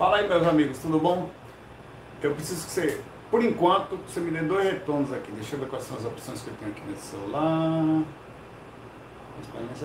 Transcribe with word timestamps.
Fala 0.00 0.16
aí, 0.16 0.26
meus 0.26 0.46
amigos, 0.46 0.78
tudo 0.78 0.98
bom? 0.98 1.28
Eu 2.22 2.34
preciso 2.34 2.64
que 2.64 2.72
você, 2.72 3.00
por 3.30 3.44
enquanto, 3.44 3.98
você 4.08 4.18
me 4.18 4.30
dê 4.30 4.40
dois 4.40 4.64
retornos 4.64 5.12
aqui. 5.12 5.30
Deixa 5.30 5.56
eu 5.56 5.60
ver 5.60 5.68
quais 5.68 5.84
são 5.84 5.94
as 5.94 6.06
opções 6.06 6.40
que 6.40 6.48
eu 6.48 6.54
tenho 6.54 6.70
aqui 6.70 6.80
nesse 6.88 7.08
celular. 7.08 8.02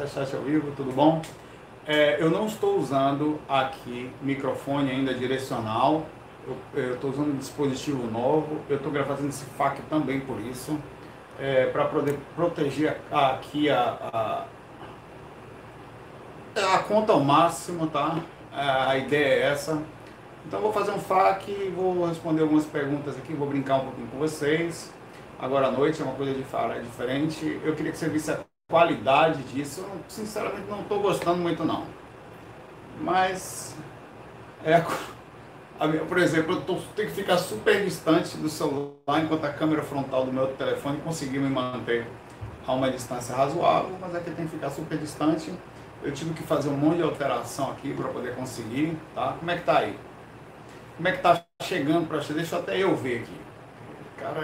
Chat 0.08 0.34
ao 0.34 0.42
vivo, 0.44 0.72
tudo 0.72 0.94
bom? 0.94 1.22
É, 1.86 2.16
eu 2.24 2.30
não 2.30 2.46
estou 2.46 2.80
usando 2.80 3.42
aqui 3.50 4.10
microfone 4.22 4.90
ainda 4.90 5.14
direcional. 5.14 6.06
Eu 6.74 6.94
estou 6.94 7.10
usando 7.10 7.34
um 7.34 7.38
dispositivo 7.38 8.10
novo. 8.10 8.62
Eu 8.70 8.78
estou 8.78 8.94
gravando 8.94 9.28
esse 9.28 9.44
FAQ 9.58 9.82
também 9.90 10.22
por 10.22 10.40
isso. 10.40 10.80
É, 11.38 11.66
para 11.66 11.84
poder 11.88 12.18
proteger 12.38 13.02
aqui 13.12 13.70
a, 13.70 14.46
a, 16.56 16.74
a 16.74 16.80
conta 16.80 17.12
ao 17.12 17.20
máximo, 17.20 17.88
tá? 17.88 18.18
A 18.54 18.98
ideia 18.98 19.26
é 19.26 19.42
essa. 19.52 19.84
Então 20.48 20.62
vou 20.62 20.72
fazer 20.72 20.92
um 20.92 21.00
FAQ, 21.00 21.72
vou 21.76 22.06
responder 22.08 22.44
algumas 22.44 22.66
perguntas 22.66 23.18
aqui, 23.18 23.34
vou 23.34 23.48
brincar 23.48 23.78
um 23.78 23.86
pouquinho 23.86 24.08
com 24.08 24.18
vocês. 24.20 24.92
Agora 25.40 25.68
à 25.68 25.72
noite 25.72 26.02
é 26.02 26.06
uma 26.06 26.14
coisa 26.14 26.34
diferente. 26.34 27.60
Eu 27.64 27.76
queria 27.76 27.92
que 27.92 27.98
você 27.98 28.08
visse 28.08 28.32
a 28.32 28.40
qualidade 28.70 29.42
disso. 29.44 29.82
Eu, 29.82 30.00
sinceramente 30.08 30.68
não 30.70 30.82
estou 30.82 31.02
gostando 31.02 31.42
muito 31.42 31.66
não. 31.66 31.84
Mas 33.02 33.76
é 34.64 34.82
por 36.08 36.18
exemplo, 36.20 36.64
eu 36.68 36.82
tenho 36.96 37.10
que 37.10 37.16
ficar 37.16 37.38
super 37.38 37.84
distante 37.84 38.38
do 38.38 38.48
celular 38.48 39.22
enquanto 39.22 39.44
a 39.44 39.52
câmera 39.52 39.84
frontal 39.84 40.26
do 40.26 40.32
meu 40.32 40.48
telefone 40.48 41.00
conseguir 41.02 41.40
me 41.40 41.50
manter 41.50 42.08
a 42.66 42.72
uma 42.72 42.90
distância 42.90 43.36
razoável, 43.36 43.92
mas 44.00 44.16
aqui 44.16 44.32
tem 44.32 44.46
que 44.46 44.52
ficar 44.52 44.70
super 44.70 44.98
distante. 44.98 45.54
Eu 46.02 46.14
tive 46.14 46.34
que 46.34 46.44
fazer 46.44 46.70
um 46.70 46.78
monte 46.78 46.98
de 46.98 47.04
alteração 47.04 47.72
aqui 47.72 47.94
para 47.94 48.08
poder 48.08 48.36
conseguir, 48.36 48.98
tá? 49.14 49.36
Como 49.38 49.52
é 49.52 49.58
que 49.58 49.64
tá 49.64 49.80
aí? 49.80 49.98
Como 50.96 51.08
é 51.08 51.12
que 51.12 51.22
tá 51.22 51.46
chegando 51.62 52.08
para 52.08 52.18
você? 52.22 52.34
Deixa 52.34 52.58
até 52.58 52.78
eu 52.82 52.96
ver 52.96 53.22
aqui. 53.22 53.42
Cara, 54.18 54.42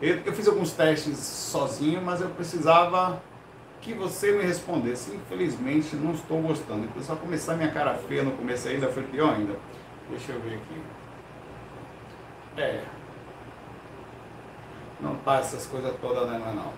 eu, 0.00 0.22
eu 0.24 0.32
fiz 0.32 0.46
alguns 0.48 0.72
testes 0.72 1.18
sozinho, 1.18 2.02
mas 2.02 2.20
eu 2.20 2.30
precisava 2.30 3.22
que 3.80 3.94
você 3.94 4.32
me 4.32 4.42
respondesse. 4.44 5.14
Infelizmente, 5.14 5.96
não 5.96 6.12
estou 6.12 6.40
gostando. 6.42 6.88
Eu 6.94 7.02
só 7.02 7.16
começar 7.16 7.56
minha 7.56 7.72
cara 7.72 7.94
feia 7.94 8.22
no 8.22 8.32
começo 8.32 8.68
ainda, 8.68 8.88
foi 8.88 9.04
pior 9.04 9.34
ainda. 9.34 9.58
Deixa 10.10 10.32
eu 10.32 10.40
ver 10.40 10.56
aqui. 10.56 10.82
É. 12.56 12.84
Não 15.00 15.16
tá 15.16 15.38
essas 15.38 15.66
coisas 15.66 15.94
todas, 16.00 16.28
né, 16.28 16.38
não. 16.54 16.72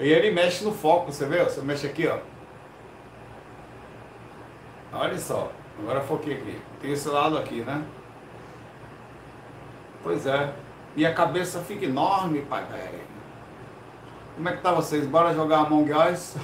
E 0.00 0.08
ele 0.08 0.30
mexe 0.30 0.64
no 0.64 0.72
foco, 0.72 1.12
você 1.12 1.26
vê? 1.26 1.44
Você 1.44 1.60
mexe 1.60 1.86
aqui, 1.86 2.06
ó. 2.08 2.18
Olha 4.92 5.18
só. 5.18 5.59
Agora 5.80 6.00
foquei 6.00 6.34
aqui. 6.34 6.58
Tem 6.80 6.92
esse 6.92 7.08
lado 7.08 7.36
aqui, 7.36 7.62
né? 7.62 7.82
Pois 10.02 10.26
é. 10.26 10.52
E 10.96 11.06
a 11.06 11.14
cabeça 11.14 11.60
fica 11.60 11.84
enorme, 11.84 12.42
pai 12.42 12.64
velho. 12.64 13.00
Como 14.34 14.48
é 14.48 14.52
que 14.52 14.62
tá 14.62 14.72
vocês? 14.72 15.06
Bora 15.06 15.34
jogar 15.34 15.60
Among 15.60 15.90
Us? 15.92 16.36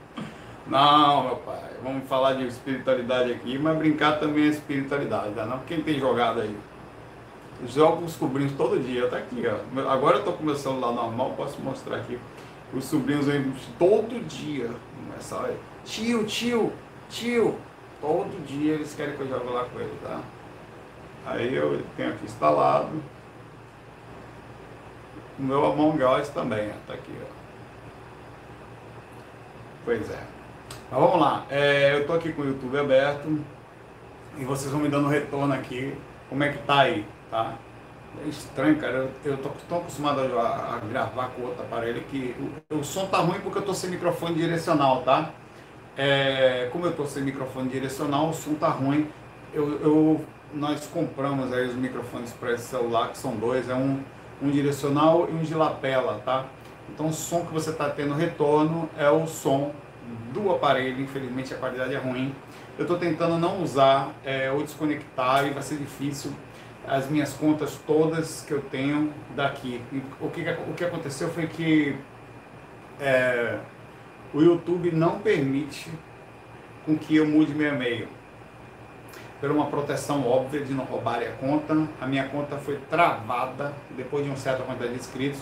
Não, 0.66 1.24
meu 1.24 1.36
pai. 1.36 1.70
Vamos 1.82 2.06
falar 2.08 2.34
de 2.34 2.46
espiritualidade 2.46 3.32
aqui, 3.32 3.58
mas 3.58 3.76
brincar 3.76 4.20
também 4.20 4.44
é 4.44 4.48
espiritualidade, 4.48 5.34
tá? 5.34 5.46
Não? 5.46 5.58
Quem 5.60 5.82
tem 5.82 5.98
jogado 5.98 6.40
aí? 6.40 6.56
Jogo 7.66 8.04
os 8.04 8.12
sobrinhos 8.12 8.52
todo 8.52 8.78
dia, 8.78 9.08
tá 9.08 9.18
aqui, 9.18 9.42
ó. 9.46 9.90
Agora 9.90 10.18
eu 10.18 10.24
tô 10.24 10.32
com 10.32 10.44
meu 10.44 10.54
celular 10.54 10.92
normal, 10.92 11.34
posso 11.36 11.60
mostrar 11.60 11.96
aqui. 11.96 12.18
Os 12.72 12.84
sobrinhos 12.84 13.28
aí 13.28 13.52
todo 13.78 14.24
dia. 14.26 14.70
Começar 14.96 15.46
aí. 15.46 15.56
Tio, 15.84 16.24
tio, 16.24 16.72
tio, 17.08 17.58
Todo 18.00 18.46
dia 18.46 18.74
eles 18.74 18.94
querem 18.94 19.16
que 19.16 19.20
eu 19.20 19.28
jogue 19.28 19.52
lá 19.52 19.64
com 19.64 19.78
ele, 19.78 19.98
tá? 20.02 20.20
Aí 21.26 21.54
eu 21.54 21.82
tenho 21.96 22.10
aqui 22.10 22.24
instalado. 22.24 23.02
O 25.38 25.42
meu 25.42 25.64
Among 25.64 26.02
Us 26.02 26.28
também, 26.30 26.70
ó, 26.70 26.74
tá 26.86 26.94
aqui, 26.94 27.12
ó. 27.22 27.40
Pois 29.84 30.10
é. 30.10 30.22
Mas 30.90 31.00
vamos 31.00 31.20
lá. 31.20 31.46
É, 31.50 31.94
eu 31.94 32.06
tô 32.06 32.14
aqui 32.14 32.32
com 32.32 32.42
o 32.42 32.46
YouTube 32.46 32.78
aberto. 32.78 33.40
E 34.38 34.44
vocês 34.44 34.70
vão 34.70 34.80
me 34.80 34.88
dando 34.88 35.08
retorno 35.08 35.52
aqui. 35.52 35.96
Como 36.28 36.42
é 36.42 36.50
que 36.50 36.58
tá 36.58 36.80
aí, 36.80 37.06
tá? 37.30 37.54
É 38.24 38.28
estranho, 38.28 38.76
cara. 38.76 38.92
Eu, 39.24 39.32
eu 39.32 39.36
tô 39.38 39.50
tão 39.68 39.78
acostumado 39.78 40.20
a, 40.38 40.76
a, 40.76 40.78
gravar 40.88 41.28
com 41.28 41.42
outro 41.42 41.62
aparelho 41.62 42.02
que 42.04 42.34
o, 42.70 42.76
o 42.78 42.84
som 42.84 43.06
tá 43.06 43.18
ruim 43.18 43.40
porque 43.40 43.58
eu 43.58 43.62
tô 43.62 43.74
sem 43.74 43.90
microfone 43.90 44.34
direcional, 44.34 45.02
tá? 45.02 45.30
É, 46.02 46.70
como 46.72 46.86
eu 46.86 46.92
estou 46.92 47.06
sem 47.06 47.22
microfone 47.22 47.68
direcional, 47.68 48.30
o 48.30 48.32
som 48.32 48.54
tá 48.54 48.68
ruim. 48.68 49.06
Eu, 49.52 49.82
eu, 49.82 50.24
nós 50.54 50.86
compramos 50.86 51.52
aí 51.52 51.66
os 51.66 51.74
microfones 51.74 52.32
para 52.32 52.54
esse 52.54 52.68
celular, 52.68 53.10
que 53.10 53.18
são 53.18 53.36
dois, 53.36 53.68
é 53.68 53.74
um, 53.74 54.02
um 54.40 54.50
direcional 54.50 55.28
e 55.28 55.34
um 55.34 55.42
de 55.42 55.52
lapela, 55.52 56.22
tá? 56.24 56.46
Então 56.88 57.08
o 57.08 57.12
som 57.12 57.44
que 57.44 57.52
você 57.52 57.68
está 57.68 57.90
tendo 57.90 58.14
retorno 58.14 58.88
é 58.96 59.10
o 59.10 59.26
som 59.26 59.74
do 60.32 60.50
aparelho, 60.50 61.02
infelizmente 61.02 61.52
a 61.52 61.58
qualidade 61.58 61.94
é 61.94 61.98
ruim. 61.98 62.34
Eu 62.78 62.84
estou 62.84 62.96
tentando 62.96 63.36
não 63.36 63.62
usar 63.62 64.10
é, 64.24 64.50
ou 64.50 64.62
desconectar 64.62 65.46
e 65.46 65.50
vai 65.50 65.62
ser 65.62 65.76
difícil 65.76 66.32
as 66.88 67.10
minhas 67.10 67.34
contas 67.34 67.78
todas 67.86 68.40
que 68.40 68.54
eu 68.54 68.62
tenho 68.62 69.12
daqui. 69.36 69.82
o 70.18 70.30
que, 70.30 70.40
o 70.66 70.72
que 70.72 70.82
aconteceu 70.82 71.28
foi 71.28 71.46
que 71.46 71.94
é, 72.98 73.58
o 74.32 74.40
YouTube 74.40 74.90
não 74.92 75.18
permite 75.18 75.90
com 76.86 76.96
que 76.96 77.16
eu 77.16 77.26
mude 77.26 77.54
meu 77.54 77.74
e-mail. 77.74 78.08
Por 79.40 79.50
uma 79.50 79.66
proteção 79.66 80.26
óbvia 80.28 80.60
de 80.60 80.72
não 80.72 80.84
roubarem 80.84 81.28
a 81.28 81.32
conta, 81.32 81.74
a 82.00 82.06
minha 82.06 82.28
conta 82.28 82.58
foi 82.58 82.78
travada 82.90 83.72
depois 83.96 84.24
de 84.24 84.30
um 84.30 84.36
certo 84.36 84.62
quantidade 84.64 84.92
de 84.92 85.00
inscritos 85.00 85.40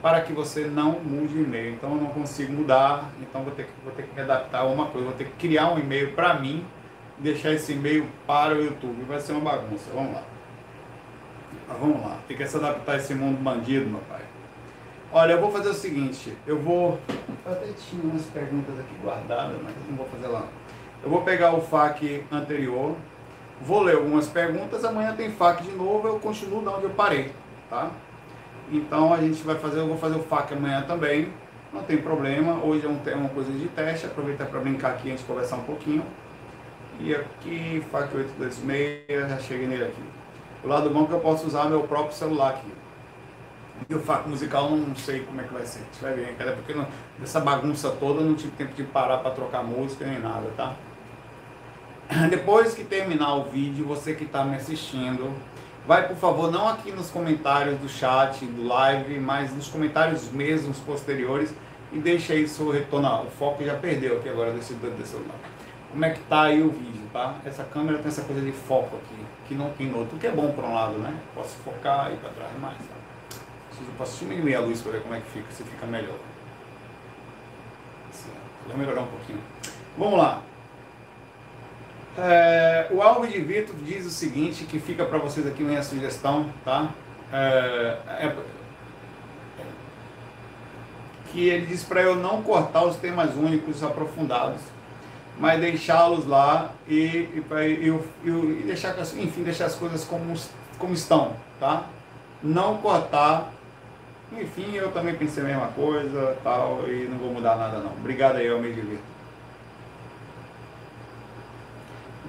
para 0.00 0.20
que 0.20 0.32
você 0.32 0.66
não 0.66 1.00
mude 1.00 1.34
o 1.34 1.42
e-mail. 1.42 1.72
Então 1.72 1.90
eu 1.90 1.96
não 1.96 2.08
consigo 2.08 2.52
mudar, 2.52 3.10
então 3.20 3.42
vou 3.42 3.52
ter 3.52 3.64
que, 3.64 3.72
vou 3.82 3.92
ter 3.92 4.02
que 4.02 4.20
adaptar 4.20 4.64
uma 4.64 4.86
coisa, 4.86 5.06
vou 5.06 5.16
ter 5.16 5.24
que 5.24 5.32
criar 5.32 5.72
um 5.72 5.78
e-mail 5.78 6.12
para 6.12 6.34
mim, 6.34 6.64
deixar 7.18 7.52
esse 7.52 7.72
e-mail 7.72 8.06
para 8.26 8.54
o 8.54 8.62
YouTube. 8.62 9.02
Vai 9.04 9.20
ser 9.20 9.32
uma 9.32 9.52
bagunça. 9.52 9.90
Vamos 9.94 10.14
lá. 10.14 10.22
Mas 11.68 11.78
vamos 11.78 12.02
lá. 12.02 12.18
Tem 12.28 12.36
que 12.36 12.46
se 12.46 12.56
adaptar 12.56 12.92
a 12.92 12.96
esse 12.96 13.14
mundo 13.14 13.42
bandido, 13.42 13.86
meu 13.86 14.00
pai. 14.00 14.13
Olha, 15.16 15.34
eu 15.34 15.40
vou 15.40 15.52
fazer 15.52 15.68
o 15.68 15.74
seguinte, 15.74 16.36
eu 16.44 16.58
vou. 16.58 16.98
Eu 17.46 17.52
até 17.52 17.66
tinha 17.66 18.02
umas 18.02 18.24
perguntas 18.24 18.76
aqui 18.80 18.96
guardadas, 19.00 19.56
mas 19.62 19.72
não 19.88 19.96
vou 19.96 20.08
fazer 20.08 20.26
lá. 20.26 20.44
Eu 21.04 21.08
vou 21.08 21.22
pegar 21.22 21.54
o 21.54 21.60
FAQ 21.60 22.24
anterior, 22.32 22.96
vou 23.60 23.82
ler 23.82 23.94
algumas 23.94 24.26
perguntas, 24.26 24.84
amanhã 24.84 25.14
tem 25.14 25.30
FAQ 25.30 25.62
de 25.62 25.70
novo, 25.70 26.08
eu 26.08 26.18
continuo 26.18 26.62
de 26.62 26.68
onde 26.68 26.82
eu 26.82 26.90
parei, 26.90 27.30
tá? 27.70 27.92
Então 28.72 29.14
a 29.14 29.18
gente 29.18 29.40
vai 29.44 29.54
fazer, 29.54 29.78
eu 29.78 29.86
vou 29.86 29.96
fazer 29.96 30.16
o 30.16 30.22
FAQ 30.24 30.54
amanhã 30.54 30.82
também, 30.82 31.32
não 31.72 31.84
tem 31.84 31.98
problema. 31.98 32.54
Hoje 32.64 32.84
é 32.84 32.88
um, 32.88 33.20
uma 33.20 33.28
coisa 33.28 33.52
de 33.52 33.68
teste, 33.68 34.06
aproveitar 34.06 34.46
para 34.46 34.58
brincar 34.58 34.94
aqui, 34.94 35.06
a 35.06 35.10
gente 35.12 35.22
conversar 35.22 35.58
um 35.58 35.62
pouquinho. 35.62 36.04
E 36.98 37.14
aqui, 37.14 37.84
FAQ 37.88 38.16
826, 38.16 39.30
já 39.30 39.38
cheguei 39.38 39.68
nele 39.68 39.84
aqui. 39.84 40.02
O 40.64 40.66
lado 40.66 40.90
bom 40.90 41.04
é 41.04 41.06
que 41.06 41.12
eu 41.12 41.20
posso 41.20 41.46
usar 41.46 41.66
meu 41.66 41.84
próprio 41.84 42.16
celular 42.16 42.50
aqui. 42.54 42.83
E 43.88 43.94
o 43.94 44.00
fato 44.00 44.28
musical 44.28 44.70
não 44.70 44.94
sei 44.94 45.20
como 45.20 45.40
é 45.40 45.44
que 45.44 45.52
vai 45.52 45.66
ser. 45.66 45.82
Vai 46.00 46.14
ver, 46.14 46.34
cara, 46.36 46.52
porque 46.52 46.72
não, 46.72 46.86
dessa 47.18 47.40
bagunça 47.40 47.90
toda 47.90 48.20
não 48.20 48.34
tive 48.34 48.52
tempo 48.52 48.74
de 48.74 48.84
parar 48.84 49.18
para 49.18 49.32
trocar 49.32 49.62
música 49.62 50.06
nem 50.06 50.20
nada, 50.20 50.50
tá? 50.56 50.74
Depois 52.30 52.74
que 52.74 52.84
terminar 52.84 53.34
o 53.34 53.44
vídeo, 53.44 53.84
você 53.84 54.14
que 54.14 54.24
está 54.24 54.44
me 54.44 54.56
assistindo, 54.56 55.32
vai 55.86 56.06
por 56.06 56.16
favor, 56.16 56.50
não 56.50 56.68
aqui 56.68 56.92
nos 56.92 57.10
comentários 57.10 57.78
do 57.78 57.88
chat, 57.88 58.44
do 58.44 58.66
live, 58.66 59.18
mas 59.18 59.54
nos 59.54 59.68
comentários 59.68 60.30
mesmos 60.30 60.78
posteriores 60.78 61.52
e 61.92 61.98
deixa 61.98 62.32
aí 62.32 62.46
seu 62.48 62.70
retorno. 62.70 63.24
O 63.24 63.30
foco 63.30 63.64
já 63.64 63.74
perdeu 63.74 64.18
aqui 64.18 64.28
agora 64.28 64.52
desse, 64.52 64.74
desse 64.74 65.12
celular. 65.12 65.36
Como 65.90 66.04
é 66.04 66.10
que 66.10 66.20
tá 66.22 66.42
aí 66.42 66.62
o 66.62 66.70
vídeo, 66.70 67.02
tá? 67.12 67.36
Essa 67.44 67.64
câmera 67.64 67.98
tem 67.98 68.08
essa 68.08 68.22
coisa 68.22 68.40
de 68.40 68.50
foco 68.50 68.96
aqui, 68.96 69.24
que 69.46 69.54
não 69.54 69.70
tem 69.70 69.86
no 69.86 69.98
outro, 69.98 70.18
que 70.18 70.26
é 70.26 70.30
bom 70.30 70.50
por 70.52 70.64
um 70.64 70.74
lado, 70.74 70.98
né? 70.98 71.14
Posso 71.34 71.56
focar 71.58 72.12
e 72.12 72.16
para 72.16 72.30
trás 72.30 72.50
mais, 72.60 72.78
tá? 72.78 72.93
Eu 73.80 73.94
posso 73.98 74.18
diminuir 74.18 74.54
a 74.54 74.60
luz 74.60 74.80
para 74.80 74.92
ver 74.92 75.02
como 75.02 75.14
é 75.14 75.20
que 75.20 75.30
fica, 75.30 75.50
se 75.50 75.62
fica 75.62 75.86
melhor. 75.86 76.16
Vou 78.66 78.76
melhorar 78.76 79.02
um 79.02 79.06
pouquinho. 79.06 79.40
Vamos 79.98 80.18
lá. 80.18 80.42
É, 82.16 82.86
o 82.90 83.02
Alves 83.02 83.32
de 83.32 83.40
Vitor 83.40 83.74
diz 83.82 84.06
o 84.06 84.10
seguinte, 84.10 84.64
que 84.64 84.78
fica 84.78 85.04
para 85.04 85.18
vocês 85.18 85.46
aqui 85.46 85.62
minha 85.62 85.82
sugestão, 85.82 86.48
tá? 86.64 86.90
É, 87.32 87.98
é, 88.06 88.36
que 91.32 91.48
ele 91.48 91.66
diz 91.66 91.82
para 91.82 92.00
eu 92.00 92.14
não 92.14 92.42
cortar 92.42 92.84
os 92.84 92.96
temas 92.96 93.34
únicos 93.34 93.82
aprofundados, 93.82 94.60
mas 95.36 95.60
deixá-los 95.60 96.24
lá 96.26 96.70
e, 96.86 96.94
e, 96.94 97.44
e, 97.50 98.28
e, 98.28 98.62
deixar, 98.64 98.96
enfim, 99.16 99.42
deixar 99.42 99.66
as 99.66 99.74
coisas 99.74 100.04
como, 100.04 100.32
como 100.78 100.94
estão, 100.94 101.32
tá? 101.58 101.86
Não 102.40 102.78
cortar 102.78 103.52
enfim, 104.32 104.74
eu 104.74 104.90
também 104.92 105.14
pensei 105.14 105.42
a 105.42 105.46
mesma 105.46 105.68
coisa, 105.68 106.36
tal, 106.42 106.88
e 106.88 107.06
não 107.08 107.18
vou 107.18 107.32
mudar 107.32 107.56
nada 107.56 107.78
não. 107.78 107.92
Obrigado 107.92 108.36
aí, 108.36 108.46
eu 108.46 108.60
me 108.60 108.72
divirto. 108.72 109.14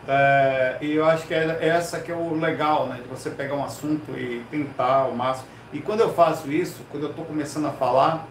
É, 0.07 0.77
e 0.81 0.93
eu 0.93 1.05
acho 1.05 1.25
que 1.25 1.33
é 1.33 1.57
essa 1.61 1.99
que 1.99 2.11
é 2.11 2.15
o 2.15 2.35
legal, 2.35 2.87
né? 2.87 2.99
De 3.01 3.07
você 3.07 3.29
pegar 3.29 3.55
um 3.55 3.63
assunto 3.63 4.11
e 4.11 4.43
tentar 4.51 5.07
o 5.07 5.15
máximo. 5.15 5.47
E 5.73 5.79
quando 5.79 6.01
eu 6.01 6.13
faço 6.13 6.51
isso, 6.51 6.83
quando 6.91 7.03
eu 7.03 7.09
estou 7.09 7.25
começando 7.25 7.65
a 7.65 7.71
falar, 7.71 8.27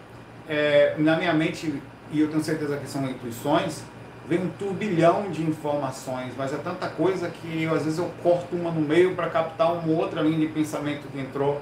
é, 0.47 0.95
na 0.97 1.17
minha 1.17 1.33
mente, 1.33 1.81
e 2.11 2.21
eu 2.21 2.29
tenho 2.29 2.43
certeza 2.43 2.77
que 2.77 2.87
são 2.87 3.03
intuições, 3.05 3.83
vem 4.27 4.39
um 4.39 4.49
turbilhão 4.49 5.29
de 5.29 5.43
informações, 5.43 6.33
mas 6.37 6.53
é 6.53 6.57
tanta 6.57 6.87
coisa 6.87 7.29
que 7.29 7.63
eu, 7.63 7.75
às 7.75 7.83
vezes 7.83 7.99
eu 7.99 8.09
corto 8.23 8.55
uma 8.55 8.71
no 8.71 8.81
meio 8.81 9.13
para 9.15 9.29
captar 9.29 9.73
uma 9.73 9.99
outra 9.99 10.21
linha 10.21 10.39
de 10.39 10.47
pensamento 10.47 11.07
que 11.11 11.19
entrou. 11.19 11.61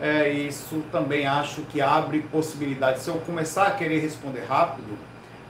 É, 0.00 0.28
isso 0.30 0.84
também 0.92 1.26
acho 1.26 1.62
que 1.62 1.80
abre 1.80 2.20
possibilidade. 2.20 3.00
Se 3.00 3.08
eu 3.08 3.14
começar 3.14 3.66
a 3.66 3.70
querer 3.72 3.98
responder 3.98 4.44
rápido, 4.48 4.96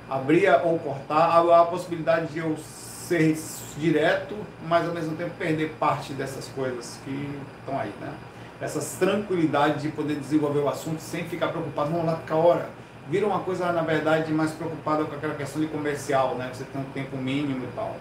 abrir 0.08 0.48
ou 0.64 0.78
cortar, 0.78 1.24
há 1.24 1.60
a 1.60 1.64
possibilidade 1.66 2.28
de 2.28 2.38
eu 2.38 2.56
ser 2.56 3.36
direto, 3.78 4.34
mas 4.66 4.86
ao 4.86 4.94
mesmo 4.94 5.16
tempo 5.16 5.30
perder 5.38 5.74
parte 5.78 6.12
dessas 6.12 6.48
coisas 6.48 6.98
que 7.04 7.28
estão 7.58 7.78
aí, 7.78 7.92
né? 8.00 8.12
Essa 8.60 8.80
tranquilidade 8.98 9.82
de 9.82 9.88
poder 9.88 10.16
desenvolver 10.16 10.60
o 10.60 10.68
assunto 10.68 11.00
sem 11.00 11.24
ficar 11.24 11.48
preocupado, 11.48 11.90
vamos 11.90 12.06
lá, 12.06 12.16
ficar 12.16 12.36
hora. 12.36 12.68
Vira 13.08 13.26
uma 13.26 13.40
coisa, 13.40 13.70
na 13.72 13.82
verdade, 13.82 14.32
mais 14.32 14.50
preocupada 14.50 15.04
com 15.04 15.14
aquela 15.14 15.34
questão 15.34 15.62
de 15.62 15.68
comercial, 15.68 16.34
né? 16.34 16.50
Você 16.52 16.64
tem 16.64 16.80
um 16.80 16.84
tempo 16.86 17.16
mínimo 17.16 17.64
e 17.64 17.68
tal. 17.74 17.96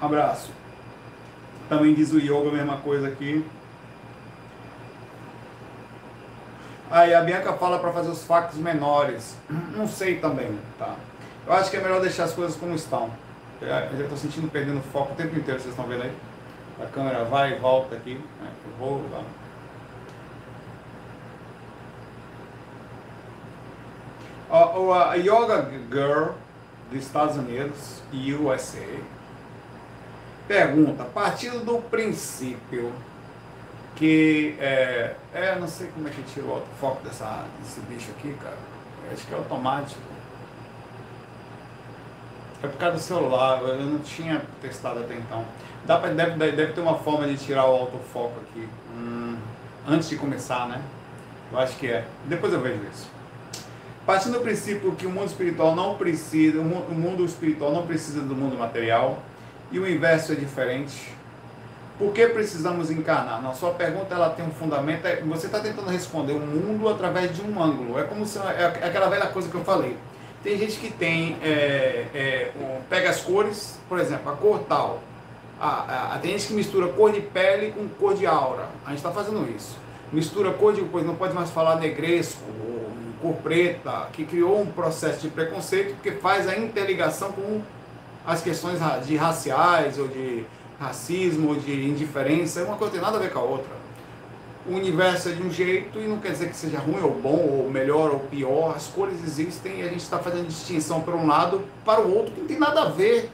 Abraço. 0.00 0.50
Também 1.68 1.94
diz 1.94 2.12
o 2.12 2.18
yoga 2.18 2.48
a 2.48 2.52
mesma 2.52 2.76
coisa 2.76 3.08
aqui. 3.08 3.44
Aí 6.90 7.12
a 7.14 7.20
Bianca 7.20 7.52
fala 7.54 7.78
para 7.78 7.92
fazer 7.92 8.10
os 8.10 8.24
factos 8.24 8.58
menores. 8.58 9.36
Não 9.74 9.88
sei 9.88 10.18
também, 10.18 10.58
tá? 10.78 10.94
Eu 11.46 11.52
acho 11.52 11.70
que 11.70 11.76
é 11.76 11.80
melhor 11.80 12.00
deixar 12.00 12.24
as 12.24 12.32
coisas 12.32 12.56
como 12.56 12.74
estão. 12.74 13.10
Eu 13.60 13.68
já 13.68 14.02
estou 14.02 14.16
sentindo 14.16 14.50
perdendo 14.50 14.80
foco 14.92 15.12
o 15.12 15.16
tempo 15.16 15.36
inteiro, 15.36 15.60
vocês 15.60 15.72
estão 15.72 15.86
vendo 15.86 16.02
aí? 16.02 16.12
A 16.82 16.86
câmera 16.86 17.24
vai 17.24 17.52
e 17.52 17.58
volta 17.58 17.96
aqui. 17.96 18.14
Né? 18.14 18.50
Eu 18.64 18.72
vou 18.78 19.02
lá. 19.10 19.22
A, 24.48 25.12
a 25.12 25.14
Yoga 25.14 25.70
Girl 25.90 26.28
dos 26.90 27.04
Estados 27.04 27.36
Unidos, 27.36 28.02
USA, 28.12 29.00
pergunta, 30.46 31.04
partindo 31.04 31.64
do 31.64 31.78
princípio 31.78 32.92
que 33.96 34.54
é, 34.60 35.14
é, 35.36 35.58
não 35.58 35.68
sei 35.68 35.88
como 35.88 36.08
é 36.08 36.10
que 36.10 36.22
tira 36.22 36.46
o 36.46 36.62
foco 36.80 37.04
dessa, 37.04 37.44
desse 37.60 37.80
bicho 37.80 38.10
aqui, 38.18 38.34
cara. 38.42 38.56
Acho 39.12 39.26
que 39.26 39.34
é 39.34 39.36
automático. 39.36 40.00
É 42.62 42.66
por 42.66 42.78
causa 42.78 42.96
do 42.96 43.02
celular, 43.02 43.60
eu 43.62 43.78
não 43.78 43.98
tinha 43.98 44.42
testado 44.62 45.00
até 45.00 45.14
então. 45.14 45.44
Dá 45.84 45.98
pra, 45.98 46.10
deve, 46.10 46.52
deve 46.52 46.72
ter 46.72 46.80
uma 46.80 46.98
forma 46.98 47.26
de 47.26 47.36
tirar 47.36 47.66
o 47.66 47.74
autofoco 47.74 48.40
aqui. 48.40 48.66
Hum, 48.96 49.36
antes 49.86 50.08
de 50.08 50.16
começar, 50.16 50.66
né? 50.68 50.80
Eu 51.52 51.58
acho 51.58 51.76
que 51.76 51.86
é. 51.86 52.06
Depois 52.24 52.52
eu 52.52 52.60
vejo 52.60 52.80
isso. 52.92 53.08
Partindo 54.06 54.34
do 54.34 54.40
princípio 54.40 54.94
que 54.96 55.06
o 55.06 55.10
mundo 55.10 55.26
espiritual 55.26 55.74
não 55.74 55.96
precisa, 55.96 56.60
o 56.60 56.94
mundo 56.94 57.24
espiritual 57.24 57.72
não 57.72 57.86
precisa 57.86 58.20
do 58.20 58.34
mundo 58.34 58.56
material 58.56 59.18
e 59.70 59.78
o 59.78 59.88
inverso 59.88 60.32
é 60.32 60.34
diferente. 60.34 61.14
Por 61.98 62.12
que 62.12 62.26
precisamos 62.26 62.90
encarnar? 62.90 63.40
Não, 63.42 63.54
sua 63.54 63.70
pergunta 63.70 64.14
ela 64.14 64.28
tem 64.28 64.44
um 64.44 64.50
fundamento. 64.50 65.06
É, 65.06 65.16
você 65.22 65.46
está 65.46 65.60
tentando 65.60 65.88
responder 65.88 66.34
o 66.34 66.40
mundo 66.40 66.88
através 66.88 67.34
de 67.34 67.40
um 67.40 67.62
ângulo. 67.62 67.98
É 67.98 68.04
como 68.04 68.26
se 68.26 68.38
é, 68.38 68.78
é 68.82 68.86
aquela 68.86 69.08
velha 69.08 69.26
coisa 69.28 69.48
que 69.48 69.54
eu 69.54 69.64
falei. 69.64 69.96
Tem 70.42 70.58
gente 70.58 70.78
que 70.78 70.92
tem 70.92 71.38
é, 71.42 72.06
é, 72.14 72.50
um, 72.60 72.82
pega 72.88 73.08
as 73.08 73.20
cores, 73.22 73.78
por 73.88 73.98
exemplo, 73.98 74.30
a 74.30 74.36
cor 74.36 74.60
tal. 74.68 75.00
A, 75.58 76.14
a, 76.14 76.18
tem 76.18 76.32
gente 76.32 76.48
que 76.48 76.52
mistura 76.52 76.88
cor 76.88 77.10
de 77.10 77.22
pele 77.22 77.72
com 77.72 77.88
cor 77.88 78.14
de 78.14 78.26
aura. 78.26 78.68
A 78.84 78.90
gente 78.90 78.98
está 78.98 79.10
fazendo 79.10 79.50
isso. 79.56 79.78
Mistura 80.12 80.52
cor 80.52 80.74
de 80.74 80.82
coisa, 80.82 81.06
não 81.06 81.16
pode 81.16 81.32
mais 81.32 81.50
falar 81.50 81.76
negresco 81.76 82.42
ou 82.60 82.76
cor 83.22 83.40
preta, 83.42 84.08
que 84.12 84.26
criou 84.26 84.60
um 84.60 84.66
processo 84.66 85.20
de 85.20 85.28
preconceito 85.28 85.94
porque 85.94 86.12
faz 86.12 86.46
a 86.46 86.56
interligação 86.56 87.32
com 87.32 87.62
as 88.26 88.42
questões 88.42 88.78
de 89.06 89.16
raciais 89.16 89.98
ou 89.98 90.08
de 90.08 90.44
racismo, 90.78 91.56
de 91.56 91.88
indiferença. 91.88 92.62
Uma 92.64 92.76
coisa 92.76 92.94
tem 92.94 93.02
nada 93.02 93.16
a 93.16 93.20
ver 93.20 93.32
com 93.32 93.38
a 93.38 93.42
outra 93.42 93.86
o 94.68 94.74
universo 94.74 95.28
é 95.28 95.32
de 95.32 95.42
um 95.42 95.50
jeito 95.50 96.00
e 96.00 96.08
não 96.08 96.18
quer 96.18 96.32
dizer 96.32 96.48
que 96.48 96.56
seja 96.56 96.78
ruim 96.78 97.00
ou 97.00 97.12
bom, 97.12 97.62
ou 97.62 97.70
melhor 97.70 98.10
ou 98.10 98.20
pior. 98.20 98.74
As 98.74 98.88
cores 98.88 99.22
existem 99.22 99.80
e 99.80 99.82
a 99.82 99.88
gente 99.88 100.02
está 100.02 100.18
fazendo 100.18 100.48
distinção 100.48 101.00
para 101.00 101.14
um 101.14 101.26
lado 101.26 101.62
para 101.84 102.00
o 102.00 102.14
outro 102.14 102.32
que 102.32 102.40
não 102.40 102.48
tem 102.48 102.58
nada 102.58 102.82
a 102.82 102.88
ver. 102.88 103.30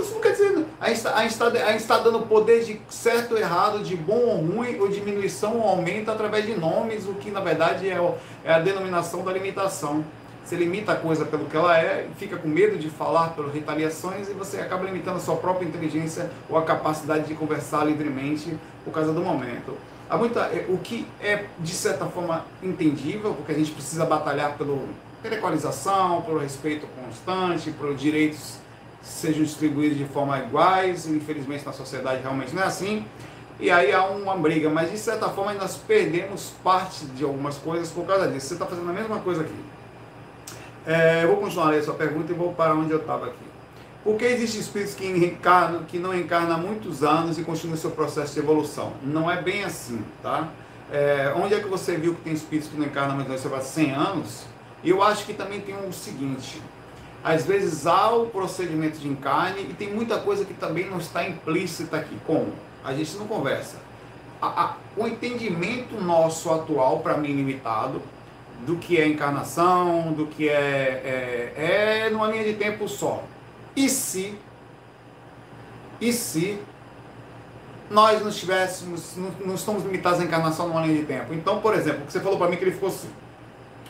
Isso 0.00 0.14
não 0.14 0.20
quer 0.20 0.32
dizer. 0.32 0.66
A 0.80 0.88
gente 0.88 1.30
está 1.32 1.50
tá, 1.50 1.78
tá 1.96 1.98
dando 1.98 2.26
poder 2.26 2.64
de 2.64 2.80
certo 2.90 3.32
ou 3.32 3.38
errado, 3.38 3.84
de 3.84 3.94
bom 3.94 4.18
ou 4.18 4.36
ruim, 4.38 4.78
ou 4.80 4.88
diminuição 4.88 5.58
ou 5.60 5.68
aumento 5.68 6.10
através 6.10 6.44
de 6.44 6.54
nomes, 6.54 7.06
o 7.06 7.14
que 7.14 7.30
na 7.30 7.40
verdade 7.40 7.88
é, 7.88 8.14
é 8.44 8.52
a 8.52 8.58
denominação 8.58 9.24
da 9.24 9.32
limitação. 9.32 10.04
Você 10.46 10.54
limita 10.54 10.92
a 10.92 10.94
coisa 10.94 11.24
pelo 11.24 11.46
que 11.46 11.56
ela 11.56 11.76
é, 11.76 12.08
fica 12.18 12.36
com 12.36 12.46
medo 12.46 12.78
de 12.78 12.88
falar 12.88 13.30
pelas 13.30 13.52
retaliações 13.52 14.28
e 14.28 14.32
você 14.32 14.60
acaba 14.60 14.84
limitando 14.84 15.16
a 15.16 15.20
sua 15.20 15.34
própria 15.34 15.66
inteligência 15.66 16.30
ou 16.48 16.56
a 16.56 16.62
capacidade 16.62 17.26
de 17.26 17.34
conversar 17.34 17.82
livremente 17.82 18.56
por 18.84 18.92
causa 18.92 19.12
do 19.12 19.20
momento. 19.20 19.76
Há 20.08 20.16
muita, 20.16 20.42
é, 20.42 20.64
o 20.68 20.78
que 20.78 21.04
é, 21.20 21.46
de 21.58 21.72
certa 21.72 22.06
forma, 22.06 22.44
entendível, 22.62 23.34
porque 23.34 23.50
a 23.50 23.56
gente 23.56 23.72
precisa 23.72 24.06
batalhar 24.06 24.56
pelo, 24.56 24.88
pela 25.20 25.34
equalização, 25.34 26.22
pelo 26.22 26.38
respeito 26.38 26.86
constante, 27.04 27.72
pelos 27.72 28.00
direitos 28.00 28.58
sejam 29.02 29.42
distribuídos 29.42 29.98
de 29.98 30.04
forma 30.04 30.38
iguais, 30.38 31.08
infelizmente 31.08 31.66
na 31.66 31.72
sociedade 31.72 32.22
realmente 32.22 32.54
não 32.54 32.62
é 32.62 32.66
assim, 32.66 33.04
e 33.58 33.68
aí 33.68 33.92
há 33.92 34.04
uma 34.04 34.36
briga, 34.36 34.70
mas 34.70 34.92
de 34.92 34.98
certa 34.98 35.28
forma 35.28 35.54
nós 35.54 35.76
perdemos 35.76 36.52
parte 36.62 37.04
de 37.06 37.24
algumas 37.24 37.56
coisas 37.56 37.90
por 37.90 38.06
causa 38.06 38.28
disso. 38.28 38.46
Você 38.46 38.54
está 38.54 38.66
fazendo 38.66 38.90
a 38.90 38.92
mesma 38.92 39.18
coisa 39.20 39.42
aqui. 39.42 39.75
É, 40.86 41.24
eu 41.24 41.28
vou 41.28 41.38
continuar 41.38 41.66
a 41.66 41.70
ler 41.70 41.80
a 41.80 41.82
sua 41.82 41.94
pergunta 41.94 42.30
e 42.30 42.34
vou 42.34 42.52
para 42.52 42.72
onde 42.72 42.92
eu 42.92 43.00
estava 43.00 43.26
aqui. 43.26 43.44
Por 44.04 44.16
que 44.16 44.24
existem 44.24 44.60
espíritos 44.60 44.94
que, 44.94 45.04
encarnam, 45.04 45.82
que 45.82 45.98
não 45.98 46.14
encarnam 46.14 46.54
há 46.54 46.58
muitos 46.58 47.02
anos 47.02 47.38
e 47.38 47.42
continuam 47.42 47.76
seu 47.76 47.90
processo 47.90 48.34
de 48.34 48.38
evolução? 48.38 48.92
Não 49.02 49.28
é 49.28 49.42
bem 49.42 49.64
assim, 49.64 50.00
tá? 50.22 50.48
É, 50.92 51.34
onde 51.36 51.54
é 51.54 51.60
que 51.60 51.66
você 51.66 51.96
viu 51.96 52.14
que 52.14 52.20
tem 52.20 52.32
espíritos 52.32 52.70
que 52.70 52.78
não 52.78 52.86
encarnam 52.86 53.14
há 53.14 53.24
mais 53.24 53.42
de 53.42 53.68
100 53.68 53.90
anos? 53.90 54.46
Eu 54.84 55.02
acho 55.02 55.26
que 55.26 55.34
também 55.34 55.60
tem 55.60 55.74
o 55.74 55.92
seguinte, 55.92 56.62
às 57.24 57.44
vezes 57.44 57.88
há 57.88 58.10
o 58.10 58.26
procedimento 58.26 58.98
de 58.98 59.08
encarne 59.08 59.62
e 59.62 59.74
tem 59.74 59.92
muita 59.92 60.18
coisa 60.18 60.44
que 60.44 60.54
também 60.54 60.88
não 60.88 60.98
está 60.98 61.28
implícita 61.28 61.96
aqui. 61.96 62.16
Como? 62.24 62.52
A 62.84 62.94
gente 62.94 63.16
não 63.16 63.26
conversa. 63.26 63.78
A, 64.40 64.46
a, 64.46 64.76
o 64.96 65.08
entendimento 65.08 66.00
nosso 66.00 66.52
atual, 66.52 67.00
para 67.00 67.16
mim 67.16 67.32
limitado, 67.32 68.00
do 68.64 68.76
que 68.76 68.98
é 68.98 69.06
encarnação, 69.06 70.12
do 70.12 70.26
que 70.26 70.48
é, 70.48 71.52
é, 71.56 72.06
é 72.06 72.10
numa 72.10 72.28
linha 72.28 72.44
de 72.44 72.54
tempo 72.54 72.88
só. 72.88 73.22
E 73.74 73.88
se, 73.88 74.34
e 76.00 76.12
se 76.12 76.58
nós 77.90 78.20
não 78.20 78.28
estivéssemos, 78.28 79.16
não, 79.16 79.30
não 79.46 79.54
estamos 79.54 79.84
limitados 79.84 80.20
à 80.20 80.24
encarnação 80.24 80.68
numa 80.68 80.80
linha 80.86 81.00
de 81.00 81.04
tempo? 81.06 81.34
Então, 81.34 81.60
por 81.60 81.74
exemplo, 81.74 82.06
que 82.06 82.12
você 82.12 82.20
falou 82.20 82.38
para 82.38 82.48
mim 82.48 82.56
que 82.56 82.64
ele 82.64 82.72
ficou, 82.72 82.92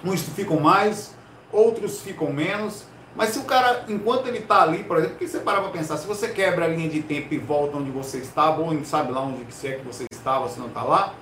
uns 0.04 0.22
ficam 0.22 0.58
mais, 0.58 1.14
outros 1.52 2.00
ficam 2.00 2.32
menos, 2.32 2.84
mas 3.16 3.30
se 3.30 3.38
o 3.38 3.44
cara, 3.44 3.84
enquanto 3.88 4.26
ele 4.26 4.38
está 4.38 4.62
ali, 4.62 4.84
por 4.84 4.98
exemplo, 4.98 5.16
que 5.16 5.26
você 5.26 5.38
parar 5.38 5.62
para 5.62 5.70
pensar, 5.70 5.96
se 5.96 6.06
você 6.06 6.28
quebra 6.28 6.66
a 6.66 6.68
linha 6.68 6.88
de 6.88 7.02
tempo 7.02 7.32
e 7.32 7.38
volta 7.38 7.78
onde 7.78 7.90
você 7.90 8.18
estava, 8.18 8.60
ou 8.60 8.84
sabe 8.84 9.10
lá 9.10 9.22
onde 9.22 9.42
que 9.44 9.66
é 9.66 9.72
que 9.72 9.86
você 9.86 10.04
estava, 10.12 10.46
se 10.48 10.58
não 10.60 10.66
está 10.66 10.82
lá, 10.82 11.14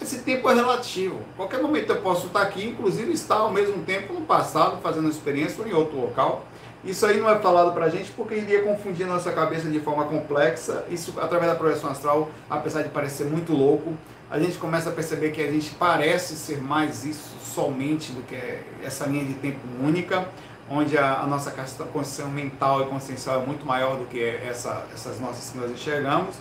esse 0.00 0.18
tempo 0.18 0.50
é 0.50 0.54
relativo. 0.54 1.20
Qualquer 1.36 1.62
momento 1.62 1.90
eu 1.90 2.00
posso 2.00 2.26
estar 2.26 2.42
aqui, 2.42 2.66
inclusive 2.66 3.12
estar 3.12 3.36
ao 3.36 3.50
mesmo 3.50 3.82
tempo 3.84 4.12
no 4.12 4.22
passado, 4.22 4.80
fazendo 4.82 5.08
experiência 5.08 5.62
ou 5.62 5.68
em 5.68 5.72
outro 5.72 6.00
local. 6.00 6.44
Isso 6.84 7.06
aí 7.06 7.18
não 7.18 7.30
é 7.30 7.38
falado 7.38 7.72
para 7.72 7.86
a 7.86 7.88
gente 7.88 8.10
porque 8.12 8.34
iria 8.34 8.62
confundir 8.62 9.06
nossa 9.06 9.32
cabeça 9.32 9.70
de 9.70 9.80
forma 9.80 10.04
complexa. 10.04 10.84
Isso, 10.90 11.14
através 11.18 11.50
da 11.50 11.56
projeção 11.56 11.90
astral, 11.90 12.28
apesar 12.50 12.82
de 12.82 12.90
parecer 12.90 13.24
muito 13.24 13.54
louco, 13.54 13.94
a 14.30 14.38
gente 14.38 14.58
começa 14.58 14.90
a 14.90 14.92
perceber 14.92 15.30
que 15.30 15.40
a 15.40 15.50
gente 15.50 15.70
parece 15.76 16.34
ser 16.36 16.60
mais 16.60 17.04
isso 17.04 17.36
somente 17.54 18.12
do 18.12 18.22
que 18.22 18.36
essa 18.82 19.06
linha 19.06 19.24
de 19.24 19.34
tempo 19.34 19.60
única, 19.82 20.28
onde 20.68 20.98
a, 20.98 21.20
a 21.20 21.26
nossa 21.26 21.50
consciência 21.92 22.26
mental 22.26 22.82
e 22.82 22.86
consciencial 22.86 23.42
é 23.42 23.46
muito 23.46 23.64
maior 23.64 23.96
do 23.96 24.04
que 24.04 24.22
essa, 24.22 24.86
essas 24.92 25.18
nossas 25.20 25.50
que 25.50 25.58
nós 25.58 25.70
enxergamos. 25.70 26.34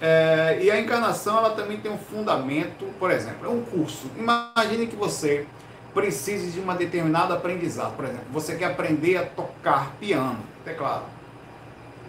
É, 0.00 0.58
e 0.62 0.70
a 0.70 0.80
encarnação 0.80 1.36
ela 1.36 1.50
também 1.50 1.78
tem 1.78 1.92
um 1.92 1.98
fundamento, 1.98 2.86
por 2.98 3.10
exemplo, 3.10 3.46
é 3.46 3.48
um 3.48 3.62
curso. 3.62 4.10
Imagine 4.16 4.86
que 4.86 4.96
você 4.96 5.46
precise 5.92 6.50
de 6.50 6.60
uma 6.60 6.74
determinada 6.74 7.34
aprendizado. 7.34 7.96
Por 7.96 8.04
exemplo, 8.06 8.26
você 8.32 8.56
quer 8.56 8.66
aprender 8.66 9.16
a 9.18 9.26
tocar 9.26 9.92
piano, 10.00 10.38
teclado. 10.64 11.04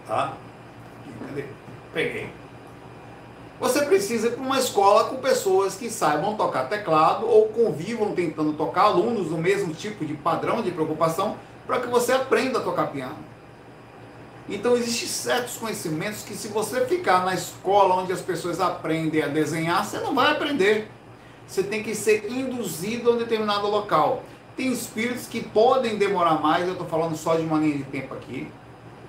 Tá? 0.08 0.34
Cadê? 1.28 1.46
Peguei. 1.94 2.30
Você 3.60 3.86
precisa 3.86 4.28
ir 4.28 4.32
para 4.32 4.42
uma 4.42 4.58
escola 4.58 5.04
com 5.04 5.18
pessoas 5.18 5.76
que 5.76 5.90
saibam 5.90 6.36
tocar 6.36 6.68
teclado 6.68 7.28
ou 7.28 7.50
convivam 7.50 8.14
tentando 8.14 8.54
tocar 8.54 8.84
alunos 8.84 9.28
do 9.28 9.38
mesmo 9.38 9.74
tipo 9.74 10.04
de 10.04 10.16
padrão 10.16 10.64
de 10.64 10.72
preocupação 10.72 11.36
para 11.68 11.80
que 11.80 11.88
você 11.88 12.12
aprenda 12.12 12.58
a 12.58 12.64
tocar 12.64 12.88
piano. 12.88 13.18
Então 14.50 14.76
existem 14.76 15.08
certos 15.08 15.58
conhecimentos 15.58 16.24
que 16.24 16.34
se 16.34 16.48
você 16.48 16.86
ficar 16.86 17.24
na 17.24 17.34
escola 17.34 17.96
onde 17.96 18.12
as 18.12 18.22
pessoas 18.22 18.60
aprendem 18.60 19.22
a 19.22 19.28
desenhar, 19.28 19.86
você 19.86 20.00
não 20.00 20.14
vai 20.14 20.32
aprender. 20.32 20.90
Você 21.48 21.64
tem 21.64 21.84
que 21.84 21.94
ser 21.94 22.32
induzido 22.32 23.10
a 23.10 23.14
um 23.14 23.18
determinado 23.18 23.68
local. 23.68 24.24
Tem 24.56 24.72
espíritos 24.72 25.28
que 25.28 25.42
podem 25.42 25.98
demorar 25.98 26.42
mais, 26.42 26.66
eu 26.66 26.74
estou 26.74 26.88
falando 26.88 27.16
só 27.16 27.36
de 27.36 27.44
uma 27.44 27.60
linha 27.60 27.78
de 27.78 27.84
tempo 27.84 28.14
aqui, 28.14 28.48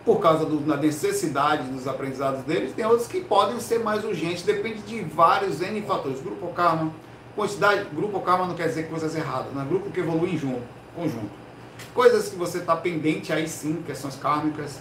por 0.04 0.20
causa 0.20 0.44
do, 0.44 0.58
da 0.58 0.76
necessidade 0.76 1.68
dos 1.68 1.86
aprendizados 1.86 2.42
deles. 2.42 2.72
Tem 2.72 2.84
outros 2.84 3.06
que 3.08 3.20
podem 3.20 3.60
ser 3.60 3.78
mais 3.80 4.04
urgentes, 4.04 4.42
depende 4.42 4.80
de 4.82 5.02
vários 5.02 5.60
N 5.60 5.82
fatores. 5.82 6.20
Grupo 6.20 6.48
karma, 6.48 6.92
quantidade, 7.34 7.86
grupo 7.92 8.20
karma 8.20 8.46
não 8.46 8.54
quer 8.54 8.68
dizer 8.68 8.88
coisas 8.88 9.14
erradas, 9.14 9.52
né? 9.52 9.64
grupo 9.68 9.90
que 9.90 10.00
evolui 10.00 10.36
junto, 10.36 10.62
conjunto. 10.94 11.30
Coisas 11.94 12.28
que 12.28 12.36
você 12.36 12.58
está 12.58 12.76
pendente, 12.76 13.32
aí 13.32 13.48
sim, 13.48 13.82
questões 13.86 14.16
kármicas. 14.16 14.80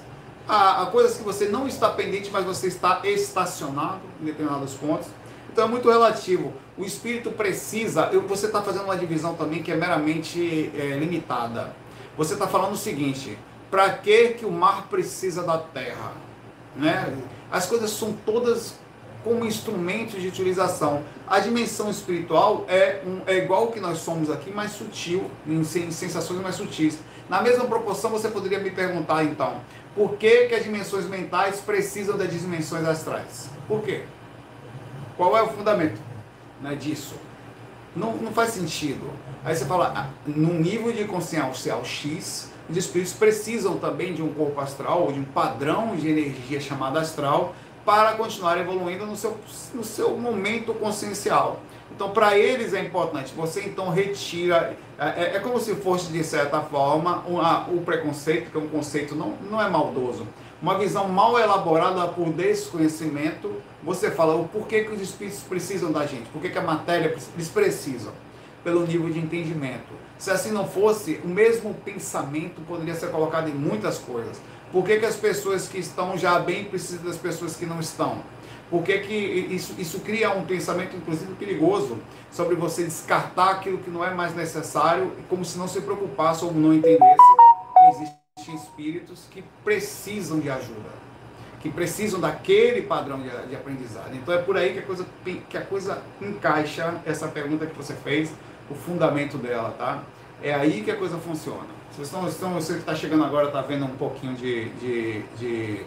Há, 0.53 0.81
há 0.81 0.85
coisas 0.87 1.15
que 1.15 1.23
você 1.23 1.47
não 1.47 1.65
está 1.65 1.89
pendente, 1.89 2.29
mas 2.29 2.43
você 2.43 2.67
está 2.67 2.99
estacionado 3.05 4.01
em 4.21 4.25
determinados 4.25 4.73
pontos. 4.73 5.07
Então 5.49 5.63
é 5.63 5.67
muito 5.69 5.89
relativo. 5.89 6.51
O 6.77 6.83
espírito 6.83 7.31
precisa. 7.31 8.09
Eu, 8.11 8.27
você 8.27 8.47
está 8.47 8.61
fazendo 8.61 8.83
uma 8.83 8.97
divisão 8.97 9.33
também 9.33 9.63
que 9.63 9.71
é 9.71 9.77
meramente 9.77 10.69
é, 10.75 10.97
limitada. 10.97 11.73
Você 12.17 12.33
está 12.33 12.47
falando 12.47 12.73
o 12.73 12.77
seguinte: 12.77 13.37
para 13.69 13.91
que, 13.91 14.29
que 14.33 14.45
o 14.45 14.51
mar 14.51 14.87
precisa 14.89 15.41
da 15.41 15.57
terra? 15.57 16.11
Né? 16.75 17.17
As 17.49 17.65
coisas 17.65 17.89
são 17.91 18.11
todas 18.25 18.75
como 19.23 19.45
instrumentos 19.45 20.21
de 20.21 20.27
utilização. 20.27 21.03
A 21.27 21.39
dimensão 21.39 21.89
espiritual 21.89 22.65
é, 22.67 23.01
um, 23.05 23.21
é 23.25 23.37
igual 23.37 23.67
que 23.67 23.79
nós 23.79 23.99
somos 23.99 24.29
aqui, 24.29 24.51
mais 24.51 24.71
sutil, 24.71 25.31
em, 25.47 25.61
em 25.61 25.91
sensações 25.91 26.41
mais 26.41 26.55
sutis. 26.55 26.99
Na 27.29 27.41
mesma 27.41 27.63
proporção, 27.63 28.09
você 28.09 28.27
poderia 28.27 28.59
me 28.59 28.71
perguntar 28.71 29.23
então, 29.23 29.61
por 29.95 30.15
que, 30.15 30.47
que 30.47 30.55
as 30.55 30.63
dimensões 30.63 31.05
mentais 31.05 31.59
precisam 31.59 32.17
das 32.17 32.31
dimensões 32.31 32.85
astrais? 32.85 33.49
Por 33.67 33.81
quê? 33.81 34.03
Qual 35.17 35.37
é 35.37 35.41
o 35.41 35.47
fundamento 35.49 35.99
né, 36.61 36.75
disso? 36.75 37.15
Não, 37.95 38.15
não 38.15 38.31
faz 38.31 38.51
sentido. 38.51 39.11
Aí 39.43 39.55
você 39.55 39.65
fala, 39.65 39.93
ah, 39.95 40.09
num 40.25 40.59
nível 40.59 40.93
de 40.93 41.03
consciência 41.05 41.75
X, 41.83 42.49
os 42.69 42.77
espíritos 42.77 43.13
precisam 43.13 43.77
também 43.77 44.13
de 44.13 44.21
um 44.21 44.33
corpo 44.33 44.61
astral, 44.61 45.03
ou 45.03 45.11
de 45.11 45.19
um 45.19 45.25
padrão 45.25 45.95
de 45.95 46.07
energia 46.07 46.61
chamado 46.61 46.97
astral, 46.97 47.53
para 47.85 48.13
continuar 48.13 48.57
evoluindo 48.57 49.05
no 49.05 49.17
seu, 49.17 49.37
no 49.73 49.83
seu 49.83 50.17
momento 50.17 50.73
consciencial. 50.73 51.59
Então, 51.93 52.11
para 52.11 52.37
eles 52.37 52.73
é 52.73 52.81
importante. 52.81 53.33
Você 53.35 53.61
então 53.61 53.89
retira. 53.89 54.75
É, 54.97 55.23
é, 55.23 55.35
é 55.35 55.39
como 55.39 55.59
se 55.59 55.75
fosse, 55.75 56.11
de 56.11 56.23
certa 56.23 56.61
forma, 56.61 57.23
o 57.69 57.81
preconceito, 57.81 58.51
que 58.51 58.57
é 58.57 58.59
um 58.59 58.67
conceito 58.67 59.15
não, 59.15 59.33
não 59.49 59.61
é 59.61 59.69
maldoso, 59.69 60.27
uma 60.61 60.77
visão 60.77 61.07
mal 61.07 61.39
elaborada 61.39 62.07
por 62.07 62.31
desconhecimento. 62.31 63.51
Você 63.83 64.11
fala 64.11 64.35
o 64.35 64.47
porquê 64.47 64.83
que 64.83 64.93
os 64.93 65.01
espíritos 65.01 65.41
precisam 65.41 65.91
da 65.91 66.05
gente, 66.05 66.29
por 66.29 66.41
que, 66.41 66.49
que 66.49 66.57
a 66.57 66.61
matéria 66.61 67.07
eles 67.35 67.49
precisam, 67.49 68.13
pelo 68.63 68.85
nível 68.85 69.09
de 69.09 69.19
entendimento. 69.19 69.93
Se 70.19 70.29
assim 70.29 70.51
não 70.51 70.67
fosse, 70.67 71.19
o 71.23 71.27
mesmo 71.27 71.73
pensamento 71.73 72.61
poderia 72.67 72.93
ser 72.93 73.09
colocado 73.09 73.49
em 73.49 73.53
muitas 73.53 73.97
coisas. 73.97 74.39
Por 74.71 74.85
que, 74.85 74.99
que 74.99 75.05
as 75.05 75.15
pessoas 75.15 75.67
que 75.67 75.79
estão 75.79 76.15
já 76.15 76.39
bem 76.39 76.65
precisam 76.65 77.05
das 77.05 77.17
pessoas 77.17 77.55
que 77.55 77.65
não 77.65 77.79
estão? 77.79 78.19
Por 78.71 78.83
que, 78.83 78.93
isso, 78.93 79.75
isso 79.77 79.99
cria 79.99 80.31
um 80.31 80.45
pensamento, 80.45 80.95
inclusive, 80.95 81.33
perigoso 81.33 81.99
sobre 82.31 82.55
você 82.55 82.85
descartar 82.85 83.51
aquilo 83.51 83.79
que 83.79 83.89
não 83.89 84.03
é 84.03 84.13
mais 84.13 84.33
necessário, 84.33 85.11
como 85.27 85.43
se 85.43 85.57
não 85.57 85.67
se 85.67 85.81
preocupasse 85.81 86.45
ou 86.45 86.53
não 86.53 86.73
entendesse 86.73 87.01
que 87.77 87.89
existem 87.89 88.55
espíritos 88.55 89.27
que 89.29 89.43
precisam 89.61 90.39
de 90.39 90.49
ajuda, 90.49 90.89
que 91.59 91.69
precisam 91.69 92.21
daquele 92.21 92.83
padrão 92.83 93.21
de, 93.21 93.29
de 93.49 93.55
aprendizado. 93.57 94.15
Então 94.15 94.33
é 94.33 94.37
por 94.37 94.55
aí 94.55 94.71
que 94.71 94.79
a, 94.79 94.83
coisa, 94.83 95.05
que 95.49 95.57
a 95.57 95.61
coisa 95.61 96.01
encaixa 96.21 97.01
essa 97.05 97.27
pergunta 97.27 97.65
que 97.65 97.75
você 97.75 97.93
fez, 97.93 98.31
o 98.69 98.73
fundamento 98.73 99.37
dela, 99.37 99.75
tá? 99.77 100.01
É 100.41 100.53
aí 100.53 100.81
que 100.81 100.89
a 100.89 100.95
coisa 100.95 101.17
funciona. 101.17 101.67
Vocês 101.91 102.07
estão, 102.07 102.25
estão, 102.25 102.53
você 102.53 102.73
que 102.75 102.79
está 102.79 102.95
chegando 102.95 103.25
agora 103.25 103.47
está 103.47 103.61
vendo 103.61 103.83
um 103.83 103.97
pouquinho 103.97 104.33
de, 104.33 104.69
de, 104.69 105.21
de, 105.37 105.85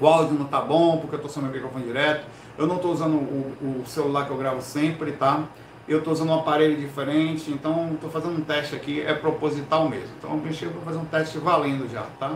O 0.00 0.06
áudio 0.06 0.34
não 0.34 0.44
está 0.44 0.60
bom, 0.60 0.98
porque 0.98 1.16
eu 1.16 1.18
estou 1.18 1.30
usando 1.30 1.50
o 1.50 1.52
microfone 1.52 1.84
direto. 1.84 2.26
Eu 2.56 2.66
não 2.66 2.76
estou 2.76 2.92
usando 2.92 3.14
o, 3.14 3.82
o, 3.82 3.86
celular 3.86 4.26
que 4.26 4.30
eu 4.30 4.36
gravo 4.36 4.62
sempre, 4.62 5.12
tá? 5.12 5.44
Eu 5.88 5.98
estou 5.98 6.12
usando 6.12 6.30
um 6.30 6.34
aparelho 6.34 6.76
diferente, 6.76 7.50
então 7.50 7.92
estou 7.94 8.10
fazendo 8.10 8.38
um 8.38 8.42
teste 8.42 8.74
aqui, 8.74 9.00
é 9.00 9.14
proposital 9.14 9.88
mesmo. 9.88 10.08
Então 10.18 10.30
eu 10.30 10.36
mexi 10.36 10.66
para 10.66 10.80
fazer 10.82 10.98
um 10.98 11.04
teste 11.04 11.38
valendo 11.38 11.90
já, 11.90 12.02
tá? 12.18 12.34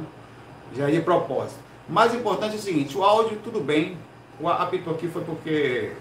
Já 0.75 0.89
é 0.89 0.93
de 0.93 1.01
propósito. 1.01 1.61
Mais 1.89 2.15
importante 2.15 2.55
é 2.55 2.59
o 2.59 2.61
seguinte, 2.61 2.97
o 2.97 3.03
áudio 3.03 3.39
tudo 3.45 3.61
bem. 3.61 3.97
O 4.41 4.49
apito 4.49 4.91
aqui 4.91 5.09
foi 5.09 5.23
porque 5.23 5.93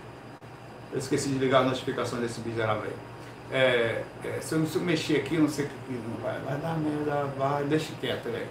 eu 0.92 0.98
esqueci 0.98 1.30
de 1.30 1.38
ligar 1.38 1.62
a 1.62 1.66
notificação 1.66 2.20
desse 2.20 2.40
miserável 2.42 2.84
aí. 2.84 3.12
É, 3.52 4.04
é, 4.24 4.40
se, 4.40 4.56
eu, 4.56 4.66
se 4.66 4.78
eu 4.78 4.82
mexer 4.82 5.18
aqui, 5.18 5.38
não 5.38 5.50
sei 5.50 5.66
o 5.66 5.68
que 5.68 5.94
não 5.94 6.18
vai, 6.24 6.40
vai 6.40 6.58
dar 6.58 6.78
merda, 6.78 7.26
vai, 7.38 7.64
deixa 7.66 7.92
quieto, 8.00 8.24
velho. 8.32 8.48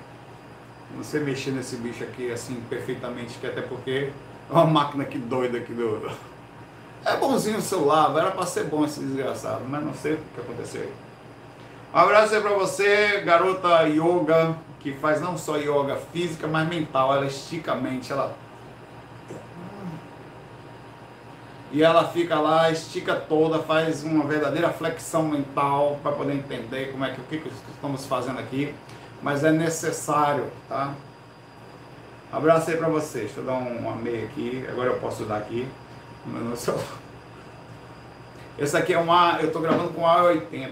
Sei 1.03 1.21
mexer 1.21 1.51
nesse 1.53 1.77
bicho 1.77 2.05
aqui 2.05 2.31
assim 2.31 2.63
perfeitamente, 2.69 3.39
que 3.39 3.47
até 3.47 3.63
porque 3.63 4.11
é 4.49 4.53
uma 4.53 4.67
máquina 4.67 5.05
que 5.05 5.19
doida 5.19 5.59
aqui 5.59 5.73
do. 5.73 6.11
É 7.05 7.17
bonzinho 7.17 7.59
o 7.59 7.63
celular, 7.63 8.15
era 8.17 8.31
para 8.31 8.45
ser 8.45 8.65
bom 8.65 8.85
esse 8.85 9.01
desgraçado, 9.01 9.63
mas 9.67 9.83
não 9.83 9.95
sei 9.95 10.15
o 10.15 10.19
que 10.35 10.41
aconteceu. 10.41 10.93
Um 11.95 11.99
abraço 11.99 12.35
aí 12.35 12.41
pra 12.41 12.53
você, 12.53 13.23
garota 13.23 13.83
yoga, 13.89 14.55
que 14.79 14.93
faz 14.93 15.21
não 15.21 15.39
só 15.39 15.57
yoga 15.57 15.97
física, 16.13 16.47
mas 16.47 16.69
mental. 16.69 17.15
Ela 17.15 17.27
estica 17.27 17.73
a 17.73 17.75
mente, 17.77 18.13
ela 18.13 18.37
e 21.73 21.83
ela 21.85 22.09
fica 22.09 22.39
lá, 22.39 22.71
estica 22.71 23.15
toda, 23.15 23.61
faz 23.61 24.03
uma 24.03 24.25
verdadeira 24.25 24.71
flexão 24.71 25.23
mental 25.23 26.01
para 26.03 26.13
poder 26.13 26.35
entender 26.35 26.91
como 26.91 27.05
é 27.05 27.11
que 27.11 27.21
o 27.21 27.25
que, 27.25 27.39
que 27.39 27.49
estamos 27.73 28.07
fazendo 28.07 28.41
aqui, 28.41 28.75
mas 29.23 29.45
é 29.45 29.50
necessário, 29.50 30.47
tá? 30.69 30.95
Abraço 32.33 32.71
aí 32.71 32.77
para 32.77 32.89
vocês. 32.89 33.25
Deixa 33.25 33.41
eu 33.41 33.45
dar 33.45 33.55
um, 33.55 33.85
um 33.85 33.91
amei 33.91 34.25
aqui. 34.25 34.65
Agora 34.69 34.91
eu 34.91 34.99
posso 34.99 35.25
dar 35.25 35.39
aqui. 35.39 35.67
Esse 38.59 38.77
aqui 38.77 38.93
é 38.93 38.99
um 38.99 39.12
A, 39.12 39.39
eu 39.41 39.49
estou 39.49 39.61
gravando 39.61 39.91
com 39.91 40.03
A80, 40.03 40.71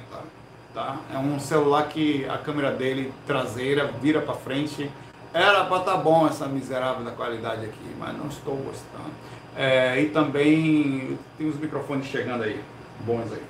tá? 0.75 0.99
É 1.13 1.19
um 1.19 1.41
celular 1.41 1.89
que 1.89 2.25
a 2.27 2.39
câmera 2.39 2.71
dele 2.71 3.13
traseira 3.27 3.91
vira 4.01 4.21
para 4.21 4.35
frente. 4.35 4.91
Era 5.33 5.65
para 5.65 5.79
estar 5.79 5.93
tá 5.93 5.99
bom 5.99 6.27
essa 6.27 6.47
miserável 6.47 7.05
da 7.05 7.11
qualidade 7.11 7.65
aqui, 7.65 7.95
mas 7.99 8.17
não 8.17 8.29
estou 8.29 8.57
gostando. 8.57 9.11
É, 9.57 10.01
e 10.01 10.11
também 10.11 11.19
tem 11.37 11.49
os 11.49 11.57
microfones 11.57 12.07
chegando 12.07 12.45
aí, 12.45 12.63
bons 13.01 13.33
aí. 13.33 13.43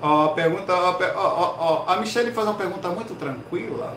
Ó, 0.00 0.28
pergunta, 0.28 0.72
ó, 0.74 1.84
a 1.88 1.96
Michelle 1.96 2.32
faz 2.32 2.46
uma 2.46 2.56
pergunta 2.56 2.88
muito 2.88 3.14
tranquila, 3.16 3.96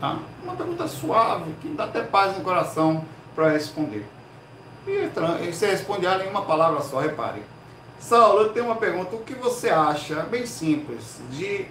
tá? 0.00 0.18
Uma 0.42 0.54
pergunta 0.54 0.86
suave, 0.86 1.52
que 1.60 1.68
dá 1.68 1.84
até 1.84 2.02
paz 2.02 2.36
no 2.36 2.44
coração 2.44 3.04
para 3.34 3.48
responder. 3.48 4.06
E 4.86 5.52
você 5.52 5.66
responde 5.66 6.06
ela 6.06 6.24
em 6.24 6.28
uma 6.28 6.42
palavra 6.42 6.80
só, 6.82 7.00
repare. 7.00 7.42
Saulo, 7.98 8.42
eu 8.42 8.52
tenho 8.52 8.66
uma 8.66 8.76
pergunta. 8.76 9.16
O 9.16 9.20
que 9.20 9.34
você 9.34 9.70
acha, 9.70 10.16
bem 10.30 10.46
simples, 10.46 11.20
de 11.30 11.66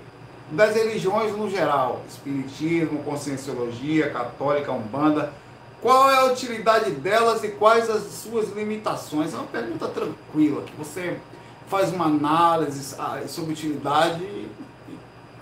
das 0.51 0.75
religiões 0.75 1.35
no 1.35 1.49
geral, 1.49 2.01
espiritismo, 2.07 3.01
conscienciologia, 3.03 4.09
católica, 4.09 4.71
umbanda, 4.71 5.31
qual 5.81 6.11
é 6.11 6.17
a 6.17 6.25
utilidade 6.25 6.91
delas 6.91 7.43
e 7.43 7.49
quais 7.49 7.89
as 7.89 8.03
suas 8.03 8.49
limitações? 8.51 9.33
É 9.33 9.37
uma 9.37 9.47
pergunta 9.47 9.87
tranquila, 9.87 10.61
que 10.63 10.75
você 10.75 11.17
faz 11.73 11.91
uma 11.91 12.05
análise 12.05 12.95
ah, 12.99 13.19
sobre 13.27 13.53
utilidade 13.53 14.23
e 14.23 14.47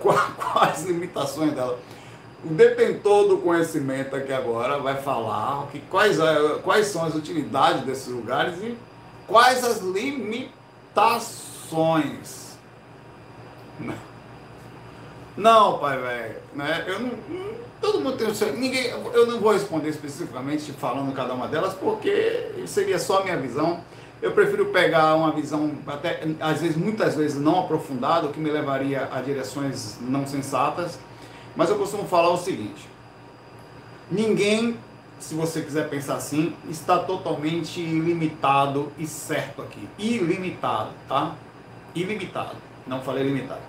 quais 0.00 0.86
limitações 0.86 1.52
dela. 1.52 1.78
O 2.42 2.48
detentor 2.48 3.28
do 3.28 3.36
conhecimento 3.36 4.16
aqui 4.16 4.32
agora 4.32 4.78
vai 4.78 4.96
falar 5.02 5.66
que 5.70 5.78
quais, 5.80 6.18
é, 6.18 6.58
quais 6.62 6.86
são 6.86 7.04
as 7.04 7.14
utilidades 7.14 7.82
desses 7.82 8.08
lugares 8.08 8.54
e 8.62 8.78
quais 9.28 9.62
as 9.62 9.80
limitações. 9.82 10.52
Não, 15.36 15.78
pai, 15.78 15.98
velho. 16.00 16.36
Né? 16.54 16.84
Eu 16.86 16.98
não, 17.00 17.10
todo 17.78 18.00
mundo 18.00 18.16
tem 18.16 18.28
o 18.28 18.34
seu. 18.34 18.54
Ninguém, 18.54 18.86
eu 18.86 19.26
não 19.26 19.38
vou 19.38 19.52
responder 19.52 19.90
especificamente 19.90 20.72
falando 20.72 21.14
cada 21.14 21.34
uma 21.34 21.46
delas, 21.46 21.74
porque 21.74 22.64
seria 22.66 22.98
só 22.98 23.20
a 23.20 23.24
minha 23.24 23.36
visão. 23.36 23.84
Eu 24.22 24.30
prefiro 24.30 24.66
pegar 24.66 25.16
uma 25.16 25.32
visão, 25.32 25.72
até 25.84 26.22
às 26.38 26.60
vezes, 26.60 26.76
muitas 26.76 27.16
vezes 27.16 27.40
não 27.40 27.58
aprofundada, 27.58 28.28
o 28.28 28.32
que 28.32 28.38
me 28.38 28.52
levaria 28.52 29.08
a 29.12 29.20
direções 29.20 29.98
não 30.00 30.24
sensatas. 30.24 30.96
Mas 31.56 31.68
eu 31.68 31.76
costumo 31.76 32.04
falar 32.04 32.30
o 32.30 32.38
seguinte: 32.38 32.88
ninguém, 34.08 34.78
se 35.18 35.34
você 35.34 35.60
quiser 35.60 35.88
pensar 35.88 36.14
assim, 36.14 36.54
está 36.70 37.00
totalmente 37.00 37.80
ilimitado 37.80 38.92
e 38.96 39.08
certo 39.08 39.60
aqui. 39.60 39.88
Ilimitado, 39.98 40.90
tá? 41.08 41.34
Ilimitado. 41.92 42.56
Não 42.86 43.00
falei 43.00 43.22
limitado 43.22 43.60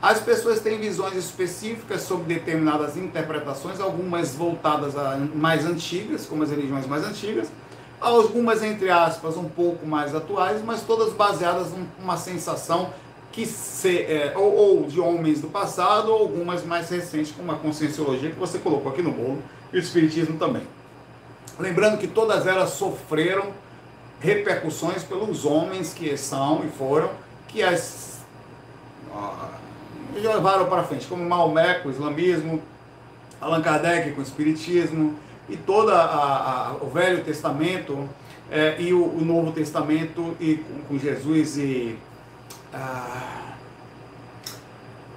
As 0.00 0.20
pessoas 0.20 0.60
têm 0.60 0.78
visões 0.78 1.16
específicas 1.16 2.02
sobre 2.02 2.34
determinadas 2.34 2.96
interpretações, 2.96 3.80
algumas 3.80 4.34
voltadas 4.34 4.96
a 4.96 5.16
mais 5.34 5.64
antigas, 5.64 6.26
como 6.26 6.42
as 6.42 6.50
religiões 6.50 6.86
mais 6.86 7.04
antigas, 7.04 7.48
algumas, 8.02 8.62
entre 8.62 8.90
aspas, 8.90 9.36
um 9.36 9.48
pouco 9.48 9.86
mais 9.86 10.14
atuais, 10.14 10.62
mas 10.64 10.82
todas 10.82 11.12
baseadas 11.12 11.68
numa 11.98 12.16
sensação 12.16 12.92
que 13.30 13.46
se, 13.46 13.98
é, 14.00 14.34
ou, 14.36 14.54
ou, 14.54 14.82
de 14.84 15.00
homens 15.00 15.40
do 15.40 15.48
passado, 15.48 16.12
ou 16.12 16.20
algumas 16.20 16.64
mais 16.64 16.90
recentes, 16.90 17.32
como 17.32 17.50
a 17.50 17.56
conscienciologia 17.56 18.30
que 18.30 18.38
você 18.38 18.58
colocou 18.58 18.92
aqui 18.92 19.00
no 19.00 19.12
bolo, 19.12 19.42
e 19.72 19.76
o 19.76 19.80
espiritismo 19.80 20.38
também. 20.38 20.62
Lembrando 21.58 21.98
que 21.98 22.06
todas 22.06 22.46
elas 22.46 22.70
sofreram 22.70 23.52
repercussões 24.20 25.02
pelos 25.02 25.44
homens 25.44 25.94
que 25.94 26.16
são 26.16 26.64
e 26.64 26.68
foram, 26.68 27.10
que 27.48 27.62
as 27.62 28.12
levaram 30.14 30.66
para 30.66 30.84
frente, 30.84 31.06
como 31.06 31.24
Maomé 31.24 31.74
com 31.74 31.88
o 31.88 31.92
islamismo, 31.92 32.62
Allan 33.40 33.62
Kardec 33.62 34.12
com 34.12 34.20
o 34.20 34.22
espiritismo, 34.22 35.18
e 35.48 35.56
todo 35.56 35.92
o 36.80 36.86
Velho 36.90 37.22
Testamento 37.24 38.08
é, 38.50 38.76
e 38.78 38.92
o, 38.92 39.02
o, 39.02 39.24
Novo 39.24 39.52
Testamento 39.52 40.36
e 40.38 40.56
com, 40.56 40.82
com 40.82 40.98
Jesus 40.98 41.56
e 41.56 41.98
ah, 42.72 43.54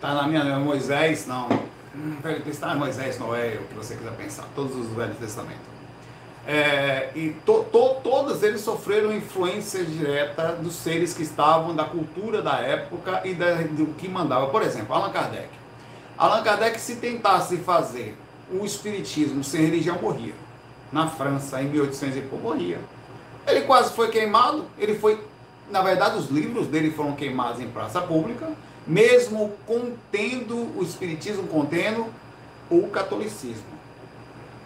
tá 0.02 0.14
na 0.14 0.28
minha 0.28 0.60
Moisés 0.60 1.28
não 1.28 1.48
hum, 1.96 2.18
Velho 2.22 2.42
Testamento 2.42 2.80
Moisés 2.80 3.20
Noé 3.20 3.60
o 3.62 3.68
que 3.68 3.76
você 3.76 3.96
quiser 3.96 4.12
pensar 4.14 4.46
todos 4.56 4.76
os 4.76 4.88
Velhos 4.96 5.18
Testamentos 5.18 5.76
é, 6.48 7.10
e 7.16 7.32
to, 7.44 7.66
to, 7.72 7.96
todos 8.04 8.44
eles 8.44 8.62
sofreram 8.62 9.12
influência 9.12 9.84
direta 9.84 10.54
dos 10.54 10.76
seres 10.76 11.14
que 11.14 11.24
estavam 11.24 11.76
da 11.76 11.86
cultura 11.86 12.40
da 12.40 12.60
época 12.60 13.22
e 13.26 13.34
da, 13.34 13.56
do 13.56 13.88
que 13.96 14.08
mandava. 14.08 14.48
Por 14.48 14.62
exemplo, 14.62 14.94
Allan 14.94 15.12
Kardec. 15.12 15.50
Allan 16.16 16.44
Kardec, 16.44 16.80
se 16.80 16.98
tentasse 16.98 17.58
fazer 17.58 18.16
o 18.52 18.66
espiritismo 18.66 19.44
sem 19.44 19.62
religião, 19.62 20.00
morria. 20.02 20.34
Na 20.92 21.10
França, 21.10 21.62
em 21.62 21.68
1800 21.70 22.18
e 22.18 22.22
pouco, 22.22 22.44
morria. 22.44 22.80
Ele 23.48 23.62
quase 23.62 23.94
foi 23.94 24.10
queimado. 24.10 24.66
Ele 24.78 24.96
foi, 24.96 25.20
na 25.70 25.82
verdade, 25.82 26.18
os 26.18 26.30
livros 26.30 26.68
dele 26.68 26.92
foram 26.92 27.14
queimados 27.14 27.62
em 27.62 27.68
praça 27.70 28.02
pública, 28.02 28.50
mesmo 28.86 29.54
contendo 29.66 30.56
o 30.78 30.84
espiritismo, 30.84 31.48
contendo 31.48 32.08
o 32.70 32.88
catolicismo. 32.88 33.76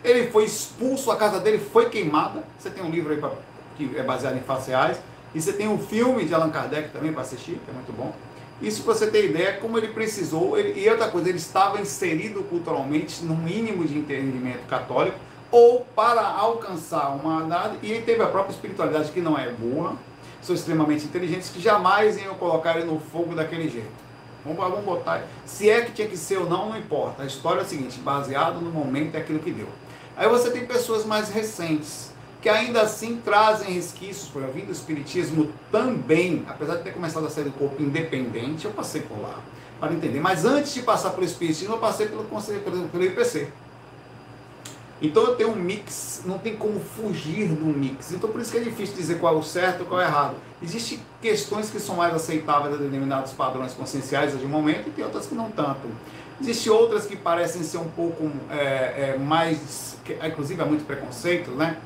Ele 0.03 0.29
foi 0.31 0.45
expulso, 0.45 1.11
a 1.11 1.17
casa 1.17 1.39
dele 1.39 1.57
foi 1.57 1.89
queimada. 1.89 2.43
Você 2.57 2.69
tem 2.69 2.83
um 2.83 2.89
livro 2.89 3.11
aí 3.11 3.19
pra, 3.19 3.31
que 3.77 3.97
é 3.97 4.03
baseado 4.03 4.37
em 4.37 4.41
fatos 4.41 4.67
reais. 4.67 4.99
E 5.33 5.41
você 5.41 5.53
tem 5.53 5.67
um 5.67 5.77
filme 5.77 6.25
de 6.25 6.33
Allan 6.33 6.49
Kardec 6.49 6.89
também 6.89 7.11
para 7.11 7.21
assistir, 7.21 7.59
que 7.63 7.69
é 7.69 7.73
muito 7.73 7.91
bom. 7.91 8.13
Isso 8.61 8.83
você 8.83 9.07
ter 9.07 9.25
ideia 9.25 9.53
como 9.53 9.77
ele 9.77 9.87
precisou. 9.89 10.57
Ele, 10.57 10.79
e 10.79 10.89
outra 10.89 11.07
coisa, 11.09 11.29
ele 11.29 11.37
estava 11.37 11.79
inserido 11.79 12.43
culturalmente 12.43 13.23
no 13.23 13.35
mínimo 13.35 13.85
de 13.85 13.97
entendimento 13.97 14.67
católico, 14.67 15.17
ou 15.51 15.81
para 15.95 16.21
alcançar 16.21 17.09
uma 17.09 17.45
idade, 17.45 17.77
e 17.81 17.91
ele 17.91 18.01
teve 18.03 18.21
a 18.21 18.27
própria 18.27 18.53
espiritualidade 18.53 19.11
que 19.11 19.21
não 19.21 19.37
é 19.37 19.49
boa, 19.49 19.95
são 20.41 20.53
extremamente 20.55 21.05
inteligentes, 21.05 21.49
que 21.49 21.59
jamais 21.59 22.17
iam 22.21 22.35
colocar 22.35 22.77
ele 22.77 22.85
no 22.85 22.99
fogo 22.99 23.33
daquele 23.33 23.69
jeito. 23.69 24.09
Vamos, 24.45 24.59
vamos 24.59 24.85
botar. 24.85 25.23
Se 25.45 25.69
é 25.69 25.81
que 25.81 25.91
tinha 25.91 26.07
que 26.07 26.15
ser 26.15 26.37
ou 26.37 26.49
não, 26.49 26.69
não 26.69 26.77
importa. 26.77 27.23
A 27.23 27.25
história 27.25 27.59
é 27.59 27.63
a 27.63 27.65
seguinte: 27.65 27.99
baseado 27.99 28.61
no 28.61 28.71
momento 28.71 29.15
é 29.15 29.19
aquilo 29.19 29.39
que 29.39 29.51
deu. 29.51 29.67
Aí 30.15 30.27
você 30.27 30.51
tem 30.51 30.65
pessoas 30.65 31.05
mais 31.05 31.29
recentes, 31.29 32.08
que 32.41 32.47
ainda 32.47 32.81
assim 32.81 33.17
trazem 33.23 33.73
resquícios, 33.73 34.29
por 34.29 34.41
exemplo, 34.43 34.67
do 34.67 34.71
Espiritismo 34.71 35.51
também, 35.71 36.45
apesar 36.47 36.77
de 36.77 36.83
ter 36.83 36.93
começado 36.93 37.25
a 37.25 37.29
ser 37.29 37.43
do 37.43 37.51
corpo 37.51 37.81
independente, 37.81 38.65
eu 38.65 38.71
passei 38.71 39.01
por 39.01 39.19
lá, 39.19 39.39
para 39.79 39.93
entender. 39.93 40.21
Mas 40.21 40.45
antes 40.45 40.73
de 40.73 40.81
passar 40.81 41.11
pelo 41.11 41.25
Espiritismo, 41.25 41.75
eu 41.75 41.79
passei 41.79 42.07
pelo, 42.07 42.23
pelo, 42.23 42.89
pelo 42.89 43.03
IPC. 43.03 43.49
Então 45.01 45.23
eu 45.23 45.35
tenho 45.35 45.51
um 45.51 45.55
mix, 45.55 46.23
não 46.25 46.37
tem 46.37 46.55
como 46.55 46.79
fugir 46.79 47.47
do 47.47 47.65
mix. 47.65 48.11
Então 48.11 48.29
por 48.29 48.41
isso 48.41 48.51
que 48.51 48.57
é 48.57 48.61
difícil 48.61 48.95
dizer 48.95 49.19
qual 49.19 49.35
é 49.35 49.37
o 49.37 49.43
certo 49.43 49.83
e 49.83 49.85
qual 49.85 50.01
é 50.01 50.05
o 50.05 50.07
errado. 50.07 50.35
Existem 50.61 50.99
questões 51.21 51.69
que 51.69 51.79
são 51.79 51.95
mais 51.95 52.13
aceitáveis 52.13 52.73
a 52.73 52.77
determinados 52.77 53.31
padrões 53.31 53.73
conscienciais 53.73 54.37
de 54.37 54.45
momento 54.45 54.89
e 54.89 54.91
tem 54.91 55.05
outras 55.05 55.25
que 55.25 55.35
não 55.35 55.49
tanto. 55.51 55.87
Existem 56.41 56.71
outras 56.71 57.05
que 57.05 57.15
parecem 57.15 57.63
ser 57.63 57.77
um 57.77 57.89
pouco 57.89 58.29
é, 58.49 59.13
é, 59.13 59.17
mais, 59.17 59.97
que, 60.03 60.13
inclusive 60.25 60.61
há 60.61 60.65
muito 60.65 60.85
preconceito, 60.85 61.51
né? 61.51 61.77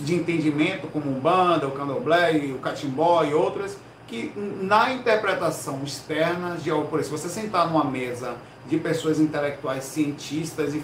De 0.00 0.14
entendimento, 0.14 0.86
como 0.88 1.10
o 1.10 1.20
Banda, 1.20 1.66
o 1.66 1.72
Candomblé, 1.72 2.32
o 2.54 2.58
Catimbó 2.58 3.24
e 3.24 3.34
outras, 3.34 3.76
que 4.06 4.32
na 4.36 4.92
interpretação 4.92 5.80
externa, 5.84 6.56
de, 6.56 6.70
por 6.70 7.00
exemplo, 7.00 7.02
se 7.02 7.10
você 7.10 7.28
sentar 7.28 7.66
numa 7.66 7.84
mesa 7.84 8.36
de 8.66 8.76
pessoas 8.78 9.18
intelectuais 9.18 9.84
cientistas 9.84 10.74
e 10.74 10.82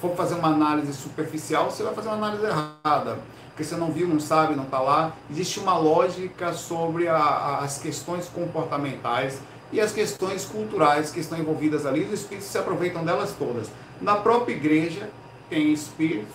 for 0.00 0.14
fazer 0.14 0.34
uma 0.34 0.48
análise 0.48 0.92
superficial, 0.92 1.70
você 1.70 1.82
vai 1.82 1.94
fazer 1.94 2.08
uma 2.08 2.16
análise 2.16 2.44
errada. 2.44 3.18
Porque 3.48 3.64
você 3.64 3.74
não 3.76 3.90
viu, 3.90 4.06
não 4.06 4.20
sabe, 4.20 4.54
não 4.54 4.64
está 4.64 4.78
lá. 4.78 5.12
Existe 5.30 5.58
uma 5.58 5.78
lógica 5.78 6.52
sobre 6.52 7.08
a, 7.08 7.16
a, 7.16 7.58
as 7.64 7.78
questões 7.78 8.28
comportamentais 8.28 9.40
e 9.72 9.80
as 9.80 9.92
questões 9.92 10.44
culturais 10.44 11.10
que 11.10 11.20
estão 11.20 11.38
envolvidas 11.38 11.86
ali, 11.86 12.04
os 12.04 12.12
espíritos 12.12 12.50
se 12.50 12.58
aproveitam 12.58 13.04
delas 13.04 13.34
todas. 13.36 13.68
Na 14.00 14.16
própria 14.16 14.54
igreja 14.54 15.08
tem 15.48 15.72
espíritos, 15.72 16.34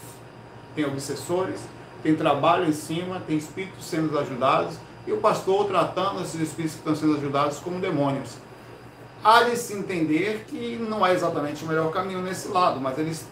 tem 0.76 0.86
obsessores, 0.86 1.60
tem 2.04 2.16
trabalho 2.16 2.68
em 2.68 2.74
cima, 2.74 3.22
tem 3.26 3.38
espíritos 3.38 3.86
sendo 3.86 4.18
ajudados, 4.18 4.76
e 5.06 5.12
o 5.12 5.18
pastor 5.18 5.68
tratando 5.68 6.22
esses 6.22 6.40
espíritos 6.40 6.74
que 6.74 6.80
estão 6.80 6.96
sendo 6.96 7.18
ajudados 7.18 7.60
como 7.60 7.80
demônios. 7.80 8.36
Há 9.24 9.44
de 9.44 9.56
se 9.56 9.74
entender 9.74 10.46
que 10.48 10.78
não 10.78 11.06
é 11.06 11.14
exatamente 11.14 11.64
o 11.64 11.68
melhor 11.68 11.92
caminho 11.92 12.22
nesse 12.22 12.48
lado, 12.48 12.80
mas 12.80 12.98
eles, 12.98 13.28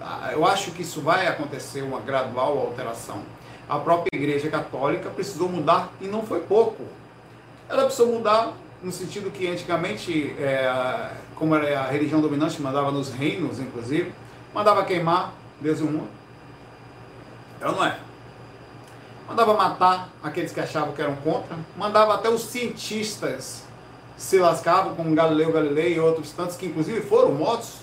ah, 0.00 0.30
eu 0.32 0.46
acho 0.46 0.70
que 0.72 0.82
isso 0.82 1.00
vai 1.00 1.26
acontecer 1.26 1.82
uma 1.82 2.00
gradual 2.00 2.58
alteração. 2.58 3.22
A 3.68 3.78
própria 3.78 4.14
Igreja 4.14 4.50
Católica 4.50 5.08
precisou 5.08 5.48
mudar 5.48 5.90
e 6.00 6.06
não 6.06 6.22
foi 6.22 6.40
pouco. 6.40 6.84
Ela 7.68 7.84
precisou 7.84 8.08
mudar 8.08 8.52
no 8.82 8.92
sentido 8.92 9.30
que 9.30 9.46
antigamente, 9.46 10.34
é, 10.38 11.10
como 11.34 11.54
era 11.54 11.80
a 11.80 11.86
religião 11.86 12.20
dominante, 12.20 12.60
mandava 12.60 12.90
nos 12.90 13.10
reinos, 13.10 13.58
inclusive, 13.58 14.12
mandava 14.52 14.84
queimar 14.84 15.32
Deus 15.58 15.80
e 15.80 15.82
o 15.82 15.86
mundo. 15.86 16.23
Ela 17.64 17.72
não 17.72 17.84
é. 17.84 17.98
Mandava 19.26 19.54
matar 19.54 20.10
aqueles 20.22 20.52
que 20.52 20.60
achavam 20.60 20.92
que 20.92 21.00
eram 21.00 21.16
contra, 21.16 21.56
mandava 21.76 22.14
até 22.14 22.28
os 22.28 22.42
cientistas 22.42 23.64
se 24.18 24.38
lascavam, 24.38 24.94
como 24.94 25.14
Galileu 25.14 25.50
Galilei 25.50 25.94
e 25.94 25.98
outros 25.98 26.30
tantos 26.30 26.56
que 26.56 26.66
inclusive 26.66 27.00
foram 27.00 27.32
mortos, 27.32 27.78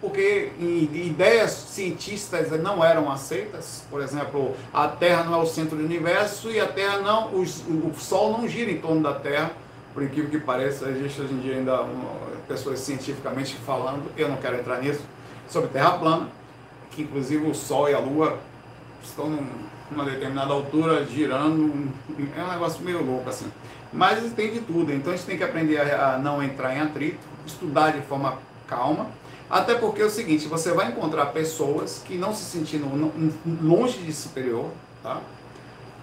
porque 0.00 0.52
ideias 0.58 1.50
cientistas 1.50 2.50
não 2.62 2.82
eram 2.82 3.12
aceitas. 3.12 3.84
Por 3.90 4.00
exemplo, 4.00 4.56
a 4.72 4.88
Terra 4.88 5.24
não 5.24 5.34
é 5.34 5.42
o 5.42 5.46
centro 5.46 5.76
do 5.76 5.84
universo 5.84 6.50
e 6.50 6.58
a 6.58 6.66
Terra 6.66 6.98
não, 6.98 7.28
o, 7.28 7.42
o 7.42 7.94
Sol 7.98 8.32
não 8.32 8.48
gira 8.48 8.70
em 8.70 8.80
torno 8.80 9.02
da 9.02 9.12
Terra 9.12 9.52
por 9.98 10.04
incrível 10.04 10.30
que 10.30 10.38
pareça, 10.38 10.88
existe 10.90 11.20
hoje 11.20 11.34
em 11.34 11.40
dia 11.40 11.56
ainda 11.56 11.82
uma, 11.82 12.12
pessoas 12.46 12.78
cientificamente 12.78 13.56
falando, 13.56 14.04
eu 14.16 14.28
não 14.28 14.36
quero 14.36 14.56
entrar 14.56 14.80
nisso, 14.80 15.00
sobre 15.48 15.70
terra 15.70 15.98
plana, 15.98 16.28
que 16.92 17.02
inclusive 17.02 17.44
o 17.50 17.52
Sol 17.52 17.88
e 17.88 17.94
a 17.94 17.98
Lua 17.98 18.38
estão 19.02 19.38
numa 19.90 20.04
determinada 20.04 20.52
altura 20.52 21.04
girando, 21.06 21.90
é 22.36 22.42
um 22.42 22.48
negócio 22.48 22.82
meio 22.82 23.04
louco 23.04 23.28
assim. 23.28 23.50
Mas 23.92 24.32
tem 24.32 24.52
de 24.52 24.60
tudo, 24.60 24.92
então 24.92 25.12
a 25.12 25.16
gente 25.16 25.26
tem 25.26 25.38
que 25.38 25.44
aprender 25.44 25.78
a, 25.78 26.18
não 26.18 26.42
entrar 26.42 26.76
em 26.76 26.80
atrito, 26.80 27.20
estudar 27.46 27.92
de 27.92 28.02
forma 28.02 28.38
calma, 28.66 29.06
até 29.48 29.74
porque 29.74 30.02
é 30.02 30.04
o 30.04 30.10
seguinte, 30.10 30.46
você 30.46 30.72
vai 30.72 30.88
encontrar 30.88 31.26
pessoas 31.26 32.02
que 32.04 32.18
não 32.18 32.34
se 32.34 32.44
sentindo 32.44 32.86
longe 33.62 33.98
de 33.98 34.12
superior, 34.12 34.70
tá? 35.02 35.22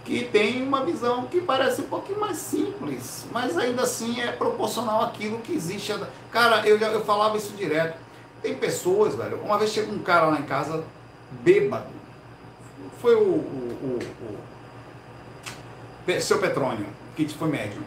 que 0.05 0.23
tem 0.23 0.61
uma 0.61 0.85
visão 0.85 1.25
que 1.25 1.41
parece 1.41 1.81
um 1.81 1.85
pouquinho 1.85 2.19
mais 2.19 2.37
simples, 2.37 3.25
mas 3.31 3.57
ainda 3.57 3.81
assim 3.81 4.21
é 4.21 4.31
proporcional 4.31 5.01
àquilo 5.01 5.39
que 5.39 5.51
existe. 5.51 5.93
Cara, 6.31 6.65
eu, 6.67 6.77
eu 6.77 7.03
falava 7.03 7.35
isso 7.37 7.53
direto. 7.53 7.97
Tem 8.41 8.53
pessoas, 8.53 9.15
velho. 9.15 9.41
Uma 9.41 9.57
vez 9.57 9.71
chegou 9.71 9.95
um 9.95 9.99
cara 9.99 10.27
lá 10.27 10.39
em 10.39 10.43
casa, 10.43 10.83
bêbado. 11.31 11.87
Foi 13.05 13.13
o, 13.13 13.19
o, 13.19 13.99
o, 16.07 16.11
o 16.11 16.21
seu 16.21 16.39
Petrônio, 16.39 16.87
que 17.15 17.29
foi 17.29 17.49
médium. 17.49 17.83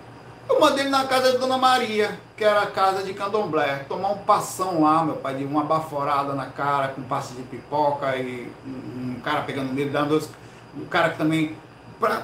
Eu 0.49 0.61
mandei 0.61 0.85
ele 0.85 0.91
na 0.91 1.09
casa 1.09 1.33
de 1.33 1.39
Dona 1.39 1.59
Maria, 1.59 2.17
que 2.37 2.45
era 2.45 2.63
a 2.63 2.67
casa 2.67 3.03
de 3.03 3.13
Candomblé, 3.15 3.85
tomar 3.89 4.11
um 4.11 4.19
passão 4.19 4.81
lá, 4.85 5.03
meu 5.03 5.17
pai, 5.17 5.35
de 5.35 5.45
uma 5.45 5.65
baforada 5.65 6.35
na 6.35 6.47
cara, 6.47 6.93
com 6.95 7.03
passe 7.03 7.35
de 7.35 7.43
pipoca 7.43 8.15
e 8.17 8.49
um, 8.65 9.17
um 9.17 9.21
cara 9.21 9.41
pegando 9.41 9.73
nele, 9.73 9.91
dando 9.91 10.23
o 10.77 10.87
cara 10.87 11.11
que 11.11 11.19
também 11.19 11.57
para 11.99 12.23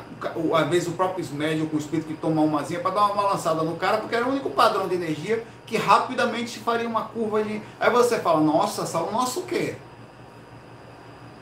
às 0.55 0.69
vezes 0.69 0.87
o 0.87 0.93
próprio 0.93 1.27
médium 1.33 1.67
com 1.67 1.75
o 1.75 1.81
espírito 1.81 2.07
que 2.07 2.15
toma 2.15 2.43
umazinha 2.43 2.79
para 2.79 2.93
dar 2.93 3.07
uma 3.07 3.25
lançada 3.25 3.65
no 3.65 3.75
cara, 3.75 3.99
porque 3.99 4.15
era 4.15 4.25
o 4.25 4.29
único 4.29 4.51
padrão 4.51 4.87
de 4.87 4.95
energia 4.95 5.45
que 5.67 5.77
rapidamente 5.77 6.61
faria 6.61 6.87
uma 6.87 7.03
curva 7.07 7.43
de. 7.43 7.61
Aí 7.81 7.91
você 7.91 8.21
fala, 8.21 8.39
nossa, 8.41 8.87
Saulo, 8.87 9.11
nossa 9.11 9.41
o 9.41 9.43
quê? 9.43 9.75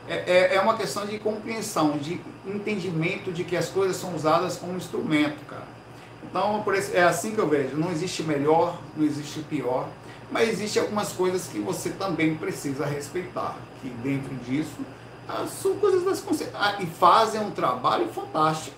É, 0.07 0.15
é, 0.15 0.55
é, 0.55 0.61
uma 0.61 0.75
questão 0.75 1.05
de 1.05 1.17
compreensão, 1.17 1.97
de 1.97 2.19
entendimento 2.45 3.31
de 3.31 3.43
que 3.43 3.55
as 3.55 3.69
coisas 3.69 3.95
são 3.95 4.13
usadas 4.13 4.57
como 4.57 4.75
instrumento, 4.75 5.45
cara. 5.45 5.67
Então, 6.23 6.63
esse, 6.73 6.95
é 6.95 7.03
assim 7.03 7.31
que 7.31 7.39
eu 7.39 7.47
vejo. 7.47 7.77
Não 7.77 7.91
existe 7.91 8.23
melhor, 8.23 8.79
não 8.97 9.05
existe 9.05 9.39
pior. 9.41 9.87
Mas 10.31 10.49
existem 10.49 10.81
algumas 10.81 11.13
coisas 11.13 11.47
que 11.47 11.59
você 11.59 11.91
também 11.91 12.35
precisa 12.35 12.85
respeitar, 12.85 13.55
que 13.81 13.89
dentro 13.89 14.33
disso 14.37 14.79
são 15.47 15.75
coisas 15.75 16.03
das 16.03 16.23
ah, 16.53 16.77
e 16.79 16.85
fazem 16.85 17.39
um 17.41 17.51
trabalho 17.51 18.07
fantástico, 18.09 18.75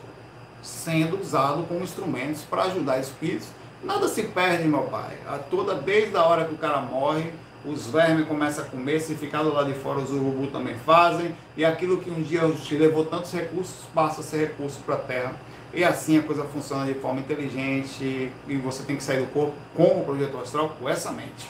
sendo 0.62 1.20
usado 1.20 1.64
como 1.64 1.82
instrumentos 1.82 2.42
para 2.42 2.64
ajudar 2.64 3.00
espíritos. 3.00 3.48
Nada 3.84 4.08
se 4.08 4.24
perde, 4.24 4.68
meu 4.68 4.84
pai. 4.84 5.18
A 5.28 5.38
toda, 5.38 5.76
desde 5.76 6.16
a 6.18 6.24
hora 6.24 6.46
que 6.46 6.54
o 6.54 6.58
cara 6.58 6.82
morre, 6.82 7.32
os 7.67 7.88
vermes 7.88 8.28
começam 8.28 8.63
a 8.63 8.67
comer, 8.67 8.99
se 8.99 9.15
ficar 9.15 9.43
do 9.43 9.54
lado 9.54 9.71
de 9.71 9.80
fora, 9.80 9.99
os 9.99 10.12
urubu 10.12 10.47
também 10.47 10.75
fazem, 10.75 11.36
e 11.58 11.65
aquilo 11.65 11.99
que 11.99 12.10
um 12.10 12.21
dia 12.21 12.41
te 12.51 12.75
levou 12.75 13.06
tantos 13.06 13.32
recursos 13.32 13.86
passa 13.93 14.21
a 14.21 14.23
ser 14.23 14.47
recurso 14.47 14.80
para 14.86 14.95
a 14.95 14.99
terra. 14.99 15.36
E 15.73 15.84
assim 15.84 16.17
a 16.19 16.23
coisa 16.23 16.43
funciona 16.45 16.86
de 16.86 16.93
forma 16.99 17.19
inteligente, 17.19 18.32
e 18.47 18.56
você 18.58 18.84
tem 18.84 18.95
que 18.95 19.04
sair 19.04 19.19
do 19.19 19.28
corpo 19.28 19.54
com 19.75 19.99
o 19.99 20.06
projeto 20.06 20.38
astral, 20.38 20.69
com 20.80 20.88
essa 20.88 21.12
mente. 21.12 21.49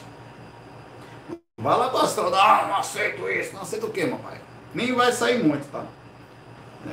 Vai 1.58 1.78
lá 1.78 1.89
para 1.89 1.99
o 1.99 2.04
astral, 2.04 2.34
ah, 2.34 2.65
não 2.67 2.78
aceito 2.78 3.30
isso, 3.30 3.54
não 3.54 3.62
aceito 3.62 3.88
o 3.88 3.89
quê, 3.89 4.06
meu 4.06 4.17
pai? 4.17 4.39
Nem 4.73 4.93
vai 4.93 5.12
sair 5.12 5.43
muito, 5.43 5.69
tá? 5.71 5.84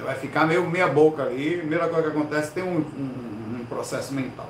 Vai 0.02 0.14
ficar 0.14 0.46
meio 0.46 0.68
meia 0.68 0.88
boca 0.88 1.22
ali, 1.22 1.54
a 1.54 1.58
primeira 1.58 1.88
coisa 1.88 2.11
que 2.11 2.16
acontece 2.16 2.52
tem 2.52 2.62
um, 2.62 2.78
um, 2.78 3.61
um 3.61 3.66
processo 3.68 4.14
mental. 4.14 4.48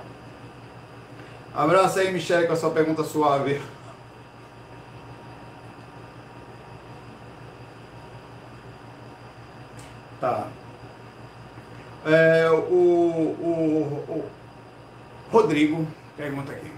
Abraço 1.55 1.99
aí, 1.99 2.13
Michele, 2.13 2.47
com 2.47 2.53
a 2.53 2.57
sua 2.57 2.71
pergunta 2.71 3.05
suave. 3.05 3.61
Tá. 10.23 10.47
É, 12.07 12.49
o, 12.49 12.55
o, 12.55 14.05
o 14.09 14.25
Rodrigo 15.33 15.85
pergunta 16.17 16.53
aqui. 16.53 16.71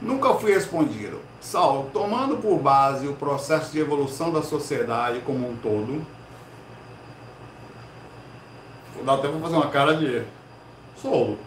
Nunca 0.00 0.32
fui 0.36 0.54
respondido. 0.54 1.20
Sal, 1.42 1.90
tomando 1.92 2.38
por 2.38 2.58
base 2.58 3.06
o 3.06 3.12
processo 3.12 3.70
de 3.70 3.78
evolução 3.78 4.32
da 4.32 4.40
sociedade 4.40 5.20
como 5.26 5.46
um 5.46 5.54
todo. 5.58 6.02
Vou 8.94 9.04
dar 9.04 9.16
até 9.16 9.28
para 9.28 9.40
fazer 9.40 9.56
uma 9.56 9.68
cara 9.68 9.94
de 9.94 10.22
solo. 10.96 11.38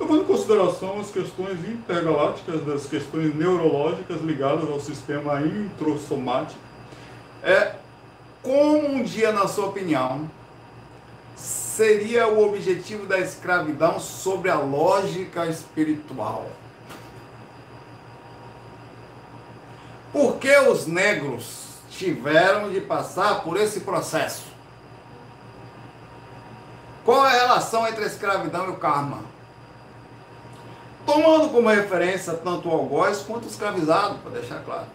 Levando 0.00 0.22
em 0.22 0.26
consideração 0.26 1.00
as 1.00 1.10
questões 1.10 1.58
intergalácticas 1.68 2.64
das 2.64 2.86
questões 2.86 3.34
neurológicas 3.34 4.22
ligadas 4.22 4.70
ao 4.70 4.80
sistema 4.80 5.42
introssomático, 5.42 6.58
é 7.42 7.74
como 8.46 8.86
um 8.86 9.02
dia, 9.02 9.32
na 9.32 9.48
sua 9.48 9.66
opinião, 9.66 10.30
seria 11.34 12.28
o 12.28 12.46
objetivo 12.46 13.04
da 13.04 13.18
escravidão 13.18 13.98
sobre 13.98 14.48
a 14.48 14.54
lógica 14.54 15.46
espiritual? 15.46 16.46
Por 20.12 20.36
que 20.36 20.56
os 20.58 20.86
negros 20.86 21.64
tiveram 21.90 22.70
de 22.70 22.80
passar 22.80 23.42
por 23.42 23.56
esse 23.56 23.80
processo? 23.80 24.44
Qual 27.04 27.26
é 27.26 27.30
a 27.30 27.46
relação 27.46 27.86
entre 27.88 28.04
a 28.04 28.06
escravidão 28.06 28.66
e 28.66 28.70
o 28.70 28.76
karma? 28.76 29.24
Tomando 31.04 31.48
como 31.48 31.68
referência 31.68 32.32
tanto 32.34 32.68
o 32.68 32.72
algoz 32.72 33.22
quanto 33.22 33.46
o 33.46 33.48
escravizado, 33.48 34.18
para 34.18 34.38
deixar 34.38 34.62
claro. 34.62 34.86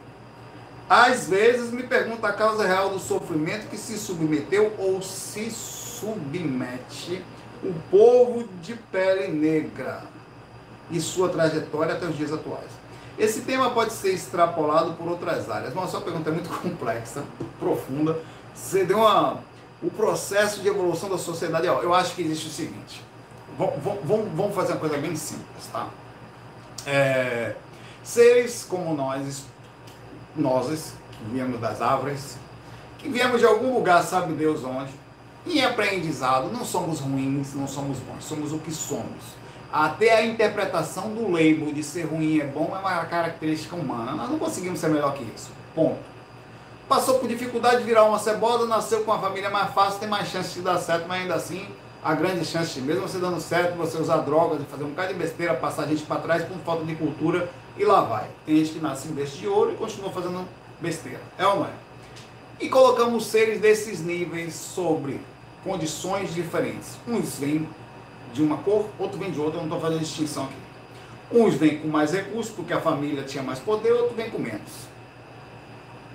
Às 0.93 1.30
vezes 1.30 1.71
me 1.71 1.84
pergunta 1.84 2.27
a 2.27 2.34
causa 2.34 2.67
real 2.67 2.89
do 2.89 2.99
sofrimento 2.99 3.69
que 3.69 3.77
se 3.77 3.97
submeteu 3.97 4.75
ou 4.77 5.01
se 5.01 5.49
submete 5.49 7.23
o 7.63 7.73
povo 7.89 8.43
de 8.62 8.73
pele 8.73 9.30
negra 9.30 10.04
e 10.89 10.99
sua 10.99 11.30
trajetória 11.30 11.93
até 11.93 12.06
os 12.06 12.17
dias 12.17 12.34
atuais. 12.34 12.69
Esse 13.17 13.43
tema 13.43 13.69
pode 13.69 13.93
ser 13.93 14.12
extrapolado 14.12 14.95
por 14.95 15.08
outras 15.08 15.49
áreas, 15.49 15.73
mas 15.73 15.95
a 15.95 16.01
pergunta 16.01 16.30
é 16.30 16.34
muito 16.34 16.49
complexa, 16.62 17.23
profunda. 17.58 18.19
Você 18.54 18.84
deu 18.84 18.97
uma, 18.97 19.39
o 19.82 19.89
processo 19.89 20.60
de 20.60 20.67
evolução 20.67 21.10
da 21.10 21.17
sociedade. 21.17 21.67
Eu 21.67 21.93
acho 21.93 22.15
que 22.15 22.21
existe 22.21 22.47
o 22.47 22.51
seguinte: 22.51 23.01
vamos 24.36 24.54
fazer 24.54 24.73
uma 24.73 24.80
coisa 24.82 24.97
bem 24.97 25.15
simples, 25.15 25.67
tá? 25.71 25.88
É, 26.86 27.56
seres 28.04 28.65
como 28.67 28.93
nós, 28.93 29.45
nós, 30.35 30.93
que 31.11 31.31
viemos 31.31 31.59
das 31.59 31.81
árvores, 31.81 32.37
que 32.97 33.09
viemos 33.09 33.39
de 33.39 33.45
algum 33.45 33.73
lugar, 33.73 34.03
sabe 34.03 34.33
Deus 34.33 34.63
onde, 34.63 34.91
em 35.45 35.63
aprendizado, 35.63 36.51
não 36.51 36.63
somos 36.63 36.99
ruins, 36.99 37.53
não 37.53 37.67
somos 37.67 37.97
bons, 37.99 38.23
somos 38.23 38.53
o 38.53 38.59
que 38.59 38.71
somos. 38.71 39.41
Até 39.71 40.15
a 40.15 40.25
interpretação 40.25 41.13
do 41.13 41.31
label 41.31 41.73
de 41.73 41.81
ser 41.81 42.03
ruim 42.03 42.39
é 42.39 42.45
bom 42.45 42.73
é 42.75 42.79
uma 42.79 43.05
característica 43.05 43.75
humana. 43.75 44.11
Nós 44.11 44.29
não 44.29 44.37
conseguimos 44.37 44.79
ser 44.79 44.89
melhor 44.89 45.13
que 45.13 45.23
isso. 45.35 45.49
Ponto. 45.73 45.97
Passou 46.89 47.19
por 47.19 47.29
dificuldade 47.29 47.77
de 47.77 47.83
virar 47.85 48.03
uma 48.03 48.19
cebola, 48.19 48.67
nasceu 48.67 49.03
com 49.03 49.11
uma 49.11 49.21
família 49.21 49.49
mais 49.49 49.73
fácil, 49.73 49.99
tem 49.99 50.09
mais 50.09 50.27
chance 50.27 50.53
de 50.53 50.61
dar 50.61 50.77
certo, 50.77 51.07
mas 51.07 51.21
ainda 51.21 51.35
assim, 51.35 51.65
a 52.03 52.15
grande 52.15 52.43
chance, 52.45 52.79
mesmo 52.81 53.07
você 53.07 53.19
dando 53.19 53.39
certo, 53.39 53.77
você 53.77 53.97
usar 53.97 54.17
drogas, 54.17 54.59
fazer 54.69 54.83
um 54.83 54.89
bocado 54.89 55.13
de 55.13 55.19
besteira, 55.19 55.53
passar 55.53 55.83
a 55.83 55.87
gente 55.87 56.03
para 56.03 56.19
trás 56.19 56.43
por 56.43 56.57
falta 56.59 56.83
de 56.83 56.95
cultura, 56.95 57.49
e 57.77 57.85
lá 57.85 58.01
vai. 58.01 58.27
Tem 58.45 58.57
gente 58.57 58.71
que 58.71 58.79
nasce 58.79 59.07
em 59.07 59.11
berço 59.11 59.37
de 59.37 59.47
ouro 59.47 59.73
e 59.73 59.75
continua 59.75 60.09
fazendo 60.09 60.47
besteira. 60.79 61.21
É 61.37 61.45
ou 61.45 61.57
não 61.57 61.65
é? 61.65 61.71
E 62.59 62.69
colocamos 62.69 63.27
seres 63.27 63.59
desses 63.59 64.01
níveis 64.01 64.55
sobre 64.55 65.21
condições 65.63 66.33
diferentes. 66.33 66.97
Uns 67.07 67.37
vêm 67.37 67.67
de 68.33 68.41
uma 68.41 68.57
cor, 68.57 68.87
outro 68.97 69.19
vem 69.19 69.31
de 69.31 69.39
outra, 69.39 69.59
eu 69.59 69.65
não 69.65 69.75
estou 69.75 69.79
fazendo 69.79 69.99
distinção 69.99 70.45
aqui. 70.45 70.55
Uns 71.31 71.53
vêm 71.55 71.79
com 71.79 71.87
mais 71.87 72.11
recursos, 72.11 72.51
porque 72.53 72.73
a 72.73 72.81
família 72.81 73.23
tinha 73.23 73.43
mais 73.43 73.59
poder, 73.59 73.91
outro 73.91 74.15
vem 74.15 74.29
com 74.29 74.39
menos. 74.39 74.90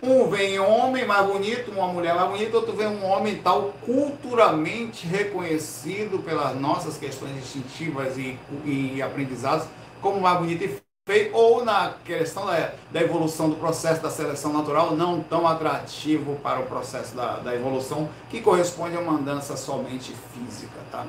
Um 0.07 0.29
vem 0.29 0.61
homem 0.61 1.05
mais 1.05 1.27
bonito, 1.27 1.73
uma 1.73 1.89
mulher 1.89 2.15
mais 2.15 2.31
bonita, 2.31 2.57
outro 2.59 2.77
vem 2.77 2.87
um 2.87 3.05
homem 3.05 3.39
tal 3.43 3.75
culturalmente 3.85 5.05
reconhecido 5.05 6.23
pelas 6.23 6.55
nossas 6.55 6.97
questões 6.97 7.37
instintivas 7.37 8.17
e, 8.17 8.39
e 8.65 9.03
aprendizados 9.03 9.67
como 10.01 10.21
mais 10.21 10.39
bonito 10.39 10.63
e 10.63 10.87
ou 11.33 11.65
na 11.65 11.95
questão 12.05 12.47
da, 12.47 12.73
da, 12.93 13.01
evolução 13.01 13.49
do 13.49 13.57
processo 13.57 14.01
da 14.01 14.11
seleção 14.11 14.53
natural, 14.53 14.95
não 14.95 15.21
tão 15.23 15.47
atrativo 15.47 16.37
para 16.37 16.61
o 16.61 16.67
processo 16.67 17.15
da, 17.15 17.37
da 17.39 17.55
evolução, 17.55 18.09
que 18.29 18.41
corresponde 18.41 18.97
a 18.97 19.01
uma 19.01 19.13
mudança 19.13 19.57
somente 19.57 20.13
física. 20.35 20.79
Tá? 20.91 21.05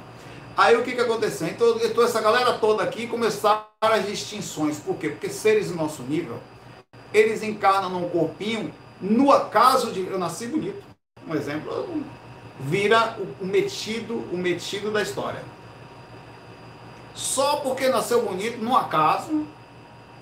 Aí 0.55 0.75
o 0.75 0.83
que, 0.83 0.93
que 0.93 1.01
aconteceu? 1.01 1.47
Então, 1.47 1.79
então 1.83 2.03
essa 2.03 2.21
galera 2.21 2.53
toda 2.53 2.83
aqui 2.83 3.07
começaram 3.07 3.63
as 3.81 4.05
distinções. 4.05 4.79
Por 4.79 4.97
quê? 4.97 5.10
Porque 5.10 5.29
seres 5.29 5.69
do 5.69 5.75
nosso 5.75 6.03
nível, 6.03 6.38
eles 7.12 7.41
encarnam 7.41 7.89
num 7.89 8.10
corpinho, 8.10 8.71
no 9.01 9.31
acaso 9.31 9.91
de 9.91 10.07
eu 10.07 10.17
nasci 10.17 10.47
bonito, 10.47 10.83
um 11.27 11.36
exemplo, 11.36 12.03
vira 12.60 13.17
o, 13.41 13.45
metido, 13.45 14.15
o 14.31 14.38
metido 14.38 14.91
da 14.91 15.01
história. 15.01 15.43
Só 17.13 17.57
porque 17.57 17.89
nasceu 17.89 18.23
bonito, 18.23 18.57
no 18.60 18.75
acaso, 18.75 19.45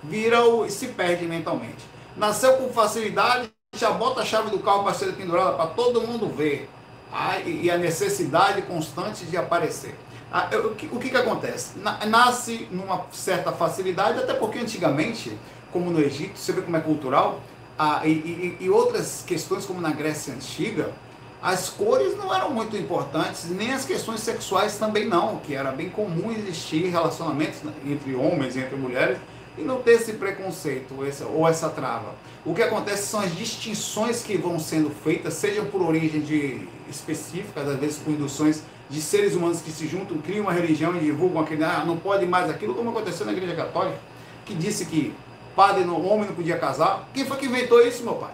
vira 0.03 0.43
o, 0.45 0.69
se 0.69 0.87
perde 0.87 1.25
mentalmente. 1.25 1.85
Nasceu 2.15 2.57
com 2.57 2.71
facilidade, 2.71 3.49
já 3.75 3.91
bota 3.91 4.21
a 4.21 4.25
chave 4.25 4.49
do 4.49 4.59
carro 4.59 4.83
para 4.83 4.93
ser 4.93 5.13
pendurada 5.13 5.53
para 5.53 5.67
todo 5.67 6.01
mundo 6.01 6.27
ver. 6.27 6.69
Ah, 7.11 7.39
e 7.39 7.69
a 7.69 7.77
necessidade 7.77 8.61
constante 8.63 9.25
de 9.25 9.37
aparecer. 9.37 9.95
Ah, 10.31 10.49
o, 10.65 10.75
que, 10.75 10.87
o 10.87 10.99
que, 10.99 11.09
que 11.09 11.17
acontece? 11.17 11.77
Nasce 12.07 12.67
numa 12.71 13.05
certa 13.11 13.51
facilidade, 13.51 14.19
até 14.19 14.33
porque 14.33 14.59
antigamente, 14.59 15.37
como 15.71 15.89
no 15.91 15.99
Egito, 16.01 16.37
você 16.37 16.51
vê 16.51 16.61
como 16.61 16.75
é 16.75 16.81
cultural, 16.81 17.39
ah, 17.77 18.01
e, 18.05 18.09
e, 18.09 18.57
e 18.61 18.69
outras 18.69 19.23
questões 19.25 19.65
como 19.65 19.81
na 19.81 19.91
Grécia 19.91 20.33
Antiga, 20.33 20.93
as 21.41 21.69
cores 21.69 22.17
não 22.17 22.33
eram 22.33 22.49
muito 22.51 22.75
importantes, 22.75 23.49
nem 23.49 23.71
as 23.71 23.85
questões 23.85 24.21
sexuais 24.21 24.77
também 24.77 25.05
não, 25.05 25.37
que 25.37 25.53
era 25.53 25.71
bem 25.71 25.89
comum 25.89 26.31
existir 26.31 26.87
relacionamentos 26.87 27.59
entre 27.85 28.15
homens 28.15 28.55
e 28.55 28.59
entre 28.59 28.75
mulheres 28.75 29.17
e 29.57 29.61
não 29.61 29.81
ter 29.81 29.91
esse 29.91 30.13
preconceito 30.13 30.95
ou 31.33 31.47
essa 31.47 31.69
trava. 31.69 32.15
O 32.45 32.53
que 32.53 32.61
acontece 32.61 33.07
são 33.07 33.19
as 33.19 33.35
distinções 33.35 34.23
que 34.23 34.37
vão 34.37 34.59
sendo 34.59 34.89
feitas, 34.89 35.35
sejam 35.35 35.65
por 35.65 35.81
origem 35.81 36.21
de 36.21 36.67
específicas, 36.89 37.67
às 37.67 37.79
vezes 37.79 37.97
por 37.97 38.11
induções 38.11 38.63
de 38.89 39.01
seres 39.01 39.33
humanos 39.35 39.61
que 39.61 39.71
se 39.71 39.87
juntam, 39.87 40.17
criam 40.19 40.43
uma 40.43 40.53
religião 40.53 40.95
e 40.95 40.99
divulgam 40.99 41.41
aquele, 41.41 41.63
ah, 41.63 41.83
não 41.85 41.97
pode 41.97 42.25
mais 42.25 42.49
aquilo, 42.49 42.73
como 42.73 42.89
aconteceu 42.89 43.25
na 43.25 43.31
Igreja 43.31 43.55
Católica, 43.55 43.99
que 44.45 44.53
disse 44.53 44.85
que 44.85 45.13
padre, 45.55 45.83
no 45.83 46.05
homem 46.05 46.27
não 46.27 46.35
podia 46.35 46.57
casar. 46.57 47.07
Quem 47.13 47.25
foi 47.25 47.37
que 47.37 47.45
inventou 47.45 47.85
isso, 47.85 48.03
meu 48.03 48.15
pai? 48.15 48.31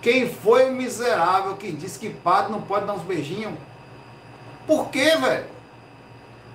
Quem 0.00 0.28
foi 0.28 0.70
o 0.70 0.72
miserável 0.72 1.56
que 1.56 1.72
disse 1.72 1.98
que 1.98 2.10
padre 2.10 2.52
não 2.52 2.62
pode 2.62 2.86
dar 2.86 2.94
uns 2.94 3.02
beijinhos? 3.02 3.54
Por 4.66 4.88
quê, 4.90 5.16
velho? 5.16 5.46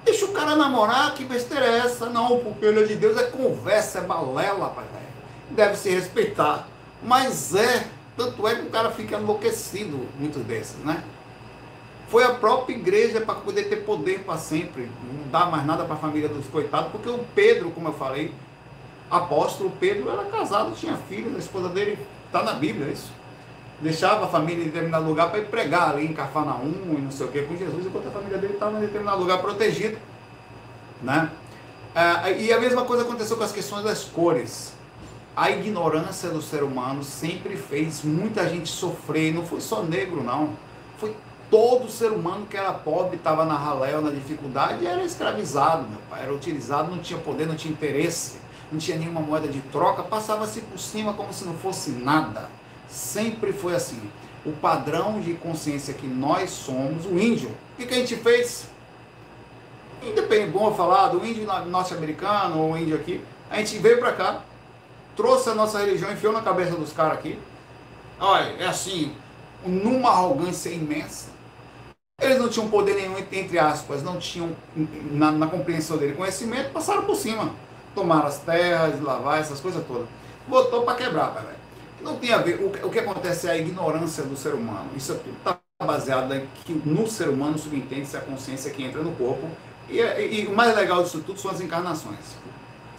Deixa 0.03 0.25
o 0.25 0.31
cara 0.31 0.55
namorar, 0.55 1.13
que 1.13 1.23
besteira 1.23 1.65
é 1.65 1.77
essa? 1.79 2.07
Não, 2.07 2.39
porque 2.39 2.65
ele 2.65 2.83
é 2.83 2.85
de 2.85 2.95
Deus 2.95 3.17
é 3.17 3.23
conversa, 3.23 3.99
é 3.99 4.01
balela, 4.01 4.69
pai. 4.69 4.85
Deve 5.49 5.75
se 5.75 5.89
respeitar. 5.89 6.67
Mas 7.03 7.53
é, 7.53 7.87
tanto 8.17 8.47
é 8.47 8.55
que 8.55 8.61
o 8.61 8.69
cara 8.69 8.91
fica 8.91 9.17
enlouquecido, 9.17 10.07
muitos 10.17 10.43
desses, 10.43 10.77
né? 10.77 11.03
Foi 12.09 12.23
a 12.23 12.33
própria 12.33 12.73
igreja 12.73 13.21
para 13.21 13.35
poder 13.35 13.69
ter 13.69 13.77
poder 13.77 14.19
para 14.19 14.37
sempre, 14.37 14.89
não 15.03 15.29
dar 15.29 15.49
mais 15.49 15.65
nada 15.65 15.85
para 15.85 15.95
a 15.95 15.97
família 15.97 16.27
dos 16.27 16.45
coitados, 16.47 16.91
porque 16.91 17.09
o 17.09 17.19
Pedro, 17.33 17.71
como 17.71 17.87
eu 17.87 17.93
falei, 17.93 18.33
apóstolo 19.11 19.71
Pedro 19.77 20.09
era 20.09 20.23
casado, 20.23 20.71
tinha 20.71 20.95
filhos, 21.09 21.35
a 21.35 21.39
esposa 21.39 21.67
dele 21.67 21.99
está 22.25 22.41
na 22.41 22.53
Bíblia, 22.53 22.87
é 22.87 22.91
isso. 22.91 23.11
Deixava 23.81 24.25
a 24.25 24.29
família 24.29 24.63
em 24.63 24.67
determinado 24.67 25.05
lugar 25.05 25.29
para 25.29 25.39
ir 25.39 25.47
pregar 25.47 25.89
ali 25.89 26.05
em 26.05 26.13
Cafarnaum 26.13 26.95
e 26.97 27.01
não 27.01 27.11
sei 27.11 27.25
o 27.25 27.29
que 27.29 27.41
com 27.41 27.57
Jesus, 27.57 27.85
enquanto 27.85 28.07
a 28.07 28.11
família 28.11 28.37
dele 28.37 28.53
estava 28.53 28.77
em 28.77 28.81
determinado 28.81 29.19
lugar 29.19 29.39
protegida. 29.39 29.97
Né? 31.01 31.29
É, 31.93 32.39
e 32.39 32.53
a 32.53 32.59
mesma 32.59 32.85
coisa 32.85 33.03
aconteceu 33.03 33.35
com 33.35 33.43
as 33.43 33.51
questões 33.51 33.83
das 33.83 34.05
cores. 34.05 34.73
A 35.35 35.49
ignorância 35.49 36.29
do 36.29 36.41
ser 36.41 36.63
humano 36.63 37.03
sempre 37.03 37.57
fez 37.57 38.03
muita 38.03 38.47
gente 38.47 38.69
sofrer, 38.69 39.33
não 39.33 39.45
foi 39.45 39.59
só 39.59 39.83
negro, 39.83 40.23
não. 40.23 40.51
Foi 40.97 41.15
todo 41.49 41.89
ser 41.89 42.11
humano 42.11 42.45
que 42.45 42.55
era 42.55 42.71
pobre, 42.71 43.17
estava 43.17 43.43
na 43.43 43.57
ralé 43.57 43.99
na 43.99 44.11
dificuldade, 44.11 44.85
era 44.85 45.03
escravizado, 45.03 45.87
meu 45.89 45.99
pai, 46.09 46.21
era 46.23 46.33
utilizado, 46.33 46.91
não 46.91 46.99
tinha 46.99 47.19
poder, 47.19 47.47
não 47.47 47.55
tinha 47.55 47.73
interesse 47.73 48.37
não 48.71 48.79
tinha 48.79 48.97
nenhuma 48.97 49.19
moeda 49.19 49.47
de 49.47 49.59
troca, 49.63 50.01
passava-se 50.01 50.61
por 50.61 50.79
cima 50.79 51.13
como 51.13 51.33
se 51.33 51.43
não 51.43 51.53
fosse 51.55 51.91
nada. 51.91 52.49
Sempre 52.87 53.51
foi 53.51 53.75
assim. 53.75 53.99
O 54.45 54.53
padrão 54.53 55.19
de 55.19 55.33
consciência 55.33 55.93
que 55.93 56.07
nós 56.07 56.49
somos, 56.49 57.05
o 57.05 57.19
índio, 57.19 57.49
o 57.49 57.77
que, 57.77 57.85
que 57.85 57.93
a 57.93 57.97
gente 57.97 58.15
fez? 58.15 58.65
Independente, 60.01 60.51
bom 60.51 60.73
falar 60.73 61.09
do 61.09 61.23
índio 61.25 61.45
norte-americano 61.67 62.59
ou 62.59 62.77
índio 62.77 62.95
aqui, 62.95 63.21
a 63.49 63.57
gente 63.57 63.77
veio 63.77 63.99
para 63.99 64.13
cá, 64.13 64.41
trouxe 65.15 65.49
a 65.49 65.53
nossa 65.53 65.79
religião, 65.79 66.11
enfiou 66.11 66.33
na 66.33 66.41
cabeça 66.41 66.71
dos 66.71 66.93
caras 66.93 67.19
aqui. 67.19 67.37
Olha, 68.19 68.55
é 68.57 68.65
assim, 68.65 69.13
numa 69.65 70.09
arrogância 70.09 70.69
imensa. 70.69 71.29
Eles 72.19 72.39
não 72.39 72.49
tinham 72.49 72.69
poder 72.69 72.95
nenhum, 72.95 73.17
entre 73.17 73.59
aspas, 73.59 74.01
não 74.01 74.17
tinham, 74.17 74.55
na, 74.75 75.31
na 75.31 75.47
compreensão 75.47 75.97
dele, 75.97 76.13
conhecimento, 76.13 76.71
passaram 76.71 77.03
por 77.03 77.15
cima 77.15 77.51
tomar 77.93 78.25
as 78.25 78.39
terras, 78.39 79.01
lavar 79.01 79.39
essas 79.39 79.59
coisas 79.59 79.85
todas. 79.85 80.07
Botou 80.47 80.83
para 80.83 80.95
quebrar, 80.95 81.29
velho. 81.29 81.61
Não 82.01 82.17
tem 82.17 82.33
a 82.33 82.39
ver. 82.39 82.55
O, 82.63 82.89
que 82.89 82.99
acontece 82.99 83.47
é 83.47 83.51
a 83.51 83.57
ignorância 83.57 84.23
do 84.23 84.35
ser 84.35 84.53
humano. 84.53 84.89
Isso 84.95 85.13
está 85.13 85.59
baseado 85.83 86.33
em 86.33 86.47
que 86.65 86.73
no 86.73 87.07
ser 87.07 87.29
humano 87.29 87.57
subentende-se 87.57 88.17
a 88.17 88.21
consciência 88.21 88.71
que 88.71 88.83
entra 88.83 89.01
no 89.01 89.11
corpo. 89.13 89.47
E, 89.89 89.99
e, 89.99 90.41
e, 90.41 90.47
o 90.47 90.55
mais 90.55 90.75
legal 90.75 91.03
disso 91.03 91.21
tudo 91.25 91.39
são 91.39 91.51
as 91.51 91.61
encarnações. 91.61 92.19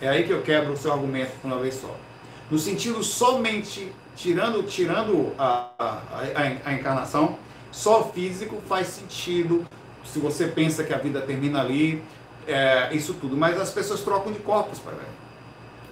É 0.01 0.09
aí 0.09 0.25
que 0.25 0.33
eu 0.33 0.43
quebro 0.43 0.73
o 0.73 0.77
seu 0.77 0.93
argumento 0.93 1.33
de 1.41 1.47
uma 1.47 1.59
vez 1.59 1.75
só. 1.75 1.95
No 2.51 2.59
sentido 2.59 3.03
somente 3.03 3.93
tirando, 4.17 4.63
tirando 4.65 5.33
a, 5.39 5.71
a, 5.79 5.85
a, 5.85 6.69
a 6.71 6.73
encarnação, 6.75 7.39
só 7.71 8.05
físico 8.05 8.61
faz 8.69 8.89
sentido. 8.89 9.67
Se 10.05 10.19
você 10.19 10.47
pensa 10.47 10.85
que 10.85 10.93
a 10.93 10.99
vida 10.99 11.21
termina 11.21 11.61
ali, 11.61 12.03
é, 12.47 12.95
isso 12.95 13.15
tudo. 13.15 13.37
Mas 13.37 13.61
as 13.61 13.71
pessoas 13.71 14.01
trocam 14.01 14.33
de 14.33 14.39
corpos, 14.41 14.79
para 14.79 14.93
ver. 14.93 15.09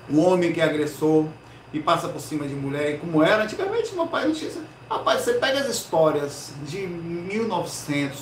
O 0.09 0.21
homem 0.21 0.53
que 0.53 0.61
é 0.61 0.65
agressor 0.65 1.27
e 1.73 1.79
passa 1.79 2.09
por 2.09 2.21
cima 2.21 2.47
de 2.47 2.55
mulher, 2.55 2.95
e 2.95 2.99
como 2.99 3.23
era 3.23 3.45
antigamente, 3.45 3.95
meu 3.95 4.07
pai 4.07 4.27
não 4.27 4.35
tinha. 4.35 4.51
Rapaz, 4.91 5.21
você 5.23 5.35
pega 5.35 5.61
as 5.61 5.69
histórias 5.69 6.53
de 6.67 6.85
1900, 6.87 8.19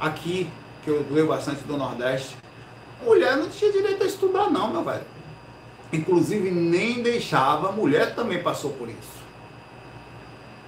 aqui, 0.00 0.50
que 0.82 0.88
eu 0.88 1.04
leio 1.10 1.26
bastante 1.26 1.62
do 1.64 1.76
Nordeste, 1.76 2.36
mulher 3.04 3.36
não 3.36 3.48
tinha 3.48 3.70
direito 3.70 4.02
a 4.02 4.06
estudar, 4.06 4.50
não, 4.50 4.70
meu 4.70 4.82
velho. 4.82 5.04
Inclusive, 5.92 6.50
nem 6.50 7.02
deixava, 7.02 7.70
mulher 7.70 8.14
também 8.14 8.42
passou 8.42 8.70
por 8.72 8.88
isso. 8.88 9.16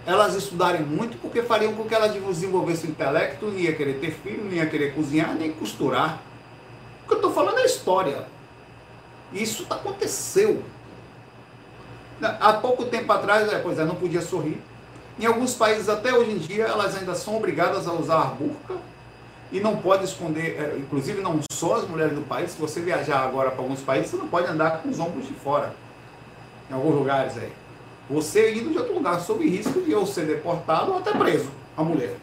Elas 0.07 0.35
estudarem 0.35 0.83
muito 0.83 1.19
porque 1.19 1.43
fariam 1.43 1.75
com 1.75 1.85
que 1.85 1.95
ela 1.95 2.09
desenvolvesse 2.09 2.87
o 2.87 2.91
intelecto, 2.91 3.47
não 3.47 3.59
ia 3.59 3.75
querer 3.75 3.95
ter 3.95 4.11
filho, 4.11 4.45
não 4.45 4.53
ia 4.53 4.67
querer 4.67 4.95
cozinhar, 4.95 5.35
nem 5.35 5.53
costurar. 5.53 6.23
Que 7.09 7.15
eu 7.15 7.17
estou 7.17 7.33
falando 7.33 7.59
é 7.59 7.65
história. 7.65 8.27
Isso 9.33 9.67
aconteceu. 9.69 10.63
Há 12.21 12.53
pouco 12.55 12.85
tempo 12.85 13.13
atrás, 13.13 13.53
é, 13.53 13.59
pois 13.59 13.79
é, 13.79 13.85
não 13.85 13.95
podia 13.95 14.21
sorrir. 14.21 14.61
Em 15.19 15.27
alguns 15.27 15.55
países, 15.55 15.89
até 15.89 16.13
hoje 16.13 16.31
em 16.31 16.39
dia, 16.39 16.65
elas 16.65 16.97
ainda 16.97 17.15
são 17.15 17.37
obrigadas 17.37 17.89
a 17.89 17.93
usar 17.93 18.21
a 18.21 18.27
burca 18.27 18.75
e 19.51 19.61
não 19.61 19.77
pode 19.77 20.05
esconder, 20.05 20.61
é, 20.61 20.79
inclusive 20.79 21.21
não 21.21 21.41
só 21.51 21.77
as 21.77 21.89
mulheres 21.89 22.15
do 22.15 22.23
país, 22.23 22.53
se 22.53 22.61
você 22.61 22.81
viajar 22.81 23.21
agora 23.21 23.51
para 23.51 23.63
alguns 23.63 23.81
países, 23.81 24.11
você 24.11 24.17
não 24.17 24.29
pode 24.29 24.47
andar 24.47 24.83
com 24.83 24.91
os 24.91 25.01
ombros 25.01 25.27
de 25.27 25.35
fora, 25.35 25.75
em 26.71 26.75
alguns 26.75 26.95
lugares 26.95 27.37
aí. 27.39 27.53
Você 28.11 28.55
indo 28.55 28.71
de 28.71 28.79
outro 28.79 28.95
lugar, 28.95 29.21
sob 29.21 29.49
risco 29.49 29.81
de 29.81 29.95
ou 29.95 30.07
ser 30.07 30.27
deportado 30.27 30.93
ou 30.93 30.99
até 30.99 31.13
preso, 31.13 31.51
a 31.77 31.83
mulher. 31.83 32.17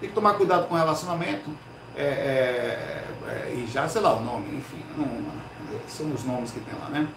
Tem 0.00 0.08
que 0.08 0.14
tomar 0.14 0.34
cuidado 0.34 0.66
com 0.68 0.74
o 0.74 0.78
relacionamento, 0.78 1.50
é, 1.96 2.04
é, 2.04 3.01
é, 3.28 3.52
e 3.54 3.66
já 3.70 3.88
sei 3.88 4.00
lá 4.00 4.14
o 4.14 4.22
nome, 4.22 4.56
enfim, 4.56 4.82
não, 4.96 5.06
são 5.88 6.12
os 6.12 6.24
nomes 6.24 6.50
que 6.50 6.60
tem 6.60 6.74
lá, 6.78 6.88
né? 6.88 7.08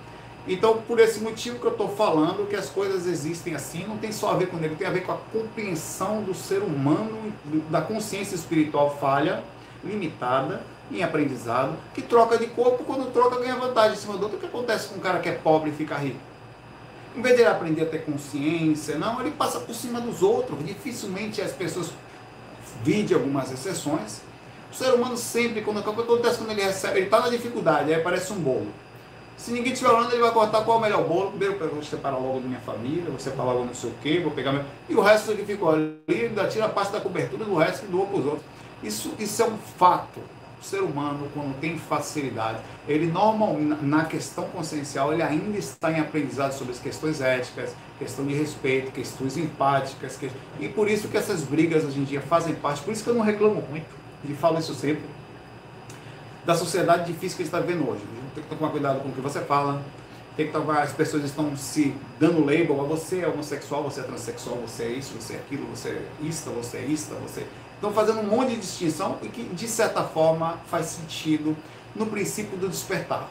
Então, 0.48 0.82
por 0.88 1.00
esse 1.00 1.20
motivo 1.22 1.58
que 1.58 1.65
eu 1.65 1.72
estou 1.72 1.89
falando, 1.89 2.48
que 2.48 2.56
as 2.56 2.70
coisas 2.70 3.08
existem 3.08 3.56
assim, 3.56 3.84
não 3.88 3.98
tem 3.98 4.12
só 4.12 4.32
a 4.32 4.36
ver 4.36 4.48
com 4.48 4.58
ele, 4.58 4.76
tem 4.76 4.86
a 4.86 4.91
ver 4.91 5.02
com 5.02 5.12
a 5.12 5.18
compreensão 5.34 6.22
do 6.22 6.36
ser 6.36 6.60
humano, 6.60 7.34
da 7.72 7.82
consciência 7.82 8.36
espiritual 8.36 8.96
falha, 9.00 9.44
limitada, 9.84 10.62
em 10.91 11.02
aprendizado, 11.02 11.76
que 11.96 12.02
troca 12.02 12.38
de 12.38 12.46
corpo, 12.48 12.84
quando 12.84 13.12
troca 13.12 13.39
ganha 13.39 13.56
vantagem 13.56 13.94
em 13.94 14.00
cima 14.00 14.18
do 14.18 14.24
outro. 14.24 14.38
O 14.38 14.39
que 14.39 14.46
acontece 14.46 14.89
com 14.89 14.98
um 14.98 15.00
cara 15.00 15.20
que 15.20 15.28
é 15.28 15.32
pobre 15.32 15.72
e 15.72 15.74
fica 15.74 15.96
rico? 15.96 16.20
Em 17.15 17.22
vez 17.22 17.36
de 17.36 17.41
ele 17.41 17.50
aprender 17.50 17.82
a 17.82 17.86
ter 17.86 18.06
consciência, 18.06 18.98
não, 19.00 19.20
ele 19.22 19.32
passa 19.32 19.60
por 19.60 19.74
cima 19.74 20.00
dos 20.00 20.22
outros. 20.22 20.63
Dificilmente 20.63 21.41
as 21.41 21.54
pessoas, 21.54 21.91
vide 22.84 23.15
algumas 23.15 23.52
exceções, 23.52 24.22
o 24.76 24.78
ser 24.78 24.94
humano 24.94 25.16
sempre, 25.16 25.62
quando, 25.62 25.82
que 25.82 25.90
acontece 25.90 26.38
quando 26.38 26.52
ele 26.52 26.62
recebe, 26.62 26.98
ele 26.98 27.06
está 27.06 27.22
na 27.22 27.30
dificuldade, 27.30 27.94
aí 27.94 28.00
aparece 28.00 28.34
um 28.34 28.40
bolo. 28.40 28.68
Se 29.38 29.52
ninguém 29.52 29.72
estiver 29.72 29.92
olhando, 29.92 30.12
ele 30.12 30.22
vai 30.22 30.32
cortar 30.32 30.64
qual 30.64 30.78
é 30.78 30.80
o 30.80 30.84
melhor 30.84 31.04
bolo. 31.06 31.30
Primeiro 31.30 31.58
eu 31.60 31.70
vou 31.70 31.84
separar 31.84 32.18
logo 32.18 32.42
da 32.42 32.48
minha 32.48 32.60
família, 32.60 33.06
vou 33.10 33.20
separar 33.20 33.54
logo 33.54 33.66
não 33.66 33.74
sei 33.74 33.90
o 33.90 33.94
quê, 34.02 34.20
vou 34.20 34.32
pegar 34.32 34.52
meu... 34.52 34.64
E 34.90 34.96
o 34.96 35.02
resto 35.02 35.32
ele 35.32 35.46
ficou 35.46 35.72
ali, 35.72 35.98
ainda 36.10 36.48
tira 36.48 36.66
a 36.66 36.70
parte 36.70 36.92
da 36.92 37.00
cobertura 37.00 37.46
do 37.46 37.56
resto 37.56 37.86
e 37.86 37.88
doa 37.88 38.06
para 38.06 38.18
os 38.18 38.26
outros. 38.26 38.44
Isso, 38.84 39.14
isso 39.18 39.42
é 39.42 39.46
um 39.46 39.58
fato. 39.78 40.20
O 40.62 40.64
ser 40.64 40.82
humano, 40.82 41.30
quando 41.34 41.58
tem 41.60 41.78
facilidade, 41.78 42.60
ele 42.88 43.08
normalmente, 43.08 43.86
na 43.86 44.06
questão 44.06 44.46
consciencial, 44.46 45.14
ele 45.14 45.22
ainda 45.22 45.58
está 45.58 45.92
em 45.92 46.00
aprendizado 46.00 46.54
sobre 46.54 46.74
as 46.74 46.80
questões 46.80 47.22
éticas, 47.22 47.76
questão 48.00 48.26
de 48.26 48.34
respeito, 48.34 48.92
questões 48.92 49.38
empáticas. 49.38 50.18
Que... 50.18 50.32
E 50.60 50.68
por 50.68 50.90
isso 50.90 51.08
que 51.08 51.18
essas 51.18 51.44
brigas 51.44 51.84
hoje 51.84 52.00
em 52.00 52.04
dia 52.04 52.22
fazem 52.22 52.56
parte, 52.56 52.82
por 52.82 52.92
isso 52.92 53.04
que 53.04 53.10
eu 53.10 53.16
não 53.16 53.22
reclamo 53.22 53.64
muito 53.70 54.05
ele 54.26 54.36
fala 54.36 54.60
isso 54.60 54.74
sempre, 54.74 55.04
da 56.46 56.56
sociedade 56.56 57.12
difícil 57.12 57.38
que 57.38 57.44
a 57.44 57.46
gente 57.46 57.54
está 57.56 57.60
vivendo 57.60 57.90
hoje. 57.90 58.02
Tem 58.34 58.44
que 58.44 58.56
tomar 58.56 58.72
cuidado 58.72 59.00
com 59.02 59.10
o 59.10 59.12
que 59.12 59.22
você 59.22 59.40
fala, 59.42 59.82
tem 60.36 60.48
que 60.48 60.52
tomar, 60.52 60.82
as 60.82 60.94
pessoas 60.94 61.24
estão 61.24 61.56
se 61.56 61.96
dando 62.20 62.44
label, 62.44 62.82
a 62.82 62.84
você 62.84 63.22
é 63.22 63.28
homossexual, 63.28 63.84
você 63.84 64.02
é 64.02 64.04
transexual, 64.04 64.58
você 64.58 64.84
é 64.84 64.90
isso, 64.90 65.14
você 65.14 65.34
é 65.34 65.38
aquilo, 65.38 65.66
você 65.68 65.90
é 65.90 66.26
ista, 66.26 66.50
você 66.50 66.78
é 66.78 66.86
ista, 66.86 67.16
você... 67.16 67.46
Estão 67.76 67.92
fazendo 67.92 68.22
um 68.22 68.28
monte 68.28 68.52
de 68.52 68.58
distinção 68.58 69.18
e 69.22 69.28
que, 69.28 69.44
de 69.44 69.68
certa 69.68 70.04
forma, 70.04 70.58
faz 70.68 70.88
sentido 70.88 71.56
no 71.94 72.06
princípio 72.06 72.58
do 72.58 72.70
despertar. 72.70 73.30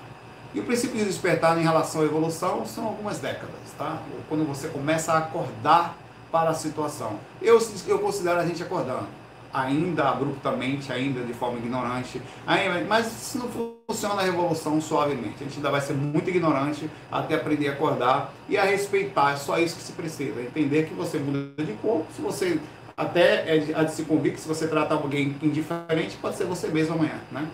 E 0.53 0.61
o 0.61 0.65
princípio 0.65 0.99
do 0.99 1.05
despertar 1.07 1.59
em 1.59 1.63
relação 1.63 2.03
à 2.03 2.05
evolução 2.05 2.65
são 2.67 2.85
algumas 2.87 3.19
décadas, 3.19 3.57
tá? 3.77 4.01
Quando 4.29 4.47
você 4.47 4.69
começa 4.69 5.13
a 5.13 5.19
acordar 5.19 5.97
para 6.31 6.51
a 6.51 6.55
situação. 6.55 7.19
Eu, 7.41 7.59
eu 7.87 7.99
considero 7.99 8.39
a 8.39 8.47
gente 8.47 8.63
acordando 8.63 9.07
ainda 9.55 10.09
abruptamente, 10.09 10.93
ainda 10.93 11.23
de 11.23 11.33
forma 11.33 11.59
ignorante, 11.59 12.21
ainda, 12.45 12.85
mas 12.87 13.07
isso 13.07 13.39
não 13.39 13.49
funciona 13.87 14.21
a 14.21 14.25
revolução 14.25 14.81
suavemente. 14.81 15.37
A 15.41 15.45
gente 15.45 15.57
ainda 15.57 15.71
vai 15.71 15.81
ser 15.81 15.95
muito 15.95 16.29
ignorante 16.29 16.91
até 17.11 17.37
aprender 17.37 17.69
a 17.69 17.73
acordar 17.73 18.35
e 18.49 18.59
a 18.59 18.65
respeitar. 18.65 19.35
É 19.35 19.37
só 19.37 19.57
isso 19.59 19.77
que 19.77 19.83
se 19.83 19.93
precisa. 19.93 20.43
Entender 20.43 20.87
que 20.87 20.95
você 20.95 21.19
muda 21.19 21.65
de 21.65 21.73
corpo, 21.75 22.07
se 22.13 22.21
você 22.21 22.59
até 22.97 23.57
é 23.57 23.59
de, 23.59 23.73
de 23.73 23.93
se 23.93 24.03
convir 24.05 24.33
que 24.33 24.41
se 24.41 24.49
você 24.49 24.67
tratar 24.67 24.97
alguém 24.97 25.37
indiferente, 25.41 26.17
pode 26.21 26.37
ser 26.37 26.45
você 26.45 26.69
mesmo 26.69 26.95
amanhã, 26.95 27.19
né? 27.31 27.47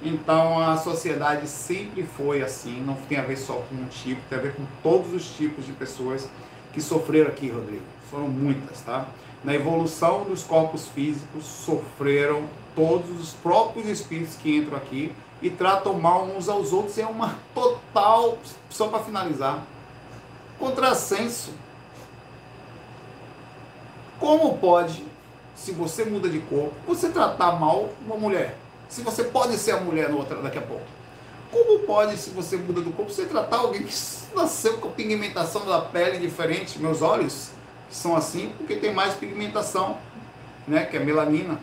Então 0.00 0.60
a 0.60 0.76
sociedade 0.76 1.48
sempre 1.48 2.04
foi 2.04 2.42
assim, 2.42 2.80
não 2.82 2.94
tem 2.94 3.18
a 3.18 3.22
ver 3.22 3.36
só 3.36 3.54
com 3.54 3.74
um 3.74 3.86
tipo, 3.86 4.20
tem 4.28 4.38
a 4.38 4.42
ver 4.42 4.54
com 4.54 4.64
todos 4.82 5.12
os 5.12 5.28
tipos 5.36 5.66
de 5.66 5.72
pessoas 5.72 6.28
que 6.72 6.80
sofreram 6.80 7.28
aqui, 7.28 7.48
Rodrigo. 7.48 7.82
Foram 8.10 8.28
muitas, 8.28 8.80
tá? 8.82 9.08
Na 9.44 9.54
evolução 9.54 10.24
dos 10.24 10.42
corpos 10.42 10.88
físicos 10.88 11.44
sofreram 11.44 12.44
todos 12.74 13.20
os 13.20 13.32
próprios 13.34 13.88
espíritos 13.88 14.34
que 14.36 14.56
entram 14.56 14.76
aqui 14.76 15.14
e 15.40 15.48
tratam 15.48 15.94
mal 15.94 16.24
uns 16.24 16.48
aos 16.48 16.72
outros. 16.72 16.98
É 16.98 17.06
uma 17.06 17.36
total, 17.54 18.38
só 18.68 18.88
para 18.88 19.04
finalizar, 19.04 19.62
contrassenso. 20.58 21.52
Como 24.18 24.58
pode, 24.58 25.04
se 25.54 25.70
você 25.72 26.04
muda 26.04 26.28
de 26.28 26.40
corpo, 26.40 26.74
você 26.86 27.08
tratar 27.08 27.52
mal 27.52 27.90
uma 28.04 28.16
mulher? 28.16 28.56
Se 28.88 29.02
você 29.02 29.22
pode 29.22 29.56
ser 29.56 29.72
a 29.72 29.80
mulher 29.80 30.08
no 30.08 30.18
outra 30.18 30.42
daqui 30.42 30.58
a 30.58 30.62
pouco. 30.62 30.84
Como 31.52 31.80
pode, 31.80 32.16
se 32.16 32.30
você 32.30 32.56
muda 32.56 32.80
do 32.80 32.90
corpo, 32.92 33.12
você 33.12 33.24
tratar 33.24 33.58
alguém 33.58 33.82
que 33.84 33.94
nasceu 34.34 34.78
com 34.78 34.90
pigmentação 34.90 35.64
da 35.64 35.80
pele 35.80 36.18
diferente? 36.18 36.78
Meus 36.78 37.00
olhos 37.00 37.50
são 37.90 38.16
assim 38.16 38.52
porque 38.56 38.76
tem 38.76 38.92
mais 38.92 39.14
pigmentação, 39.14 39.98
né, 40.66 40.84
que 40.84 40.96
é 40.96 41.00
melanina. 41.00 41.58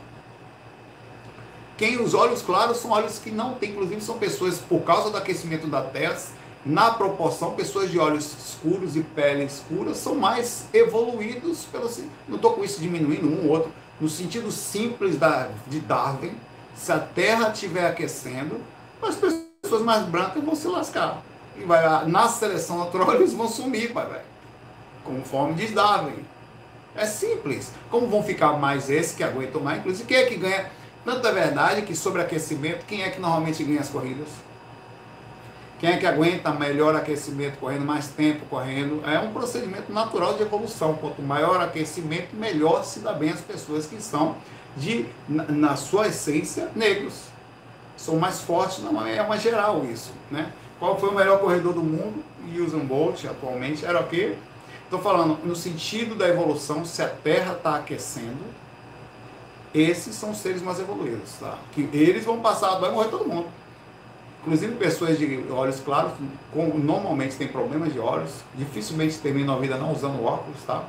Quem 1.77 2.01
os 2.01 2.13
olhos 2.13 2.41
claros 2.41 2.77
são 2.77 2.91
olhos 2.91 3.19
que 3.19 3.31
não 3.31 3.55
tem, 3.55 3.71
inclusive 3.71 4.01
são 4.01 4.17
pessoas 4.17 4.59
por 4.59 4.81
causa 4.81 5.09
do 5.09 5.17
aquecimento 5.17 5.67
da 5.67 5.81
Terra, 5.81 6.17
na 6.65 6.89
proporção, 6.91 7.51
pessoas 7.51 7.91
de 7.91 7.99
olhos 7.99 8.25
escuros 8.25 8.95
e 8.95 9.01
pele 9.01 9.43
escura 9.43 9.93
são 9.93 10.15
mais 10.15 10.65
evoluídos 10.73 11.65
pelo. 11.65 11.89
Não 12.27 12.37
estou 12.37 12.53
com 12.53 12.63
isso 12.63 12.81
diminuindo 12.81 13.27
um 13.27 13.45
ou 13.45 13.51
outro. 13.51 13.71
No 14.01 14.09
sentido 14.09 14.51
simples 14.51 15.17
da, 15.17 15.49
de 15.67 15.79
Darwin, 15.79 16.33
se 16.75 16.91
a 16.91 16.99
Terra 16.99 17.51
estiver 17.51 17.85
aquecendo, 17.85 18.59
as 19.01 19.15
pessoas 19.15 19.83
mais 19.83 20.05
brancas 20.07 20.43
vão 20.43 20.55
se 20.55 20.67
lascar. 20.67 21.21
E 21.57 21.63
vai, 21.63 22.05
na 22.07 22.27
seleção 22.27 22.79
natural 22.79 23.13
eles 23.15 23.33
vão 23.33 23.47
sumir, 23.47 23.93
pai, 23.93 24.07
velho. 24.07 24.34
Conforme 25.05 25.53
diz 25.53 25.71
Darwin. 25.71 26.25
É 26.95 27.05
simples. 27.05 27.71
Como 27.89 28.07
vão 28.07 28.23
ficar 28.23 28.53
mais 28.53 28.89
esses 28.89 29.15
que 29.15 29.23
aguentam 29.23 29.61
mais? 29.61 29.79
Inclusive, 29.79 30.07
quem 30.07 30.17
é 30.17 30.25
que 30.25 30.35
ganha? 30.35 30.71
Tanto 31.03 31.27
é 31.27 31.31
verdade 31.31 31.81
que 31.83 31.95
sobre 31.95 32.21
aquecimento, 32.21 32.85
quem 32.85 33.03
é 33.03 33.09
que 33.09 33.19
normalmente 33.19 33.63
ganha 33.63 33.81
as 33.81 33.89
corridas? 33.89 34.27
Quem 35.77 35.89
é 35.91 35.97
que 35.97 36.07
aguenta 36.07 36.51
melhor 36.51 36.95
aquecimento 36.95 37.59
correndo, 37.59 37.85
mais 37.85 38.07
tempo 38.07 38.45
correndo? 38.45 39.03
É 39.05 39.19
um 39.19 39.31
procedimento 39.33 39.91
natural 39.91 40.35
de 40.35 40.41
evolução. 40.41 40.95
Quanto 40.95 41.21
maior 41.21 41.61
aquecimento, 41.61 42.33
melhor 42.33 42.83
se 42.83 42.99
dá 42.99 43.11
bem 43.11 43.29
as 43.29 43.41
pessoas 43.41 43.85
que 43.85 44.01
são 44.01 44.35
de, 44.77 45.05
na, 45.27 45.43
na 45.43 45.75
sua 45.75 46.07
essência, 46.07 46.69
negros. 46.75 47.25
São 47.97 48.17
mais 48.17 48.41
fortes, 48.41 48.79
não 48.79 49.05
é 49.05 49.21
uma 49.21 49.37
geral 49.37 49.85
isso, 49.85 50.11
né? 50.31 50.51
Qual 50.79 50.97
foi 50.97 51.09
o 51.09 51.13
melhor 51.13 51.39
corredor 51.39 51.73
do 51.73 51.83
mundo? 51.83 52.23
Usain 52.57 52.85
Bolt, 52.85 53.25
atualmente, 53.25 53.85
era 53.85 53.99
o 53.99 54.07
quê? 54.07 54.35
Estou 54.85 55.01
falando 55.01 55.39
no 55.43 55.55
sentido 55.55 56.15
da 56.15 56.27
evolução, 56.27 56.85
se 56.85 57.01
a 57.01 57.09
Terra 57.09 57.53
está 57.53 57.75
aquecendo, 57.75 58.43
esses 59.73 60.15
são 60.15 60.33
seres 60.33 60.61
mais 60.61 60.79
evoluídos, 60.79 61.33
tá? 61.39 61.57
Que 61.73 61.89
eles 61.91 62.23
vão 62.23 62.39
passar, 62.39 62.75
vai 62.75 62.91
morrer 62.91 63.09
todo 63.09 63.27
mundo. 63.27 63.47
Inclusive 64.41 64.75
pessoas 64.75 65.17
de 65.17 65.43
olhos 65.49 65.79
claros, 65.79 66.13
normalmente 66.53 67.35
têm 67.35 67.47
problemas 67.47 67.91
de 67.91 67.99
olhos, 67.99 68.29
dificilmente 68.53 69.17
terminam 69.17 69.55
a 69.55 69.59
vida 69.59 69.75
não 69.75 69.91
usando 69.91 70.23
óculos, 70.23 70.61
tá? 70.67 70.83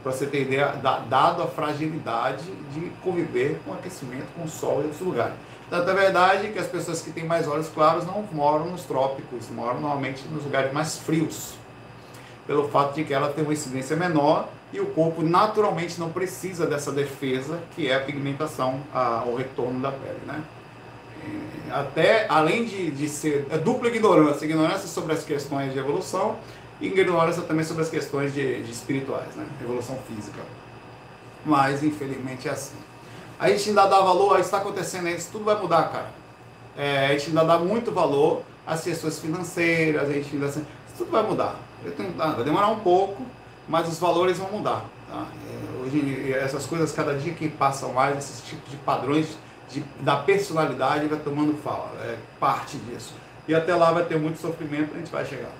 Para 0.00 0.12
você 0.12 0.26
ter 0.26 0.42
ideia, 0.42 0.68
da, 0.68 1.00
dado 1.00 1.42
a 1.42 1.48
fragilidade 1.48 2.44
de 2.72 2.92
conviver 3.02 3.60
com 3.64 3.74
aquecimento, 3.74 4.26
com 4.36 4.46
sol 4.46 4.80
em 4.80 4.84
outros 4.84 5.00
lugares. 5.00 5.34
Tanto 5.68 5.90
é 5.90 5.94
verdade 5.94 6.48
que 6.50 6.58
as 6.58 6.68
pessoas 6.68 7.02
que 7.02 7.10
têm 7.10 7.24
mais 7.24 7.48
olhos 7.48 7.68
claros 7.68 8.06
não 8.06 8.24
moram 8.32 8.66
nos 8.66 8.84
trópicos, 8.84 9.50
moram 9.50 9.80
normalmente 9.80 10.24
nos 10.28 10.44
lugares 10.44 10.72
mais 10.72 10.96
frios, 10.98 11.54
pelo 12.50 12.68
fato 12.68 12.96
de 12.96 13.04
que 13.04 13.14
ela 13.14 13.32
tem 13.32 13.44
uma 13.44 13.52
incidência 13.52 13.94
menor 13.94 14.48
e 14.72 14.80
o 14.80 14.86
corpo 14.86 15.22
naturalmente 15.22 16.00
não 16.00 16.10
precisa 16.10 16.66
dessa 16.66 16.90
defesa 16.90 17.60
que 17.76 17.88
é 17.88 17.94
a 17.94 18.00
pigmentação, 18.00 18.80
a, 18.92 19.22
o 19.24 19.36
retorno 19.36 19.78
da 19.78 19.92
pele, 19.92 20.18
né? 20.26 20.42
até 21.70 22.26
além 22.28 22.64
de, 22.64 22.90
de 22.90 23.08
ser 23.08 23.46
é 23.50 23.56
dupla 23.56 23.86
ignorância, 23.86 24.44
ignorância 24.44 24.88
sobre 24.88 25.12
as 25.12 25.22
questões 25.22 25.72
de 25.72 25.78
evolução 25.78 26.38
e 26.80 26.88
ignorância 26.88 27.42
também 27.42 27.64
sobre 27.64 27.84
as 27.84 27.88
questões 27.88 28.34
de, 28.34 28.64
de 28.64 28.72
espirituais, 28.72 29.32
né? 29.36 29.46
evolução 29.62 29.96
física. 30.08 30.40
Mas 31.46 31.84
infelizmente 31.84 32.48
é 32.48 32.50
assim. 32.50 32.74
A 33.38 33.48
gente 33.48 33.68
ainda 33.68 33.86
dá 33.86 34.00
valor, 34.00 34.40
está 34.40 34.56
acontecendo 34.56 35.08
isso, 35.08 35.28
tudo 35.30 35.44
vai 35.44 35.54
mudar, 35.54 35.84
cara. 35.84 36.10
É, 36.76 37.06
a 37.06 37.12
gente 37.12 37.28
ainda 37.28 37.44
dá 37.44 37.58
muito 37.60 37.92
valor 37.92 38.42
às 38.66 38.82
questões 38.82 39.20
financeiras, 39.20 40.10
a 40.10 40.12
gente 40.12 40.34
ainda 40.34 40.52
tudo 40.98 41.12
vai 41.12 41.22
mudar. 41.22 41.69
Tenho, 41.96 42.12
vai 42.12 42.44
demorar 42.44 42.68
um 42.68 42.80
pouco, 42.80 43.22
mas 43.68 43.88
os 43.88 43.98
valores 43.98 44.38
vão 44.38 44.50
mudar. 44.50 44.84
Tá? 45.08 45.26
É, 45.48 45.82
hoje 45.82 46.32
essas 46.32 46.66
coisas 46.66 46.92
cada 46.92 47.14
dia 47.14 47.32
que 47.34 47.48
passam 47.48 47.92
mais, 47.92 48.18
esses 48.18 48.42
tipos 48.42 48.70
de 48.70 48.76
padrões 48.78 49.38
de, 49.70 49.80
da 50.00 50.16
personalidade 50.16 51.06
vai 51.06 51.18
tomando 51.18 51.56
fala, 51.62 51.90
é 52.02 52.16
parte 52.38 52.76
disso. 52.78 53.14
E 53.48 53.54
até 53.54 53.74
lá 53.74 53.90
vai 53.92 54.04
ter 54.04 54.18
muito 54.18 54.38
sofrimento, 54.38 54.94
a 54.94 54.98
gente 54.98 55.10
vai 55.10 55.24
chegar. 55.24 55.50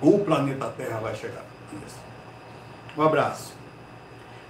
O 0.00 0.18
planeta 0.18 0.66
Terra 0.76 0.98
vai 0.98 1.14
chegar. 1.14 1.44
Isso. 1.86 1.96
Um 2.96 3.02
abraço. 3.02 3.52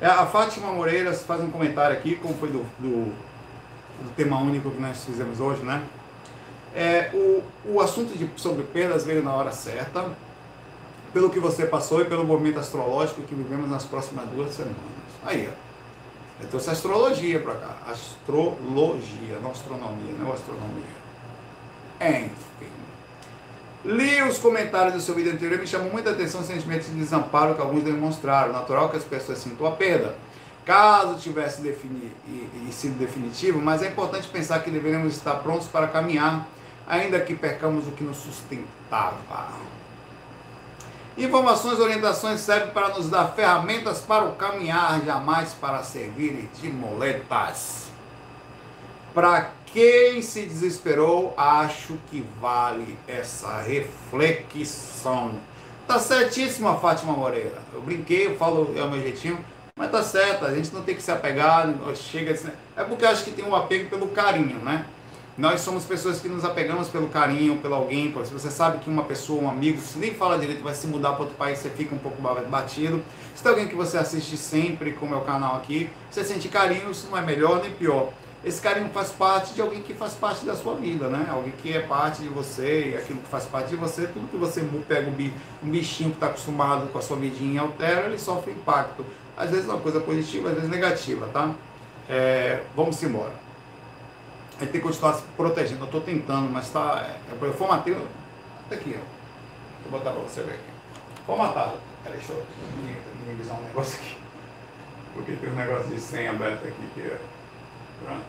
É, 0.01 0.07
a 0.07 0.27
Fátima 0.27 0.73
Moreira 0.73 1.13
faz 1.13 1.43
um 1.43 1.51
comentário 1.51 1.97
aqui, 1.97 2.17
como 2.17 2.35
foi 2.35 2.49
do, 2.49 2.65
do, 2.79 3.13
do 4.03 4.15
tema 4.17 4.39
único 4.39 4.71
que 4.71 4.81
nós 4.81 5.05
fizemos 5.05 5.39
hoje, 5.41 5.63
né? 5.63 5.83
É, 6.75 7.11
o, 7.13 7.43
o 7.67 7.81
assunto 7.81 8.17
de, 8.17 8.29
sobre 8.37 8.65
perdas 8.65 9.05
veio 9.05 9.23
na 9.23 9.33
hora 9.33 9.53
certa, 9.53 10.07
pelo 11.13 11.31
que 11.31 11.39
você 11.39 11.67
passou 11.67 12.01
e 12.01 12.05
pelo 12.05 12.25
movimento 12.25 12.59
astrológico 12.59 13.23
que 13.23 13.35
vivemos 13.35 13.69
nas 13.69 13.85
próximas 13.85 14.27
duas 14.31 14.55
semanas. 14.55 14.77
Aí, 15.25 15.49
ó. 15.49 16.43
Eu 16.43 16.49
trouxe 16.49 16.71
astrologia 16.71 17.39
para 17.39 17.55
cá. 17.55 17.77
Astrologia, 17.87 19.39
não 19.43 19.51
astronomia, 19.51 20.15
não 20.19 20.33
astronomia. 20.33 20.85
Enfim. 22.01 22.73
Li 23.85 24.23
os 24.23 24.39
comentários 24.39 24.95
do 24.95 25.01
seu 25.01 25.15
vídeo 25.15 25.33
anterior 25.33 25.59
e 25.59 25.61
me 25.63 25.67
chamou 25.67 25.91
muita 25.91 26.11
atenção 26.11 26.41
o 26.41 26.45
sentimento 26.45 26.85
de 26.85 26.95
desamparo 26.95 27.55
que 27.55 27.61
alguns 27.61 27.85
demonstraram. 27.85 28.53
Natural 28.53 28.89
que 28.89 28.97
as 28.97 29.05
pessoas 29.05 29.39
sintam 29.39 29.67
a 29.67 29.73
perda. 29.73 30.15
Caso 30.65 31.19
tivesse 31.19 31.61
definir, 31.61 32.13
e, 32.27 32.69
e 32.69 32.73
sido 32.73 32.97
definitivo, 32.97 33.61
mas 33.61 33.83
é 33.83 33.89
importante 33.89 34.29
pensar 34.29 34.63
que 34.63 34.71
deveremos 34.71 35.15
estar 35.15 35.35
prontos 35.37 35.67
para 35.67 35.89
caminhar, 35.89 36.47
ainda 36.87 37.19
que 37.19 37.35
percamos 37.35 37.89
o 37.89 37.91
que 37.91 38.05
nos 38.05 38.19
sustentava. 38.19 39.17
Informações 41.17 41.79
e 41.79 41.83
orientações 41.83 42.41
servem 42.41 42.71
para 42.71 42.89
nos 42.89 43.11
dar 43.11 43.29
ferramentas 43.33 44.01
para 44.01 44.25
o 44.25 44.35
caminhar, 44.35 45.05
jamais 45.05 45.53
para 45.53 45.83
servir 45.83 46.49
de 46.59 46.69
moletas. 46.69 47.89
Para 49.13 49.51
quem 49.67 50.23
se 50.23 50.43
desesperou, 50.43 51.35
acho 51.37 51.99
que 52.11 52.25
vale 52.41 52.99
essa 53.07 53.61
reflexão. 53.61 55.35
Tá 55.87 55.99
certíssima, 55.99 56.79
Fátima 56.79 57.13
Moreira. 57.13 57.61
Eu 57.75 57.83
brinquei, 57.83 58.29
eu 58.29 58.37
falo, 58.39 58.73
é 58.75 58.83
o 58.83 58.91
meu 58.91 59.03
jeitinho, 59.03 59.39
mas 59.77 59.91
tá 59.91 60.03
certo, 60.03 60.47
a 60.47 60.55
gente 60.55 60.73
não 60.73 60.83
tem 60.83 60.95
que 60.95 61.03
se 61.03 61.11
apegar, 61.11 61.69
chega 61.95 62.35
É 62.75 62.85
porque 62.85 63.05
acho 63.05 63.25
que 63.25 63.33
tem 63.33 63.45
um 63.45 63.55
apego 63.55 63.91
pelo 63.91 64.09
carinho, 64.09 64.59
né? 64.61 64.87
Nós 65.37 65.63
somos 65.63 65.85
pessoas 65.85 66.21
que 66.21 66.29
nos 66.29 66.45
apegamos 66.45 66.89
pelo 66.89 67.09
carinho, 67.09 67.57
pelo 67.57 67.75
alguém. 67.75 68.13
Se 68.23 68.31
você 68.31 68.51
sabe 68.51 68.81
que 68.81 68.91
uma 68.91 69.05
pessoa, 69.05 69.43
um 69.43 69.49
amigo, 69.49 69.81
se 69.81 69.99
nem 69.99 70.13
fala 70.13 70.39
direito, 70.39 70.63
vai 70.63 70.75
se 70.75 70.87
mudar 70.87 71.13
para 71.13 71.23
outro 71.23 71.37
país, 71.37 71.59
você 71.59 71.71
fica 71.71 71.95
um 71.95 71.99
pouco 71.99 72.21
batido. 72.21 73.03
Se 73.35 73.43
tem 73.43 73.51
alguém 73.51 73.67
que 73.67 73.75
você 73.75 73.97
assiste 73.97 74.37
sempre, 74.37 74.93
como 74.93 75.15
é 75.15 75.17
o 75.17 75.23
canal 75.23 75.57
aqui, 75.57 75.89
você 76.11 76.23
sente 76.23 76.49
carinho, 76.49 76.91
isso 76.91 77.09
não 77.11 77.17
é 77.17 77.23
melhor 77.23 77.63
nem 77.63 77.71
pior. 77.73 78.11
Esse 78.45 78.61
carinho 78.61 78.91
faz 78.91 79.09
parte 79.09 79.55
de 79.55 79.63
alguém 79.63 79.81
que 79.81 79.95
faz 79.95 80.13
parte 80.13 80.45
da 80.45 80.55
sua 80.55 80.75
vida, 80.75 81.09
né? 81.09 81.27
Alguém 81.31 81.55
que 81.63 81.73
é 81.73 81.81
parte 81.81 82.21
de 82.21 82.29
você, 82.29 82.91
e 82.91 82.97
aquilo 82.97 83.21
que 83.21 83.29
faz 83.29 83.47
parte 83.47 83.71
de 83.71 83.77
você, 83.77 84.07
tudo 84.09 84.29
que 84.29 84.37
você 84.37 84.63
pega 84.87 85.11
um 85.11 85.71
bichinho 85.71 86.11
que 86.11 86.17
está 86.17 86.27
acostumado 86.27 86.89
com 86.93 86.99
a 86.99 87.03
sua 87.03 87.17
vidinha 87.17 87.55
e 87.55 87.59
altera, 87.59 88.07
ele 88.07 88.19
sofre 88.19 88.51
impacto. 88.51 89.03
Às 89.35 89.49
vezes 89.49 89.67
é 89.67 89.73
uma 89.73 89.81
coisa 89.81 89.99
positiva, 89.99 90.51
às 90.51 90.57
vezes 90.57 90.69
negativa, 90.69 91.27
tá? 91.33 91.55
É, 92.07 92.61
vamos 92.77 93.03
embora 93.03 93.42
gente 94.63 94.73
tem 94.73 94.81
que 94.81 94.87
continuar 94.87 95.15
se 95.15 95.23
protegendo. 95.37 95.81
Eu 95.81 95.87
estou 95.87 96.01
tentando, 96.01 96.51
mas 96.51 96.67
está. 96.67 97.01
É, 97.01 97.19
eu 97.41 97.55
formatei. 97.55 97.97
Até 98.67 98.77
aqui, 98.77 98.99
ó. 98.99 99.89
Vou 99.89 99.99
botar 99.99 100.13
para 100.13 100.23
você 100.23 100.43
ver 100.43 100.55
aqui. 100.55 100.71
Formatado. 101.27 101.79
Peraí, 102.03 102.19
deixa 102.19 102.33
eu 102.33 102.47
minimizar 103.25 103.59
um 103.59 103.65
negócio 103.65 103.99
aqui. 103.99 104.17
Porque 105.15 105.33
tem 105.33 105.51
um 105.51 105.55
negócio 105.55 105.89
de 105.89 106.01
senha 106.01 106.31
aberto 106.31 106.67
aqui 106.67 106.89
que 106.95 107.01
é. 107.01 107.19
Pronto. 108.05 108.25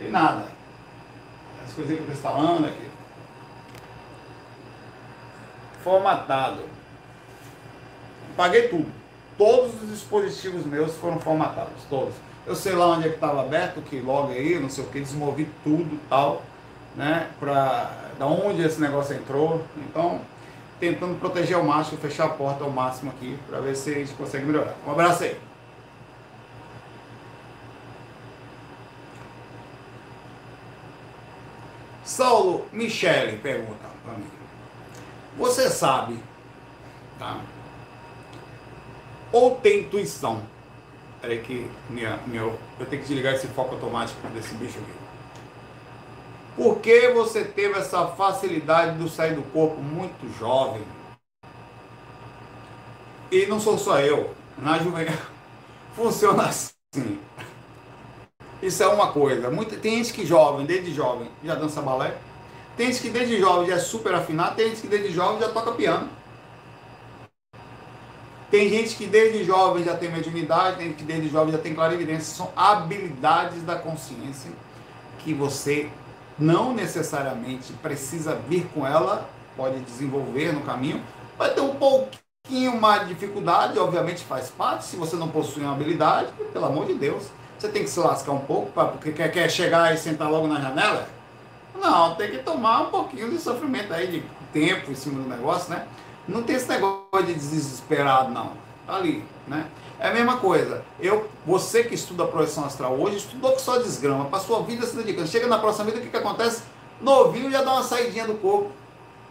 E 0.00 0.08
nada. 0.08 0.46
As 1.66 1.72
coisinhas 1.72 2.04
que 2.04 2.10
eu 2.10 2.14
estou 2.14 2.30
instalando 2.30 2.66
aqui. 2.66 2.90
Formatado. 5.82 6.62
Paguei 8.36 8.68
tudo. 8.68 8.90
Todos 9.36 9.82
os 9.82 9.90
dispositivos 9.90 10.66
meus 10.66 10.96
foram 10.96 11.18
formatados. 11.20 11.84
Todos 11.88 12.14
eu 12.48 12.56
sei 12.56 12.72
lá 12.72 12.88
onde 12.88 13.06
é 13.06 13.08
que 13.10 13.16
estava 13.16 13.42
aberto, 13.42 13.82
que 13.82 14.00
logo 14.00 14.32
aí, 14.32 14.58
não 14.58 14.70
sei 14.70 14.82
o 14.82 14.86
que, 14.86 15.00
desmovi 15.00 15.46
tudo 15.62 16.00
tal, 16.08 16.42
né? 16.96 17.28
Pra 17.38 18.08
da 18.18 18.26
onde 18.26 18.62
esse 18.62 18.80
negócio 18.80 19.14
entrou. 19.14 19.62
Então, 19.76 20.20
tentando 20.80 21.18
proteger 21.20 21.56
ao 21.56 21.62
máximo, 21.62 21.98
fechar 21.98 22.24
a 22.24 22.30
porta 22.30 22.64
ao 22.64 22.70
máximo 22.70 23.10
aqui, 23.10 23.38
para 23.46 23.60
ver 23.60 23.76
se 23.76 23.90
a 23.90 23.94
gente 23.94 24.12
consegue 24.14 24.46
melhorar. 24.46 24.74
Um 24.86 24.90
abraço 24.90 25.24
aí. 25.24 25.38
Saulo 32.02 32.66
Michele 32.72 33.36
pergunta 33.36 33.84
para 34.02 34.14
mim. 34.14 34.26
Você 35.36 35.68
sabe, 35.68 36.18
tá? 37.18 37.38
Ou 39.30 39.56
tem 39.56 39.80
intuição 39.80 40.42
Peraí 41.20 41.40
que 41.40 41.68
minha, 41.90 42.18
meu, 42.26 42.58
eu 42.78 42.86
tenho 42.86 43.02
que 43.02 43.08
desligar 43.08 43.34
esse 43.34 43.48
foco 43.48 43.74
automático 43.74 44.20
desse 44.28 44.54
bicho 44.54 44.78
aqui. 44.78 44.92
Por 46.56 46.78
que 46.80 47.08
você 47.10 47.44
teve 47.44 47.78
essa 47.78 48.06
facilidade 48.08 48.98
de 48.98 49.10
sair 49.10 49.34
do 49.34 49.42
corpo 49.42 49.80
muito 49.80 50.28
jovem? 50.38 50.82
E 53.30 53.46
não 53.46 53.60
sou 53.60 53.78
só 53.78 54.00
eu. 54.00 54.34
Na 54.56 54.78
juventude 54.78 55.18
funciona 55.94 56.44
assim. 56.44 57.18
Isso 58.60 58.82
é 58.82 58.88
uma 58.88 59.12
coisa. 59.12 59.50
Muita, 59.50 59.76
tem 59.76 59.98
gente 59.98 60.12
que 60.12 60.26
jovem, 60.26 60.66
desde 60.66 60.92
jovem, 60.92 61.28
já 61.44 61.54
dança 61.54 61.80
balé. 61.80 62.16
Tem 62.76 62.86
gente 62.86 63.02
que 63.02 63.10
desde 63.10 63.38
jovem 63.38 63.68
já 63.68 63.74
é 63.74 63.78
super 63.78 64.14
afinado, 64.14 64.56
tem 64.56 64.68
gente 64.68 64.82
que 64.82 64.88
desde 64.88 65.10
jovem 65.10 65.40
já 65.40 65.48
toca 65.48 65.72
piano. 65.72 66.08
Tem 68.50 68.68
gente 68.70 68.96
que 68.96 69.06
desde 69.06 69.44
jovem 69.44 69.84
já 69.84 69.94
tem 69.94 70.10
mediunidade, 70.10 70.78
tem 70.78 70.86
gente 70.88 70.96
que 70.96 71.04
desde 71.04 71.28
jovem 71.28 71.52
já 71.52 71.58
tem 71.58 71.74
clarividência. 71.74 72.34
São 72.34 72.50
habilidades 72.56 73.62
da 73.62 73.76
consciência 73.76 74.50
que 75.18 75.34
você 75.34 75.90
não 76.38 76.72
necessariamente 76.72 77.72
precisa 77.74 78.34
vir 78.48 78.66
com 78.72 78.86
ela, 78.86 79.28
pode 79.56 79.80
desenvolver 79.80 80.52
no 80.52 80.62
caminho, 80.62 81.02
vai 81.36 81.52
ter 81.52 81.60
um 81.60 81.74
pouquinho 81.74 82.80
mais 82.80 83.06
de 83.06 83.14
dificuldade, 83.14 83.78
obviamente 83.78 84.24
faz 84.24 84.48
parte, 84.48 84.84
se 84.84 84.96
você 84.96 85.16
não 85.16 85.28
possui 85.28 85.62
uma 85.62 85.72
habilidade, 85.72 86.32
pelo 86.52 86.64
amor 86.64 86.86
de 86.86 86.94
Deus, 86.94 87.24
você 87.58 87.68
tem 87.68 87.82
que 87.82 87.90
se 87.90 87.98
lascar 87.98 88.32
um 88.32 88.40
pouco, 88.40 88.70
pra, 88.70 88.84
porque 88.84 89.10
quer, 89.10 89.30
quer 89.32 89.50
chegar 89.50 89.92
e 89.92 89.98
sentar 89.98 90.30
logo 90.30 90.46
na 90.46 90.60
janela? 90.60 91.08
Não, 91.74 92.14
tem 92.14 92.30
que 92.30 92.38
tomar 92.38 92.82
um 92.82 92.90
pouquinho 92.90 93.30
de 93.30 93.38
sofrimento 93.38 93.92
aí, 93.92 94.06
de 94.06 94.22
tempo 94.52 94.90
em 94.90 94.94
cima 94.94 95.20
do 95.20 95.28
negócio, 95.28 95.70
né? 95.70 95.86
Não 96.28 96.42
tem 96.42 96.56
esse 96.56 96.68
negócio 96.68 97.24
de 97.24 97.34
desesperado, 97.34 98.30
não. 98.30 98.52
Tá 98.86 98.96
ali, 98.96 99.24
né? 99.46 99.66
É 99.98 100.08
a 100.08 100.12
mesma 100.12 100.36
coisa. 100.36 100.84
Eu, 101.00 101.28
você 101.44 101.82
que 101.82 101.94
estuda 101.94 102.24
a 102.24 102.26
projeção 102.26 102.64
astral 102.64 102.94
hoje, 103.00 103.16
estudou 103.16 103.52
que 103.52 103.60
só 103.60 103.78
desgrama, 103.78 104.26
passou 104.26 104.58
a 104.58 104.62
vida 104.62 104.86
se 104.86 104.94
dedicando. 104.96 105.26
Chega 105.26 105.46
na 105.46 105.58
próxima 105.58 105.86
vida, 105.86 105.98
o 105.98 106.02
que, 106.02 106.10
que 106.10 106.16
acontece? 106.16 106.62
Novinho 107.00 107.50
já 107.50 107.62
dá 107.62 107.72
uma 107.72 107.82
saidinha 107.82 108.26
do 108.26 108.34
corpo. 108.34 108.70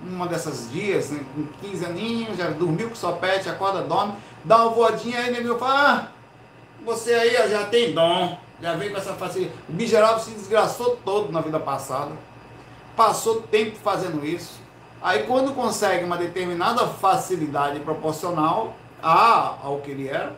Uma 0.02 0.28
dessas 0.28 0.70
dias, 0.70 1.10
né, 1.10 1.24
com 1.34 1.48
15 1.68 1.86
aninhos, 1.86 2.38
já 2.38 2.50
dormiu 2.50 2.89
com 2.89 2.95
sua 2.95 3.14
pet, 3.14 3.50
acorda, 3.50 3.82
dorme, 3.82 4.14
dá 4.43 4.58
uma 4.58 4.70
voadinha 4.70 5.20
aí, 5.20 5.32
nego 5.32 5.58
fala, 5.58 5.91
ah, 5.91 6.08
você 6.86 7.16
aí 7.16 7.36
ó, 7.43 7.48
já 7.48 7.66
tem 7.66 7.93
dom, 7.93 8.38
já 8.62 8.76
vem 8.76 8.91
com 8.91 8.98
essa 8.98 9.14
facilidade. 9.14 9.58
O 9.68 9.74
Bigeral 9.74 10.20
se 10.20 10.30
desgraçou 10.30 11.00
todo 11.04 11.32
na 11.32 11.41
vida 11.41 11.60
passada, 11.60 12.12
passou 12.95 13.41
tempo 13.41 13.76
fazendo 13.84 14.24
isso. 14.24 14.66
Aí 15.02 15.24
quando 15.24 15.54
consegue 15.54 16.04
uma 16.04 16.18
determinada 16.18 16.88
facilidade 16.88 17.80
proporcional 17.82 18.76
a, 19.02 19.58
ao 19.64 19.80
que 19.80 19.91
ele 19.91 20.08
era, 20.08 20.36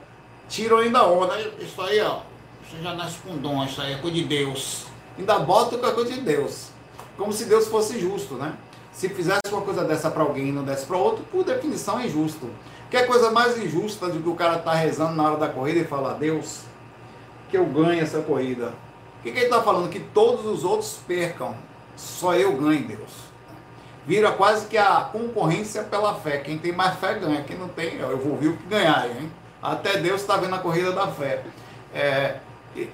tiram 0.48 0.78
ainda 0.78 1.06
onda. 1.08 1.40
Isso 1.60 1.82
aí, 1.82 2.02
ó. 2.02 2.20
Você 2.64 2.84
já 2.84 2.94
nasce 2.94 3.18
com 3.20 3.36
dom, 3.38 3.64
isso 3.64 3.82
aí 3.82 3.94
é 3.94 3.98
coisa 3.98 4.16
de 4.16 4.26
Deus. 4.26 4.86
Ainda 5.18 5.40
bota 5.40 5.78
com 5.78 5.86
a 5.86 5.92
coisa 5.92 6.14
de 6.14 6.22
Deus. 6.22 6.70
Como 7.18 7.34
se 7.34 7.46
Deus 7.46 7.68
fosse 7.68 8.00
justo, 8.00 8.36
né? 8.36 8.54
Se 8.92 9.10
fizesse 9.10 9.42
uma 9.52 9.62
coisa 9.62 9.84
dessa 9.84 10.12
para 10.12 10.24
alguém 10.24 10.50
e 10.50 10.52
não 10.52 10.64
desse 10.64 10.86
para 10.86 10.98
outro, 10.98 11.24
por 11.32 11.44
definição 11.44 12.00
é 12.00 12.06
injusto. 12.06 12.50
Que 12.92 12.98
é 12.98 13.04
coisa 13.04 13.32
mais 13.32 13.58
injusta 13.58 14.08
do 14.08 14.22
que 14.22 14.30
o 14.30 14.36
cara 14.36 14.60
tá 14.60 14.74
rezando 14.74 15.16
na 15.16 15.24
hora 15.24 15.38
da 15.38 15.48
corrida 15.48 15.80
e 15.80 15.84
falar, 15.84 16.14
Deus, 16.14 16.62
que 17.50 17.58
eu 17.58 17.66
ganhe 17.66 18.02
essa 18.02 18.22
corrida. 18.22 18.74
O 19.20 19.24
que, 19.24 19.32
que 19.32 19.38
ele 19.38 19.46
está 19.46 19.62
falando? 19.62 19.90
Que 19.90 20.00
todos 20.00 20.46
os 20.46 20.64
outros 20.64 21.00
percam, 21.08 21.56
só 21.96 22.34
eu 22.36 22.56
ganho, 22.56 22.88
Deus. 22.88 23.12
Vira 24.10 24.32
quase 24.32 24.66
que 24.66 24.76
a 24.76 25.08
concorrência 25.12 25.84
pela 25.84 26.16
fé. 26.16 26.40
Quem 26.40 26.58
tem 26.58 26.72
mais 26.72 26.98
fé 27.00 27.14
ganha, 27.14 27.44
quem 27.44 27.56
não 27.56 27.68
tem, 27.68 27.94
eu 28.00 28.18
vou 28.18 28.36
ver 28.38 28.48
o 28.48 28.58
que 28.58 28.66
ganhar, 28.66 29.08
hein? 29.08 29.32
Até 29.62 29.98
Deus 30.00 30.22
está 30.22 30.36
vendo 30.36 30.56
a 30.56 30.58
corrida 30.58 30.92
da 30.92 31.06
fé. 31.10 31.44
É, 31.94 32.38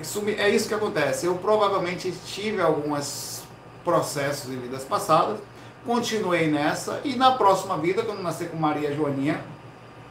isso, 0.01 0.21
é 0.37 0.49
isso 0.49 0.67
que 0.67 0.73
acontece. 0.73 1.25
Eu 1.25 1.35
provavelmente 1.35 2.11
tive 2.25 2.61
alguns 2.61 3.43
processos 3.85 4.51
em 4.51 4.59
vidas 4.59 4.83
passadas, 4.83 5.39
continuei 5.85 6.47
nessa, 6.47 6.99
e 7.05 7.15
na 7.15 7.31
próxima 7.31 7.77
vida, 7.77 8.03
quando 8.03 8.21
nascer 8.21 8.49
com 8.49 8.57
Maria 8.57 8.93
Joaninha, 8.93 9.41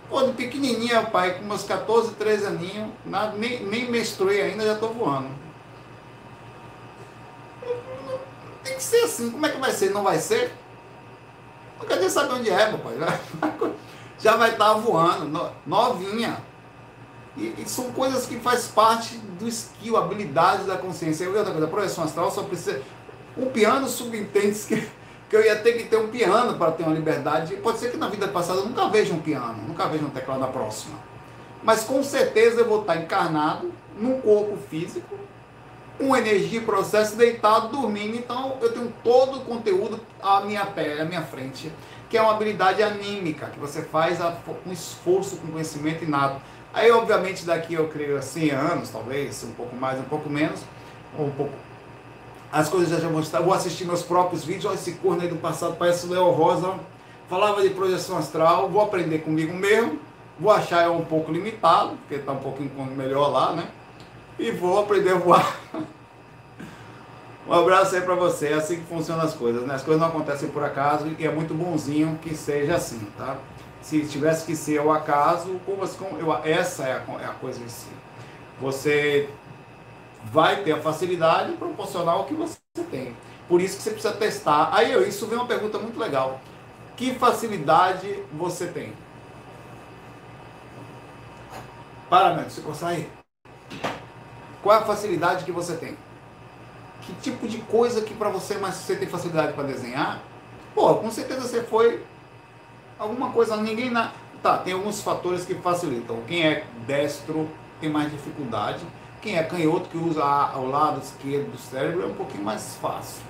quando 0.09 0.35
pequenininha, 0.35 1.03
pai, 1.03 1.35
com 1.35 1.45
meus 1.45 1.65
14, 1.65 2.13
13 2.15 2.47
aninhos, 2.47 2.89
na, 3.05 3.31
nem, 3.33 3.63
nem 3.67 3.91
menstruei 3.91 4.41
ainda, 4.41 4.65
já 4.65 4.73
estou 4.73 4.95
voando. 4.95 5.29
Tem 8.63 8.75
que 8.75 8.83
ser 8.83 9.03
assim. 9.03 9.31
Como 9.31 9.45
é 9.45 9.51
que 9.51 9.61
vai 9.61 9.71
ser? 9.71 9.91
Não 9.91 10.03
vai 10.03 10.19
ser? 10.19 10.64
Não 11.79 11.87
quer 11.87 11.97
dizer 11.97 12.11
saber 12.11 12.35
onde 12.35 12.51
é, 12.51 12.67
papai. 12.67 12.95
já 14.19 14.37
vai 14.37 14.53
estar 14.53 14.73
voando, 14.75 15.51
novinha. 15.67 16.39
E, 17.37 17.55
e, 17.59 17.65
são 17.67 17.91
coisas 17.93 18.27
que 18.27 18.39
faz 18.39 18.69
parte 18.69 19.17
do 19.17 19.49
skill, 19.49 19.97
habilidade 19.97 20.65
da 20.65 20.77
consciência. 20.77 21.25
E 21.25 21.29
outra 21.29 21.51
coisa, 21.51 21.67
a 21.67 21.71
projeção 21.71 22.05
astral 22.05 22.31
só 22.31 22.45
precisa. 22.45 22.81
O 23.37 23.47
piano 23.47 23.89
subentende 23.89 24.57
que, 24.61 24.89
que 25.29 25.37
eu 25.37 25.45
ia 25.45 25.57
ter 25.57 25.73
que 25.73 25.85
ter 25.85 25.97
um 25.97 26.09
piano 26.09 26.57
para 26.57 26.71
ter 26.71 26.85
uma 26.85 26.95
liberdade. 26.95 27.57
Pode 27.57 27.79
ser 27.79 27.91
que 27.91 27.97
na 27.97 28.09
vida 28.09 28.29
passada 28.29 28.61
eu 28.61 28.67
nunca 28.67 28.89
veja 28.89 29.13
um 29.13 29.21
piano, 29.21 29.59
nunca 29.67 29.87
veja 29.89 30.05
um 30.05 30.11
teclado 30.11 30.41
na 30.41 30.47
próxima. 30.47 30.97
Mas 31.63 31.83
com 31.83 32.03
certeza 32.05 32.61
eu 32.61 32.69
vou 32.69 32.83
estar 32.83 32.97
encarnado 32.97 33.73
num 33.99 34.21
corpo 34.21 34.57
físico, 34.71 35.19
com 35.99 36.17
energia 36.17 36.59
e 36.59 36.65
processo, 36.65 37.17
deitado, 37.17 37.69
dormindo. 37.69 38.17
Então 38.17 38.59
eu 38.61 38.73
tenho 38.73 38.93
todo 39.03 39.39
o 39.39 39.41
conteúdo 39.45 40.01
à 40.23 40.41
minha 40.41 40.67
pele, 40.67 41.01
à 41.01 41.05
minha 41.05 41.23
frente 41.23 41.71
que 42.15 42.19
é 42.19 42.23
uma 42.23 42.35
habilidade 42.35 42.81
anímica, 42.81 43.47
que 43.47 43.59
você 43.59 43.83
faz 43.83 44.21
com 44.45 44.71
esforço, 44.71 45.37
com 45.39 45.49
conhecimento 45.49 46.05
inato. 46.05 46.41
Aí, 46.73 46.89
obviamente, 46.89 47.45
daqui 47.45 47.75
eu 47.75 47.89
creio 47.89 48.17
a 48.17 48.23
100 48.23 48.51
anos, 48.51 48.91
talvez, 48.91 49.43
um 49.43 49.51
pouco 49.51 49.75
mais, 49.75 49.99
um 49.99 50.05
pouco 50.05 50.31
menos, 50.31 50.61
ou 51.19 51.27
um 51.27 51.31
pouco. 51.33 51.53
As 52.53 52.69
coisas 52.69 53.03
já 53.03 53.09
vão 53.09 53.19
estar. 53.19 53.41
Vou 53.41 53.53
assistir 53.53 53.85
meus 53.85 54.05
próprios 54.05 54.45
vídeos. 54.45 54.67
Olha 54.67 54.75
esse 54.75 54.93
corno 54.93 55.23
aí 55.23 55.29
do 55.29 55.35
passado, 55.35 55.75
parece 55.77 56.07
o 56.07 56.11
Leo 56.11 56.31
Rosa. 56.31 56.75
Falava 57.29 57.63
de 57.63 57.71
projeção 57.71 58.17
astral, 58.17 58.69
vou 58.69 58.81
aprender 58.81 59.19
comigo 59.19 59.53
mesmo. 59.53 59.99
Vou 60.39 60.53
achar 60.53 60.89
um 60.93 61.05
pouco 61.05 61.33
limitado, 61.33 61.97
porque 61.97 62.15
está 62.15 62.31
um 62.31 62.39
pouquinho 62.39 62.71
melhor 62.97 63.29
lá, 63.29 63.55
né? 63.55 63.67
E 64.39 64.51
vou 64.51 64.81
aprender 64.81 65.13
a 65.13 65.19
voar. 65.19 65.59
Um 67.47 67.53
abraço 67.53 67.95
aí 67.95 68.01
para 68.01 68.15
você. 68.15 68.49
É 68.49 68.55
assim 68.55 68.77
que 68.77 68.87
funcionam 68.87 69.25
as 69.25 69.35
coisas, 69.35 69.67
né? 69.67 69.75
As 69.75 69.83
coisas 69.83 70.01
não 70.01 70.09
acontecem 70.09 70.49
por 70.49 70.65
acaso 70.65 71.07
e 71.19 71.27
é 71.27 71.31
muito 71.31 71.55
bonzinho 71.55 72.19
que 72.23 72.35
seja 72.35 72.77
assim, 72.77 73.07
tá? 73.17 73.37
Se 73.83 74.01
tivesse 74.07 74.47
que 74.47 74.57
ser 74.57 74.81
o 74.81 74.91
acaso, 74.91 75.61
como, 75.67 75.87
como 75.87 76.19
eu, 76.19 76.35
essa 76.43 76.85
é 76.85 76.93
a, 76.93 77.23
é 77.23 77.27
a 77.27 77.35
coisa 77.35 77.63
em 77.63 77.69
si. 77.69 77.91
Você 78.61 79.29
vai 80.25 80.63
ter 80.63 80.73
a 80.73 80.81
facilidade 80.81 81.53
proporcional 81.53 82.21
ao 82.21 82.25
que 82.25 82.35
você 82.35 82.59
tem. 82.91 83.15
Por 83.47 83.61
isso 83.61 83.77
que 83.77 83.83
você 83.83 83.91
precisa 83.91 84.15
testar. 84.15 84.71
Aí 84.73 85.07
isso 85.07 85.27
vem 85.27 85.39
uma 85.39 85.47
pergunta 85.47 85.79
muito 85.79 85.99
legal. 85.99 86.41
Que 86.97 87.15
facilidade 87.15 88.23
você 88.33 88.67
tem? 88.69 88.95
Para, 92.09 92.45
você 92.45 92.63
consegue? 92.63 93.09
Qual 94.65 94.77
é 94.77 94.81
a 94.81 94.85
facilidade 94.85 95.45
que 95.45 95.53
você 95.53 95.77
tem? 95.77 95.97
que 97.05 97.13
tipo 97.15 97.47
de 97.47 97.59
coisa 97.59 98.01
que 98.01 98.15
para 98.15 98.31
você 98.31 98.57
mas 98.57 98.77
você 98.77 98.97
tem 98.97 99.07
facilidade 99.07 99.53
para 99.53 99.65
desenhar? 99.65 100.21
Pô, 100.75 100.95
com 100.97 101.11
certeza 101.11 101.43
você 101.43 101.63
foi 101.63 102.03
alguma 102.99 103.31
coisa, 103.31 103.57
ninguém 103.57 103.91
na. 103.91 104.11
Tá, 104.43 104.59
tem 104.59 104.75
alguns 104.75 105.01
fatores 105.01 105.45
que 105.45 105.55
facilitam. 105.55 106.19
Quem 106.27 106.47
é 106.47 106.65
destro 106.87 107.49
tem 107.81 107.89
mais 107.89 108.11
dificuldade. 108.11 108.81
Quem 109.23 109.39
é 109.39 109.43
canhoto 109.43 109.89
que 109.89 109.97
usa 109.97 110.23
ao 110.23 110.67
lado 110.67 111.01
esquerdo 111.01 111.53
do 111.53 111.59
cérebro 111.59 112.03
é 112.03 112.07
um 112.07 112.15
pouquinho 112.15 112.45
mais 112.45 112.77
fácil. 112.77 113.23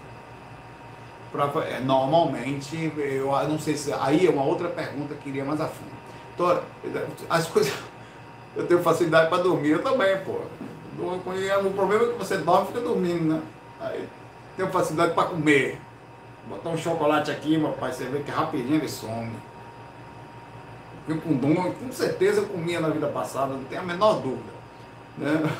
Pra, 1.31 1.51
é, 1.65 1.81
normalmente, 1.81 2.93
eu 2.97 3.31
não 3.49 3.59
sei 3.59 3.77
se. 3.77 3.93
Aí 3.93 4.27
é 4.27 4.31
uma 4.31 4.45
outra 4.45 4.69
pergunta 4.69 5.15
que 5.15 5.29
iria 5.29 5.45
mais 5.45 5.61
a 5.61 5.69
fundo. 5.69 5.91
Então, 6.35 6.61
as 7.29 7.47
coisas. 7.47 7.73
Eu 8.57 8.69
tenho 8.69 8.81
facilidade 8.85 9.29
para 9.29 9.43
dormir, 9.43 9.71
eu 9.71 9.83
também, 9.83 10.17
pô. 10.19 10.39
O 10.99 11.71
problema 11.73 12.05
é 12.05 12.13
que 12.13 12.19
você 12.19 12.39
dorme 12.39 12.65
e 12.65 12.67
fica 12.69 12.81
dormindo, 12.81 13.35
né? 13.35 13.43
Aí 13.81 14.09
tem 14.57 14.69
facilidade 14.69 15.15
para 15.15 15.29
comer. 15.29 15.81
Botar 16.49 16.71
um 16.71 16.77
chocolate 16.77 17.31
aqui, 17.31 17.57
meu 17.57 17.73
pai, 17.73 17.93
você 17.93 18.05
vê 18.05 18.21
que 18.21 18.31
rapidinho 18.31 18.77
ele 18.77 18.89
some. 18.89 19.33
Eu 21.09 21.21
com 21.21 21.35
dom, 21.35 21.73
com 21.73 21.93
certeza 21.93 22.41
eu 22.41 22.47
comia 22.47 22.81
na 22.81 22.89
vida 22.89 23.09
passada, 23.09 23.55
não 23.55 23.65
tenho 23.65 23.81
a 23.81 23.85
menor 23.85 24.21
dúvida. 24.21 24.53
Né? 25.19 25.43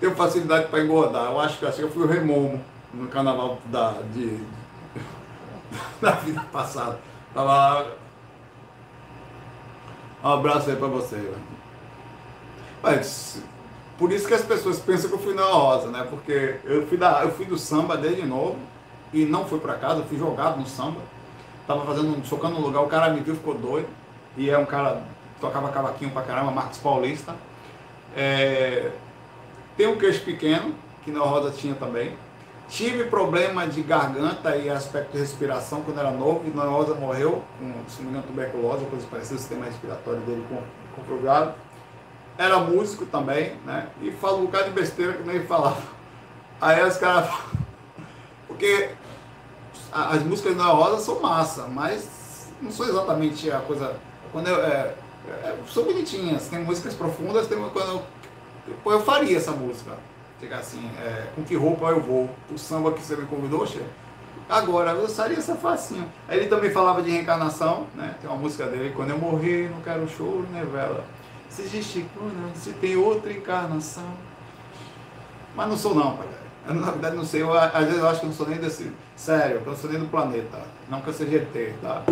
Tenho 0.00 0.16
facilidade 0.16 0.66
para 0.66 0.82
engordar. 0.82 1.26
Eu 1.26 1.40
acho 1.40 1.60
que 1.60 1.64
assim, 1.64 1.82
eu 1.82 1.90
fui 1.90 2.02
o 2.02 2.08
remomo 2.08 2.60
no 2.92 3.06
carnaval 3.06 3.58
da, 3.66 3.92
de, 4.12 4.36
da 6.02 6.10
vida 6.12 6.44
passada. 6.52 6.98
Tava. 7.32 7.92
Um 10.24 10.28
abraço 10.28 10.70
aí 10.70 10.76
para 10.76 10.88
você. 10.88 11.32
Mas 12.82 13.44
por 14.02 14.10
isso 14.10 14.26
que 14.26 14.34
as 14.34 14.42
pessoas 14.42 14.80
pensam 14.80 15.08
que 15.08 15.14
eu 15.14 15.20
fui 15.20 15.32
na 15.32 15.44
rosa, 15.44 15.86
né? 15.86 16.04
Porque 16.10 16.56
eu 16.64 16.84
fui, 16.88 16.98
da, 16.98 17.22
eu 17.22 17.30
fui 17.30 17.46
do 17.46 17.56
samba 17.56 17.96
desde 17.96 18.26
novo 18.26 18.56
e 19.12 19.24
não 19.24 19.44
fui 19.44 19.60
para 19.60 19.74
casa, 19.74 20.02
fui 20.02 20.18
jogado 20.18 20.58
no 20.58 20.66
samba. 20.66 21.00
Tava 21.68 21.86
fazendo, 21.86 22.20
tocando 22.28 22.54
no 22.54 22.62
lugar, 22.62 22.82
o 22.82 22.88
cara 22.88 23.12
me 23.12 23.20
viu, 23.20 23.36
ficou 23.36 23.54
doido. 23.54 23.86
E 24.36 24.50
é 24.50 24.58
um 24.58 24.66
cara, 24.66 25.04
tocava 25.40 25.68
cavaquinho 25.68 26.10
pra 26.10 26.22
caramba, 26.22 26.50
Marcos 26.50 26.78
Paulista. 26.78 27.36
É, 28.16 28.90
tem 29.76 29.86
um 29.86 29.96
queixo 29.96 30.24
pequeno, 30.24 30.74
que 31.04 31.12
na 31.12 31.20
rosa 31.20 31.52
tinha 31.52 31.76
também. 31.76 32.16
Tive 32.68 33.04
problema 33.04 33.68
de 33.68 33.82
garganta 33.82 34.56
e 34.56 34.68
aspecto 34.68 35.12
de 35.12 35.18
respiração 35.18 35.82
quando 35.82 36.00
era 36.00 36.10
novo, 36.10 36.42
e 36.44 36.50
na 36.50 36.64
rosa 36.64 36.96
morreu 36.96 37.40
com, 37.56 37.72
se 37.88 37.98
não 37.98 38.06
me 38.06 38.10
engano, 38.10 38.24
tuberculose, 38.26 38.84
coisa 38.86 39.06
parecida, 39.08 39.36
o 39.36 39.38
sistema 39.38 39.64
respiratório 39.64 40.22
dele 40.22 40.44
comprovado 40.96 41.54
era 42.38 42.58
músico 42.58 43.06
também, 43.06 43.56
né? 43.64 43.88
E 44.00 44.10
falou 44.10 44.40
um 44.40 44.46
bocado 44.46 44.64
de 44.64 44.70
besteira 44.70 45.14
que 45.14 45.22
nem 45.22 45.46
falava. 45.46 45.82
Aí 46.60 46.82
os 46.86 46.96
caras. 46.96 47.30
Porque 48.46 48.90
as 49.92 50.22
músicas 50.22 50.56
da 50.56 50.64
Rosa 50.64 51.04
são 51.04 51.20
massa, 51.20 51.66
mas 51.66 52.48
não 52.60 52.70
são 52.70 52.86
exatamente 52.86 53.50
a 53.50 53.60
coisa. 53.60 53.96
Quando 54.30 54.48
eu, 54.48 54.62
é, 54.62 54.94
é, 55.28 55.56
são 55.68 55.84
bonitinhas, 55.84 56.48
tem 56.48 56.60
músicas 56.60 56.94
profundas, 56.94 57.46
tem 57.46 57.58
quando 57.58 58.02
eu, 58.66 58.92
eu 58.92 59.00
faria 59.02 59.36
essa 59.36 59.52
música. 59.52 59.92
Chegar 60.40 60.58
assim, 60.58 60.90
é, 61.00 61.28
com 61.36 61.44
que 61.44 61.54
roupa 61.54 61.86
eu 61.86 62.00
vou? 62.00 62.28
O 62.50 62.58
samba 62.58 62.92
que 62.92 63.00
você 63.00 63.14
me 63.16 63.26
convidou, 63.26 63.66
chefe? 63.66 63.84
Agora, 64.48 64.90
eu 64.90 65.04
usaria 65.04 65.38
essa 65.38 65.54
facinho. 65.54 66.10
Aí 66.28 66.38
ele 66.38 66.48
também 66.48 66.70
falava 66.70 67.00
de 67.00 67.10
reencarnação, 67.10 67.86
né? 67.94 68.16
Tem 68.20 68.28
uma 68.28 68.38
música 68.38 68.66
dele, 68.66 68.92
quando 68.94 69.10
eu 69.10 69.18
morrer, 69.18 69.70
não 69.70 69.80
quero 69.80 70.08
choro, 70.08 70.46
né, 70.50 70.66
vela? 70.70 71.04
Se 71.52 71.62
existe 71.62 72.06
se 72.54 72.72
tem 72.72 72.96
outra 72.96 73.30
encarnação. 73.30 74.10
Mas 75.54 75.68
não 75.68 75.76
sou 75.76 75.94
não, 75.94 76.16
pai. 76.16 76.26
Eu, 76.66 76.74
na 76.74 76.90
verdade, 76.90 77.14
não 77.14 77.24
sei. 77.24 77.42
Eu, 77.42 77.52
às 77.52 77.84
vezes 77.84 77.98
eu 77.98 78.08
acho 78.08 78.20
que 78.20 78.26
não 78.26 78.32
sou 78.32 78.48
nem 78.48 78.58
desse. 78.58 78.90
Sério, 79.14 79.56
eu 79.56 79.66
não 79.66 79.76
sou 79.76 79.90
nem 79.90 80.00
do 80.00 80.06
planeta. 80.06 80.62
Não 80.88 81.02
que 81.02 81.08
eu 81.08 81.12
seja 81.12 81.36
ET, 81.36 81.74
tá? 81.82 82.02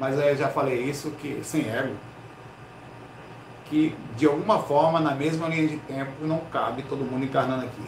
Mas 0.00 0.18
aí 0.18 0.30
eu 0.30 0.36
já 0.36 0.48
falei 0.48 0.82
isso, 0.82 1.12
que 1.12 1.40
sem 1.44 1.68
ego. 1.68 1.94
Que 3.66 3.94
de 4.16 4.26
alguma 4.26 4.58
forma, 4.64 4.98
na 4.98 5.14
mesma 5.14 5.46
linha 5.46 5.68
de 5.68 5.76
tempo, 5.76 6.10
não 6.22 6.38
cabe 6.50 6.82
todo 6.82 7.04
mundo 7.04 7.24
encarnando 7.24 7.66
aqui. 7.66 7.82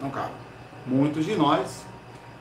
Não 0.00 0.10
cabe. 0.10 0.34
Muitos 0.86 1.24
de 1.24 1.34
nós 1.34 1.84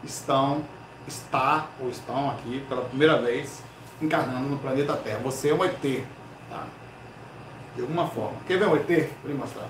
estão, 0.04 0.62
está 1.08 1.70
ou 1.80 1.90
estão 1.90 2.30
aqui 2.30 2.64
pela 2.70 2.84
primeira 2.84 3.20
vez 3.20 3.64
encarnando 4.00 4.48
no 4.48 4.60
planeta 4.60 4.94
Terra. 4.94 5.20
Você 5.24 5.50
é 5.50 5.56
um 5.56 5.64
ET, 5.64 6.04
tá? 6.52 6.68
De 7.76 7.82
alguma 7.82 8.08
forma. 8.08 8.38
Quer 8.48 8.58
ver 8.58 8.68
um 8.68 8.76
ET? 8.76 8.88
Vou 9.22 9.32
lhe 9.32 9.34
mostrar. 9.34 9.70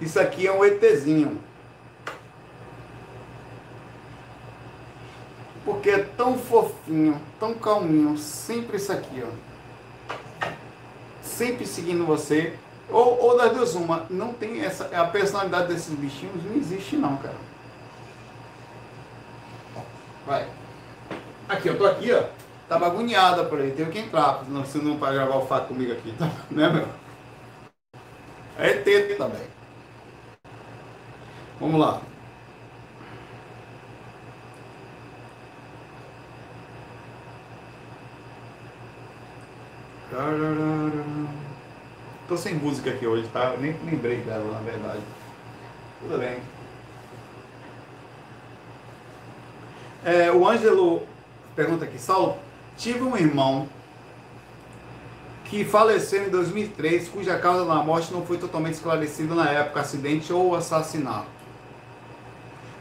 Isso 0.00 0.18
aqui 0.18 0.46
é 0.46 0.52
um 0.52 0.64
ETzinho. 0.64 1.38
Porque 5.64 5.90
é 5.90 5.98
tão 5.98 6.36
fofinho, 6.36 7.20
tão 7.38 7.54
calminho, 7.54 8.18
sempre 8.18 8.78
isso 8.78 8.90
aqui, 8.90 9.22
ó. 9.24 10.48
Sempre 11.22 11.66
seguindo 11.66 12.04
você. 12.04 12.58
Ou, 12.90 13.18
ou 13.20 13.38
das 13.38 13.52
duas, 13.52 13.74
uma, 13.74 14.06
não 14.10 14.32
tem 14.32 14.60
essa. 14.60 14.86
A 14.86 15.06
personalidade 15.06 15.68
desses 15.68 15.94
bichinhos 15.94 16.44
não 16.44 16.56
existe 16.56 16.96
não, 16.96 17.16
cara. 17.16 17.36
Vai. 20.26 20.48
Aqui, 21.52 21.68
eu 21.68 21.76
tô 21.76 21.84
aqui, 21.84 22.10
ó. 22.10 22.22
Tava 22.66 22.86
agoniada 22.86 23.44
por 23.44 23.60
aí, 23.60 23.72
tenho 23.72 23.90
que 23.90 23.98
entrar, 23.98 24.42
senão 24.64 24.92
não 24.92 24.98
para 24.98 25.12
gravar 25.12 25.36
o 25.36 25.46
fato 25.46 25.68
comigo 25.68 25.92
aqui, 25.92 26.10
tá? 26.18 26.30
Né, 26.50 26.66
meu? 26.70 26.88
É 28.58 28.70
ET 28.70 29.18
também. 29.18 29.42
Vamos 31.60 31.78
lá. 31.78 32.00
Tô 42.26 42.36
sem 42.38 42.54
música 42.54 42.90
aqui 42.90 43.06
hoje, 43.06 43.28
tá? 43.28 43.52
Eu 43.52 43.60
nem 43.60 43.76
lembrei 43.84 44.18
dela, 44.22 44.52
na 44.52 44.60
verdade. 44.60 45.02
Tudo 46.00 46.18
bem. 46.18 46.40
É, 50.04 50.32
o 50.32 50.48
Ângelo 50.48 51.11
pergunta 51.54 51.84
aqui, 51.84 51.98
Saulo, 51.98 52.36
tive 52.76 53.02
um 53.02 53.16
irmão 53.16 53.68
que 55.44 55.64
faleceu 55.64 56.26
em 56.26 56.30
2003, 56.30 57.08
cuja 57.10 57.38
causa 57.38 57.66
da 57.66 57.74
morte 57.74 58.12
não 58.12 58.24
foi 58.24 58.38
totalmente 58.38 58.74
esclarecida 58.74 59.34
na 59.34 59.50
época, 59.50 59.80
acidente 59.80 60.32
ou 60.32 60.54
assassinato. 60.54 61.26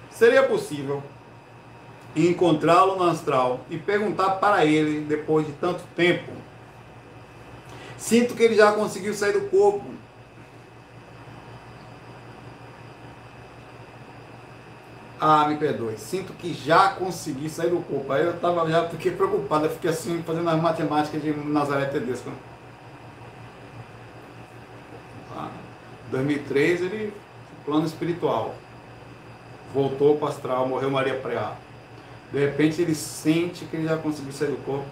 Seria 0.09 0.43
possível 0.43 1.03
encontrá-lo 2.15 2.95
no 2.95 3.09
astral 3.09 3.61
e 3.69 3.77
perguntar 3.77 4.31
para 4.35 4.65
ele, 4.65 5.01
depois 5.01 5.45
de 5.45 5.53
tanto 5.53 5.81
tempo, 5.95 6.31
sinto 7.97 8.35
que 8.35 8.43
ele 8.43 8.55
já 8.55 8.71
conseguiu 8.71 9.13
sair 9.13 9.33
do 9.33 9.49
corpo. 9.49 9.83
Ah, 15.23 15.47
me 15.47 15.55
perdoe. 15.55 15.97
Sinto 15.97 16.33
que 16.33 16.51
já 16.51 16.89
consegui 16.89 17.47
sair 17.47 17.69
do 17.69 17.79
corpo. 17.81 18.11
Aí 18.11 18.25
eu 18.25 18.39
tava, 18.39 18.67
já 18.69 18.89
fiquei 18.89 19.11
preocupado. 19.11 19.65
Eu 19.65 19.69
fiquei 19.69 19.91
assim, 19.91 20.23
fazendo 20.23 20.49
as 20.49 20.59
matemáticas 20.59 21.21
de 21.21 21.31
Nazaré 21.31 21.85
Tedesco. 21.85 22.31
2003 26.09 26.81
ele 26.81 27.13
plano 27.63 27.85
espiritual 27.85 28.53
voltou 29.73 30.17
para 30.17 30.29
astral, 30.29 30.67
morreu 30.67 30.91
Maria 30.91 31.15
Preá. 31.15 31.53
De 32.31 32.39
repente 32.39 32.81
ele 32.81 32.95
sente 32.95 33.65
que 33.65 33.75
ele 33.75 33.87
já 33.87 33.97
conseguiu 33.97 34.31
sair 34.31 34.49
do 34.49 34.57
corpo. 34.63 34.87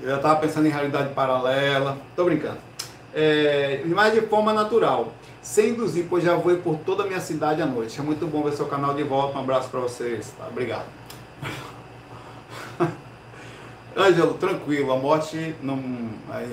Eu 0.00 0.10
já 0.10 0.16
estava 0.16 0.40
pensando 0.40 0.66
em 0.66 0.70
realidade 0.70 1.12
paralela. 1.14 1.98
Estou 2.10 2.24
brincando. 2.24 2.58
É, 3.14 3.82
mas 3.86 4.14
de 4.14 4.22
forma 4.22 4.52
natural. 4.52 5.12
Sem 5.42 5.70
induzir, 5.70 6.06
pois 6.08 6.22
já 6.22 6.36
vou 6.36 6.56
por 6.58 6.76
toda 6.78 7.02
a 7.02 7.06
minha 7.06 7.20
cidade 7.20 7.60
à 7.60 7.66
noite. 7.66 7.98
É 7.98 8.02
muito 8.02 8.24
bom 8.28 8.44
ver 8.44 8.52
seu 8.52 8.66
canal 8.66 8.94
de 8.94 9.02
volta. 9.02 9.36
Um 9.36 9.42
abraço 9.42 9.68
para 9.68 9.80
vocês. 9.80 10.32
Tá? 10.38 10.46
Obrigado. 10.46 10.86
Ângelo, 13.96 14.34
tranquilo, 14.34 14.92
a 14.92 14.96
morte 14.96 15.56
não. 15.60 15.82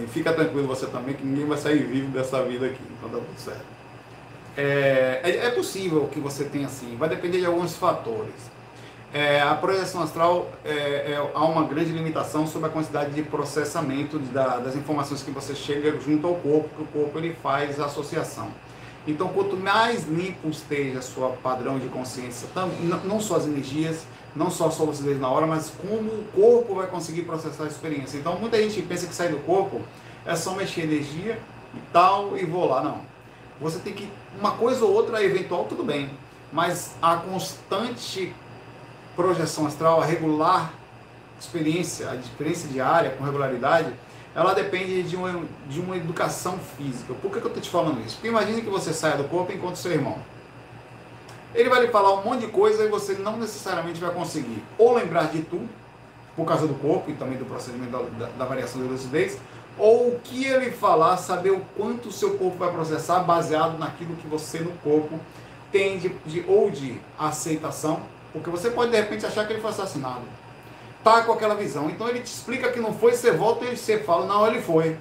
Fica 0.07 0.33
tranquilo 0.33 0.67
você 0.67 0.87
também, 0.87 1.13
que 1.13 1.23
ninguém 1.23 1.45
vai 1.45 1.57
sair 1.57 1.85
vivo 1.85 2.09
dessa 2.09 2.43
vida 2.43 2.65
aqui. 2.65 2.81
Então 2.97 3.09
tá 3.09 3.17
tudo 3.17 3.39
certo. 3.39 3.79
É, 4.57 5.21
é, 5.23 5.45
é, 5.45 5.49
possível 5.51 6.09
que 6.11 6.19
você 6.19 6.43
tenha 6.43 6.65
assim, 6.65 6.97
vai 6.97 7.07
depender 7.07 7.39
de 7.39 7.45
alguns 7.45 7.75
fatores. 7.75 8.33
É, 9.13 9.41
a 9.41 9.55
projeção 9.55 10.01
astral 10.01 10.51
é, 10.65 10.71
é, 10.71 11.31
há 11.33 11.45
uma 11.45 11.63
grande 11.63 11.91
limitação 11.91 12.45
sobre 12.45 12.67
a 12.67 12.71
quantidade 12.71 13.11
de 13.11 13.23
processamento 13.23 14.19
da, 14.19 14.57
das 14.57 14.75
informações 14.75 15.23
que 15.23 15.31
você 15.31 15.55
chega 15.55 15.97
junto 16.01 16.27
ao 16.27 16.35
corpo, 16.35 16.69
que 16.75 16.81
o 16.81 16.85
corpo 16.85 17.17
ele 17.19 17.35
faz 17.41 17.79
a 17.79 17.85
associação. 17.85 18.49
Então, 19.07 19.29
quanto 19.29 19.57
mais 19.57 20.07
limpo 20.07 20.49
esteja 20.49 21.01
seu 21.01 21.29
padrão 21.41 21.79
de 21.79 21.87
consciência, 21.87 22.47
não 23.03 23.19
só 23.19 23.37
as 23.37 23.45
energias, 23.45 24.05
não 24.35 24.51
só 24.51 24.67
a 24.67 24.71
sua 24.71 24.85
lucidez 24.85 25.19
na 25.19 25.27
hora, 25.27 25.47
mas 25.47 25.71
como 25.81 26.09
o 26.09 26.25
corpo 26.35 26.75
vai 26.75 26.87
conseguir 26.87 27.23
processar 27.23 27.63
a 27.63 27.67
experiência. 27.67 28.17
Então, 28.17 28.37
muita 28.37 28.61
gente 28.61 28.81
pensa 28.83 29.07
que 29.07 29.15
sair 29.15 29.31
do 29.31 29.39
corpo 29.39 29.81
é 30.25 30.35
só 30.35 30.53
mexer 30.53 30.81
energia 30.81 31.39
e 31.73 31.79
tal 31.91 32.37
e 32.37 32.45
vou 32.45 32.67
lá. 32.67 32.83
Não. 32.83 33.01
Você 33.59 33.79
tem 33.79 33.93
que 33.93 34.09
uma 34.39 34.51
coisa 34.51 34.85
ou 34.85 34.93
outra 34.93 35.23
eventual, 35.23 35.65
tudo 35.65 35.83
bem. 35.83 36.09
Mas 36.51 36.95
a 37.01 37.15
constante 37.17 38.33
projeção 39.15 39.65
astral, 39.65 40.01
a 40.01 40.05
regular 40.05 40.73
experiência, 41.39 42.09
a 42.09 42.15
experiência 42.15 42.69
diária 42.69 43.11
com 43.11 43.23
regularidade, 43.23 43.93
ela 44.35 44.53
depende 44.53 45.03
de 45.03 45.15
uma, 45.15 45.43
de 45.67 45.79
uma 45.79 45.97
educação 45.97 46.59
física. 46.77 47.13
Por 47.13 47.31
que, 47.31 47.39
que 47.39 47.45
eu 47.45 47.49
estou 47.49 47.61
te 47.61 47.69
falando 47.69 48.05
isso? 48.05 48.15
Porque 48.15 48.27
imagine 48.27 48.61
que 48.61 48.69
você 48.69 48.93
saia 48.93 49.17
do 49.17 49.23
corpo 49.25 49.51
enquanto 49.51 49.75
seu 49.77 49.91
irmão. 49.91 50.17
Ele 51.53 51.69
vai 51.69 51.81
lhe 51.81 51.87
falar 51.87 52.13
um 52.13 52.23
monte 52.23 52.41
de 52.41 52.47
coisa 52.47 52.85
e 52.85 52.89
você 52.89 53.13
não 53.13 53.37
necessariamente 53.37 53.99
vai 53.99 54.13
conseguir 54.13 54.63
ou 54.77 54.93
lembrar 54.93 55.29
de 55.29 55.41
tudo, 55.41 55.67
por 56.35 56.45
causa 56.45 56.67
do 56.67 56.73
corpo 56.75 57.11
e 57.11 57.13
também 57.15 57.37
do 57.37 57.45
procedimento 57.45 57.91
da, 57.91 58.25
da, 58.25 58.31
da 58.31 58.45
variação 58.45 58.81
de 58.81 58.87
lucidez, 58.87 59.37
ou 59.77 60.09
o 60.09 60.19
que 60.23 60.45
ele 60.45 60.71
falar, 60.71 61.17
saber 61.17 61.51
o 61.51 61.61
quanto 61.75 62.09
o 62.09 62.11
seu 62.11 62.37
corpo 62.37 62.57
vai 62.57 62.71
processar 62.71 63.19
baseado 63.19 63.77
naquilo 63.77 64.15
que 64.15 64.27
você 64.27 64.59
no 64.59 64.71
corpo 64.77 65.19
tem 65.71 65.97
de, 65.97 66.09
de, 66.25 66.43
ou 66.47 66.69
de 66.69 66.99
aceitação, 67.17 68.01
porque 68.31 68.49
você 68.49 68.69
pode 68.69 68.91
de 68.91 68.97
repente 68.97 69.25
achar 69.25 69.45
que 69.45 69.53
ele 69.53 69.61
foi 69.61 69.71
assassinado. 69.71 70.21
Tá 71.03 71.23
com 71.23 71.31
aquela 71.31 71.55
visão. 71.55 71.89
Então 71.89 72.07
ele 72.09 72.19
te 72.19 72.27
explica 72.27 72.71
que 72.71 72.79
não 72.79 72.93
foi, 72.93 73.13
você 73.13 73.31
volta 73.31 73.65
e 73.65 73.77
você 73.77 73.99
fala, 73.99 74.25
não, 74.25 74.45
ele 74.45 74.61
foi. 74.61 74.97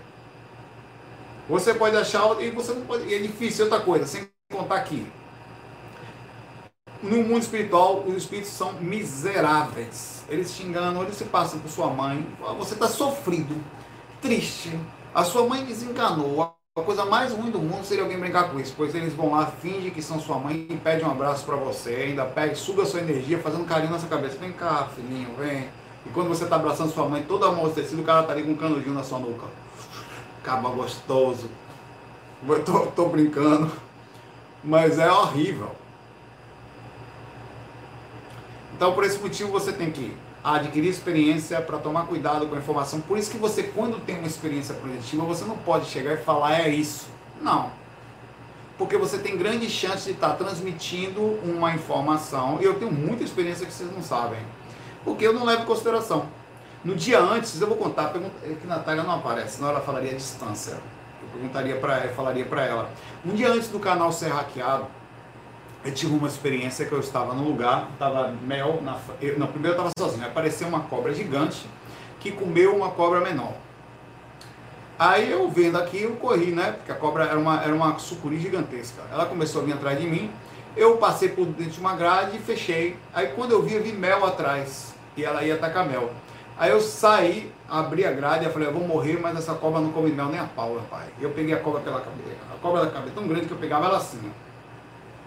Você 1.49 1.72
pode 1.72 1.96
achar, 1.96 2.40
e 2.42 2.51
você 2.51 2.72
não 2.72 2.82
pode. 2.82 3.12
É 3.12 3.18
difícil 3.18 3.64
outra 3.64 3.80
coisa, 3.80 4.07
sem 4.07 4.28
contar 4.53 4.76
aqui. 4.76 5.11
No 7.03 7.22
mundo 7.22 7.42
espiritual, 7.42 8.05
os 8.07 8.16
espíritos 8.16 8.51
são 8.51 8.72
miseráveis. 8.74 10.24
Eles 10.28 10.55
te 10.55 10.64
enganam, 10.64 11.03
eles 11.03 11.16
se 11.16 11.24
passam 11.24 11.59
por 11.59 11.70
sua 11.70 11.88
mãe. 11.88 12.26
Você 12.59 12.74
está 12.74 12.88
sofrido 12.88 13.57
triste. 14.20 14.78
A 15.14 15.24
sua 15.24 15.46
mãe 15.46 15.64
desenganou. 15.64 16.42
A 16.76 16.82
coisa 16.82 17.05
mais 17.05 17.32
ruim 17.32 17.51
do 17.51 17.59
mundo 17.59 17.84
seria 17.84 18.05
alguém 18.05 18.18
brincar 18.20 18.51
com 18.51 18.61
isso, 18.61 18.72
pois 18.76 18.94
eles 18.94 19.12
vão 19.12 19.32
lá, 19.32 19.46
fingem 19.46 19.90
que 19.90 20.01
são 20.01 20.20
sua 20.20 20.38
mãe 20.38 20.66
e 20.70 20.76
pedem 20.76 21.05
um 21.05 21.11
abraço 21.11 21.44
para 21.44 21.57
você, 21.57 21.90
ainda 21.90 22.24
pega, 22.24 22.55
suga 22.55 22.84
sua 22.84 23.01
energia, 23.01 23.40
fazendo 23.40 23.64
carinho 23.64 23.90
na 23.90 23.99
sua 23.99 24.09
cabeça. 24.09 24.36
Vem 24.38 24.53
cá, 24.53 24.88
filhinho, 24.94 25.34
vem. 25.36 25.68
E 26.09 26.13
quando 26.13 26.29
você 26.29 26.47
tá 26.47 26.57
abraçando 26.57 26.93
sua 26.93 27.09
mãe, 27.09 27.23
toda 27.23 27.47
amortecida, 27.47 28.01
o 28.01 28.05
cara 28.05 28.23
tá 28.23 28.33
ali 28.33 28.43
com 28.43 28.53
um 28.53 28.57
canudinho 28.57 28.95
na 28.95 29.05
sua 29.05 29.19
nuca. 29.19 29.47
Caba 30.43 30.71
gostoso. 30.71 31.51
Eu 32.47 32.65
tô, 32.65 32.87
tô 32.87 33.07
brincando. 33.07 33.71
Mas 34.65 34.99
é 34.99 35.11
horrível. 35.11 35.71
Então, 38.75 38.93
por 38.93 39.05
esse 39.05 39.19
motivo, 39.19 39.51
você 39.51 39.73
tem 39.73 39.91
que 39.91 40.17
adquirir 40.43 40.89
experiência 40.89 41.61
para 41.61 41.79
tomar 41.79 42.07
cuidado 42.07 42.47
com 42.47 42.55
a 42.55 42.59
informação. 42.59 43.01
Por 43.01 43.19
isso 43.19 43.31
que 43.31 43.37
você, 43.37 43.65
quando 43.65 44.01
tem 44.05 44.17
uma 44.19 44.27
experiência 44.27 44.75
projetiva, 44.75 45.25
você 45.25 45.45
não 45.45 45.59
pode 45.59 45.87
chegar 45.87 46.15
e 46.15 46.17
falar 46.19 46.61
é 46.61 46.69
isso. 46.69 47.07
Não. 47.41 47.71
porque 48.79 48.97
você 48.97 49.19
tem 49.19 49.37
grande 49.37 49.69
chance 49.69 50.05
de 50.05 50.13
estar 50.13 50.35
transmitindo 50.35 51.21
uma 51.21 51.75
informação, 51.75 52.59
e 52.61 52.65
eu 52.65 52.75
tenho 52.75 52.93
muita 52.93 53.25
experiência 53.25 53.67
que 53.67 53.73
vocês 53.73 53.93
não 53.93 54.03
sabem, 54.03 54.39
porque 55.09 55.27
eu 55.27 55.33
não 55.33 55.45
levo 55.45 55.63
em 55.63 55.67
consideração. 55.67 56.27
No 56.85 56.95
dia 56.95 57.19
antes, 57.19 57.61
eu 57.61 57.67
vou 57.67 57.77
contar, 57.77 58.13
é 58.45 58.55
que 58.55 58.67
Natália 58.67 59.03
não 59.03 59.15
aparece, 59.15 59.57
senão 59.57 59.71
ela 59.71 59.81
falaria 59.81 60.15
distância. 60.15 60.73
Eu 60.73 61.29
perguntaria 61.33 61.77
para 61.77 61.99
ela, 61.99 62.15
falaria 62.15 62.45
para 62.45 62.65
ela. 62.65 62.91
Um 63.25 63.35
dia 63.35 63.51
antes 63.51 63.69
do 63.69 63.81
canal 63.81 64.13
ser 64.13 64.29
hackeado, 64.29 64.87
eu 65.85 65.93
tive 65.93 66.15
uma 66.15 66.29
experiência 66.29 66.85
que 66.87 66.93
eu 66.93 67.01
estava 67.01 67.35
num 67.35 67.45
lugar, 67.45 67.89
estava 67.93 68.33
mel, 68.43 68.81
na, 68.83 68.99
eu, 69.21 69.39
não, 69.39 69.47
primeiro 69.47 69.77
eu 69.77 69.87
estava 69.87 69.91
sozinho, 69.99 70.27
apareceu 70.27 70.69
uma 70.69 70.81
cobra 70.81 71.15
gigante 71.15 71.67
que 72.21 72.31
comeu 72.33 72.77
uma 72.77 72.91
cobra 72.91 73.21
menor. 73.21 73.55
Aí 74.99 75.31
eu 75.31 75.49
vendo 75.49 75.79
aqui, 75.79 76.03
eu 76.03 76.17
corri, 76.17 76.51
né? 76.51 76.73
Porque 76.73 76.91
a 76.91 76.95
cobra 76.95 77.25
era 77.25 77.39
uma, 77.39 77.63
era 77.63 77.73
uma 77.73 77.99
sucuri 77.99 78.41
gigantesca. 78.41 79.03
Ela 79.13 79.27
começou 79.27 79.63
a 79.63 79.65
vir 79.65 79.73
atrás 79.73 80.01
de 80.01 80.07
mim, 80.07 80.31
eu 80.77 80.97
passei 80.97 81.29
por 81.29 81.47
dentro 81.47 81.73
de 81.73 81.81
uma 81.81 81.95
grade 81.95 82.37
e 82.37 82.41
fechei. 82.41 82.97
Aí 83.15 83.29
quando 83.29 83.53
eu 83.53 83.63
vi, 83.63 83.75
eu 83.75 83.83
vi 83.83 83.93
mel 83.93 84.25
atrás, 84.27 84.95
e 85.19 85.25
ela 85.25 85.43
ia 85.43 85.55
atacar 85.55 85.87
mel. 85.87 86.11
Aí 86.57 86.71
eu 86.71 86.81
saí, 86.81 87.53
abri 87.69 88.05
a 88.05 88.12
grade 88.12 88.47
e 88.47 88.51
falei, 88.51 88.69
eu 88.69 88.73
vou 88.73 88.87
morrer, 88.87 89.19
mas 89.21 89.37
essa 89.37 89.55
cobra 89.55 89.81
não 89.81 89.93
come 89.93 90.11
mel 90.11 90.27
nem 90.27 90.39
a 90.39 90.45
pau, 90.45 90.77
rapaz. 90.77 91.07
Eu 91.21 91.31
peguei 91.31 91.55
a 91.55 91.59
cobra 91.59 91.81
pela 91.81 92.01
cabeça. 92.01 92.37
A 92.53 92.59
cobra 92.61 92.85
da 92.85 92.91
cabeça 92.91 93.14
tão 93.14 93.27
grande 93.27 93.47
que 93.47 93.53
eu 93.53 93.59
pegava 93.59 93.87
ela 93.87 93.99
assim, 93.99 94.21
ó. 94.25 94.49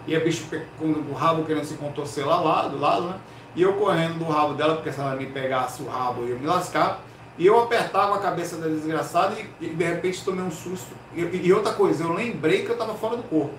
E 0.08 0.16
a 0.16 0.20
bicho 0.20 0.46
com 0.80 0.86
o 0.86 1.14
rabo 1.14 1.44
querendo 1.44 1.66
se 1.66 1.76
contorcer 1.76 2.26
lá, 2.26 2.39
lá 2.42 2.68
do 2.68 2.80
lado, 2.80 3.04
né? 3.04 3.16
E 3.56 3.62
eu 3.62 3.74
correndo 3.74 4.18
do 4.18 4.26
rabo 4.26 4.54
dela, 4.56 4.76
porque 4.76 4.92
se 4.92 5.00
ela 5.00 5.16
me 5.16 5.28
pegasse 5.28 5.84
o 5.84 5.88
rabo, 5.88 6.22
eu 6.22 6.30
ia 6.30 6.36
me 6.36 6.48
lascar. 6.48 7.02
E 7.38 7.46
eu 7.46 7.60
apertava 7.60 8.16
a 8.16 8.20
cabeça 8.20 8.58
da 8.58 8.68
desgraçada 8.68 9.36
e, 9.39 9.66
e 9.66 9.70
de 9.70 9.84
repente 9.84 10.24
tomei 10.24 10.44
um 10.44 10.52
susto. 10.52 10.94
E, 11.14 11.22
e, 11.22 11.54
outra 11.54 11.74
coisa, 11.74 12.04
eu 12.04 12.14
lembrei 12.14 12.64
que 12.64 12.70
eu 12.70 12.74
estava 12.74 12.94
fora 12.94 13.18
do 13.18 13.24
corpo. 13.24 13.54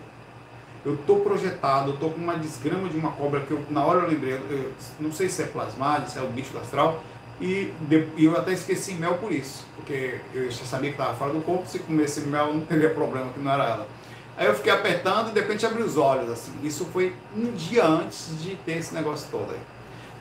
Eu 0.84 0.94
estou 0.94 1.20
projetado, 1.20 1.90
eu 1.90 1.94
estou 1.94 2.10
com 2.10 2.20
uma 2.20 2.36
desgrama 2.36 2.88
de 2.88 2.96
uma 2.96 3.12
cobra 3.12 3.40
que 3.40 3.52
eu, 3.52 3.64
na 3.70 3.84
hora 3.84 4.00
eu 4.00 4.08
lembrei, 4.08 4.34
eu, 4.34 4.72
não 4.98 5.12
sei 5.12 5.28
se 5.28 5.42
é 5.42 5.46
plasmádio, 5.46 6.10
se 6.10 6.18
é 6.18 6.22
o 6.22 6.26
bicho 6.26 6.56
astral, 6.58 7.02
e, 7.40 7.72
de, 7.82 8.08
e, 8.16 8.24
eu 8.24 8.36
até 8.36 8.52
esqueci 8.52 8.94
mel 8.94 9.14
por 9.14 9.32
isso, 9.32 9.64
porque 9.76 10.20
eu 10.34 10.50
já 10.50 10.64
sabia 10.64 10.90
que 10.90 10.96
estava 10.96 11.16
fora 11.16 11.32
do 11.32 11.40
corpo, 11.40 11.68
se 11.68 11.78
comesse 11.78 12.20
mel 12.22 12.52
não 12.52 12.62
teria 12.62 12.90
problema, 12.90 13.32
que 13.32 13.40
não 13.40 13.52
era 13.52 13.64
ela. 13.64 13.88
Aí 14.36 14.46
eu 14.46 14.54
fiquei 14.54 14.72
apertando 14.72 15.28
e 15.28 15.32
de 15.32 15.40
repente 15.40 15.64
abri 15.66 15.82
os 15.82 15.96
olhos, 15.96 16.30
assim. 16.30 16.52
Isso 16.62 16.84
foi 16.86 17.14
um 17.36 17.52
dia 17.52 17.84
antes 17.84 18.30
de 18.40 18.56
ter 18.56 18.78
esse 18.78 18.94
negócio 18.94 19.28
todo 19.30 19.52
aí. 19.52 19.60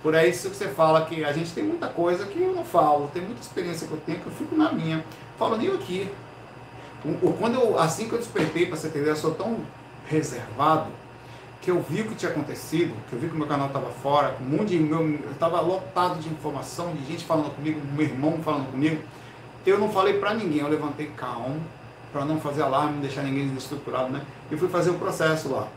Por 0.03 0.16
aí 0.16 0.30
isso 0.30 0.49
que 0.49 0.55
você 0.55 0.68
fala 0.68 1.05
que 1.05 1.24
a 1.24 1.32
gente 1.32 1.51
tem 1.53 1.64
muita 1.64 1.88
coisa 1.88 2.26
que 2.26 2.41
eu 2.41 2.53
não 2.53 2.66
falo, 2.66 3.09
tem 3.14 3.22
muita 3.22 3.41
experiência 3.41 3.88
que 3.88 3.93
eu 3.93 3.99
tenho 4.05 4.20
que 4.20 4.28
eu 4.28 4.34
fico 4.34 4.55
na 4.55 4.72
minha. 4.72 5.03
Falo 5.38 5.57
nem 5.57 5.70
aqui. 5.70 6.09
Quando 7.39 7.55
eu, 7.55 7.80
assim 7.80 8.07
que 8.07 8.14
eu 8.14 8.20
despertei, 8.20 8.66
para 8.66 8.76
você 8.76 8.88
entender, 8.88 9.09
eu 9.09 9.16
sou 9.16 9.34
tão 9.34 9.59
reservado 10.12 10.91
que 11.62 11.70
eu 11.70 11.82
vi 11.82 12.01
o 12.01 12.05
que 12.05 12.16
tinha 12.16 12.32
acontecido, 12.32 12.93
que 13.07 13.14
eu 13.14 13.20
vi 13.20 13.28
que 13.28 13.36
o 13.36 13.38
meu 13.38 13.47
canal 13.47 13.68
estava 13.68 13.91
fora, 13.91 14.36
um 14.41 14.57
monte 14.57 14.70
de 14.70 14.80
meu, 14.80 15.20
estava 15.32 15.62
lotado 15.62 16.20
de 16.20 16.28
informação, 16.28 16.91
de 16.93 17.05
gente 17.05 17.24
falando 17.24 17.55
comigo, 17.55 17.80
meu 17.93 18.05
irmão 18.05 18.39
falando 18.43 18.72
comigo. 18.72 19.01
Eu 19.64 19.78
não 19.78 19.89
falei 19.91 20.16
para 20.18 20.34
ninguém, 20.34 20.62
eu 20.62 20.68
levantei 20.68 21.12
calmo, 21.16 21.62
para 22.12 22.26
não 22.26 22.39
fazer 22.39 22.64
alarme, 22.64 22.93
não 22.93 23.01
deixar 23.01 23.22
ninguém 23.22 23.47
desestruturado, 23.47 24.09
né? 24.09 24.22
E 24.49 24.57
fui 24.57 24.68
fazer 24.70 24.89
o 24.89 24.95
processo 24.95 25.49
lá, 25.49 25.68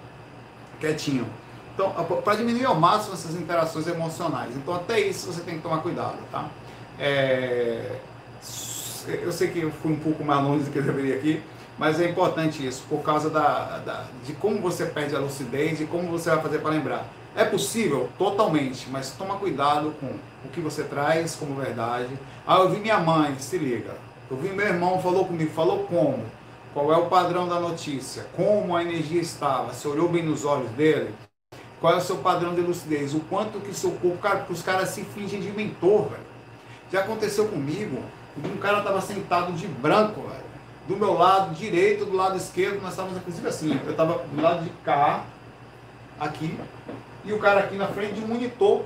quietinho. 0.81 1.27
Então, 1.75 1.93
para 2.23 2.37
diminuir 2.37 2.65
ao 2.65 2.77
máximo 2.77 3.15
essas 3.15 3.35
interações 3.35 3.87
emocionais. 3.87 4.57
Então, 4.57 4.75
até 4.75 5.01
isso 5.01 5.31
você 5.31 5.43
tem 5.43 5.57
que 5.57 5.63
tomar 5.63 5.79
cuidado, 5.79 6.17
tá? 6.33 6.49
É... 6.99 7.99
Eu 9.07 9.33
sei 9.33 9.49
que 9.49 9.61
eu 9.61 9.71
fui 9.71 9.93
um 9.93 9.97
pouco 9.97 10.25
mais 10.25 10.43
longe 10.43 10.65
do 10.65 10.71
que 10.71 10.79
eu 10.79 10.83
deveria 10.83 11.17
aqui, 11.17 11.43
mas 11.79 12.01
é 12.01 12.09
importante 12.09 12.65
isso, 12.65 12.85
por 12.89 13.03
causa 13.03 13.29
da, 13.29 13.79
da, 13.79 14.05
de 14.25 14.33
como 14.35 14.61
você 14.61 14.87
perde 14.87 15.17
a 15.17 15.19
lucidez 15.19 15.81
e 15.81 15.87
como 15.87 16.09
você 16.09 16.31
vai 16.31 16.41
fazer 16.41 16.59
para 16.59 16.71
lembrar. 16.71 17.07
É 17.37 17.45
possível? 17.45 18.09
Totalmente, 18.17 18.89
mas 18.91 19.11
toma 19.11 19.37
cuidado 19.37 19.93
com 20.01 20.07
o 20.45 20.49
que 20.53 20.61
você 20.61 20.85
traz 20.85 21.35
como 21.35 21.57
verdade. 21.57 22.17
Ah, 22.47 22.61
eu 22.61 22.71
vi 22.71 22.79
minha 22.79 22.99
mãe, 22.99 23.35
se 23.41 23.59
liga. 23.59 23.97
Eu 24.31 24.37
vi 24.37 24.51
meu 24.51 24.67
irmão, 24.67 25.03
falou 25.03 25.25
comigo, 25.25 25.51
falou 25.51 25.85
como? 25.85 26.25
Qual 26.73 26.93
é 26.93 26.97
o 26.97 27.07
padrão 27.07 27.49
da 27.49 27.59
notícia? 27.59 28.27
Como 28.37 28.77
a 28.77 28.83
energia 28.83 29.21
estava? 29.21 29.73
Você 29.73 29.87
olhou 29.89 30.09
bem 30.09 30.23
nos 30.23 30.45
olhos 30.45 30.71
dele? 30.73 31.13
Qual 31.81 31.93
é 31.93 31.97
o 31.97 32.01
seu 32.01 32.17
padrão 32.19 32.55
de 32.55 32.61
lucidez? 32.61 33.15
O 33.15 33.21
quanto 33.21 33.61
que 33.61 33.75
seu 33.75 33.91
corpo, 33.93 34.19
cara, 34.19 34.47
os 34.49 34.63
caras 34.63 34.91
se 34.91 35.03
fingem 35.03 35.41
de 35.41 35.51
mentor, 35.51 36.09
velho. 36.09 36.23
Já 36.91 37.01
aconteceu 37.01 37.49
comigo, 37.49 38.03
um 38.37 38.57
cara 38.59 38.79
estava 38.79 39.01
sentado 39.01 39.53
de 39.53 39.67
branco, 39.67 40.21
velho. 40.23 40.44
Do 40.87 40.97
meu 40.97 41.15
lado 41.15 41.55
direito, 41.55 42.05
do 42.05 42.15
lado 42.15 42.37
esquerdo, 42.37 42.83
nós 42.83 42.91
estávamos 42.91 43.17
inclusive 43.17 43.49
assim, 43.49 43.81
eu 43.85 43.93
estava 43.93 44.19
do 44.19 44.43
lado 44.43 44.63
de 44.63 44.71
cá, 44.85 45.25
aqui, 46.21 46.59
e 47.25 47.33
o 47.33 47.39
cara 47.39 47.61
aqui 47.61 47.77
na 47.77 47.89
frente 47.89 48.15
de 48.15 48.21
um 48.21 48.29
monitor 48.29 48.85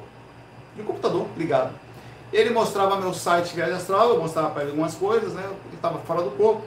de 0.77 0.83
um 0.83 0.85
computador 0.85 1.27
ligado. 1.37 1.73
Ele 2.33 2.51
mostrava 2.51 2.97
meu 2.97 3.13
site 3.13 3.55
Viagem 3.55 3.75
Astral, 3.75 4.11
eu 4.11 4.21
mostrava 4.21 4.51
para 4.51 4.63
ele 4.63 4.71
algumas 4.73 4.95
coisas, 4.95 5.33
né? 5.33 5.43
Ele 5.45 5.75
estava 5.75 5.99
fora 6.01 6.23
do 6.23 6.31
corpo. 6.33 6.63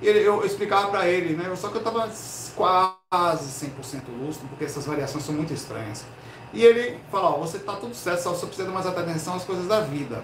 Ele, 0.00 0.20
eu, 0.20 0.44
explicava 0.46 0.88
para 0.88 1.06
ele, 1.08 1.34
né? 1.34 1.54
Só 1.56 1.68
que 1.68 1.74
eu 1.74 1.80
estava 1.80 2.08
quase 2.56 3.66
100% 3.66 4.02
lúcido, 4.18 4.46
porque 4.48 4.64
essas 4.64 4.86
variações 4.86 5.24
são 5.24 5.34
muito 5.34 5.52
estranhas. 5.52 6.06
E 6.52 6.64
ele 6.64 6.98
falou, 7.10 7.40
você 7.40 7.58
está 7.58 7.74
tudo 7.74 7.94
certo, 7.94 8.22
só 8.22 8.30
você 8.30 8.46
precisa 8.46 8.70
mais 8.70 8.86
atenção 8.86 9.34
às 9.34 9.44
coisas 9.44 9.66
da 9.66 9.80
vida. 9.80 10.22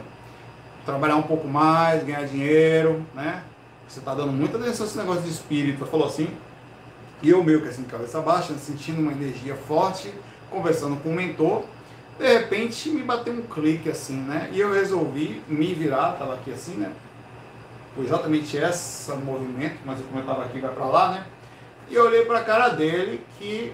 Trabalhar 0.85 1.17
um 1.17 1.23
pouco 1.23 1.47
mais, 1.47 2.05
ganhar 2.05 2.25
dinheiro, 2.25 3.05
né? 3.13 3.43
Você 3.89 4.01
está 4.01 4.15
dando 4.15 4.33
muita 4.33 4.59
atenção 4.59 4.85
a 4.85 4.89
esse 4.89 4.99
negócio 4.99 5.23
de 5.23 5.31
espírito. 5.31 5.87
Falou 5.87 6.07
assim. 6.07 6.29
E 7.23 7.31
eu 7.31 7.43
meio 7.43 7.63
que 7.63 7.69
assim, 7.69 7.83
cabeça 7.85 8.21
baixa, 8.21 8.53
sentindo 8.59 9.01
uma 9.01 9.11
energia 9.11 9.55
forte, 9.55 10.13
conversando 10.51 10.97
com 10.97 11.09
o 11.09 11.15
mentor 11.15 11.65
de 12.19 12.27
repente 12.27 12.89
me 12.89 13.03
bateu 13.03 13.33
um 13.33 13.43
clique 13.43 13.91
assim, 13.91 14.17
né? 14.17 14.49
E 14.53 14.61
eu 14.61 14.73
resolvi 14.73 15.43
me 15.47 15.75
virar, 15.75 16.13
tava 16.13 16.35
aqui 16.35 16.51
assim, 16.51 16.75
né? 16.75 16.91
Foi 17.95 18.05
exatamente 18.05 18.57
esse 18.57 19.13
movimento, 19.13 19.79
mas 19.85 19.99
eu 20.01 20.21
estava 20.21 20.45
aqui, 20.45 20.61
vai 20.61 20.73
para 20.73 20.87
lá, 20.87 21.13
né? 21.13 21.27
E 21.89 21.95
eu 21.95 22.07
olhei 22.07 22.25
para 22.25 22.39
a 22.39 22.45
cara 22.45 22.69
dele 22.71 23.25
que 23.39 23.73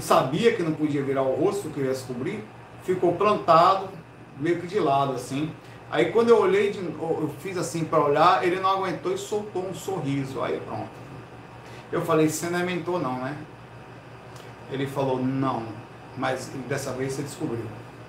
sabia 0.00 0.54
que 0.54 0.62
não 0.62 0.72
podia 0.72 1.02
virar 1.02 1.22
o 1.22 1.34
rosto, 1.34 1.70
que 1.70 1.80
eu 1.80 1.84
ia 1.84 1.92
descobrir, 1.92 2.44
ficou 2.84 3.14
plantado, 3.14 3.88
meio 4.38 4.60
que 4.60 4.66
de 4.66 4.78
lado 4.78 5.14
assim. 5.14 5.50
Aí 5.90 6.12
quando 6.12 6.28
eu 6.28 6.40
olhei, 6.40 6.70
eu 6.70 7.34
fiz 7.40 7.56
assim 7.56 7.84
para 7.84 8.04
olhar, 8.04 8.44
ele 8.44 8.60
não 8.60 8.70
aguentou 8.70 9.12
e 9.12 9.18
soltou 9.18 9.68
um 9.68 9.74
sorriso. 9.74 10.42
Aí 10.42 10.60
pronto. 10.60 10.88
Eu 11.90 12.02
falei, 12.02 12.28
você 12.28 12.48
não 12.48 12.60
é 12.60 12.62
mentor 12.62 13.00
não, 13.00 13.18
né? 13.18 13.36
Ele 14.70 14.86
falou, 14.86 15.20
não 15.20 15.66
mas 16.16 16.50
dessa 16.68 16.92
vez 16.92 17.12
você 17.12 17.22
descobriu. 17.22 17.64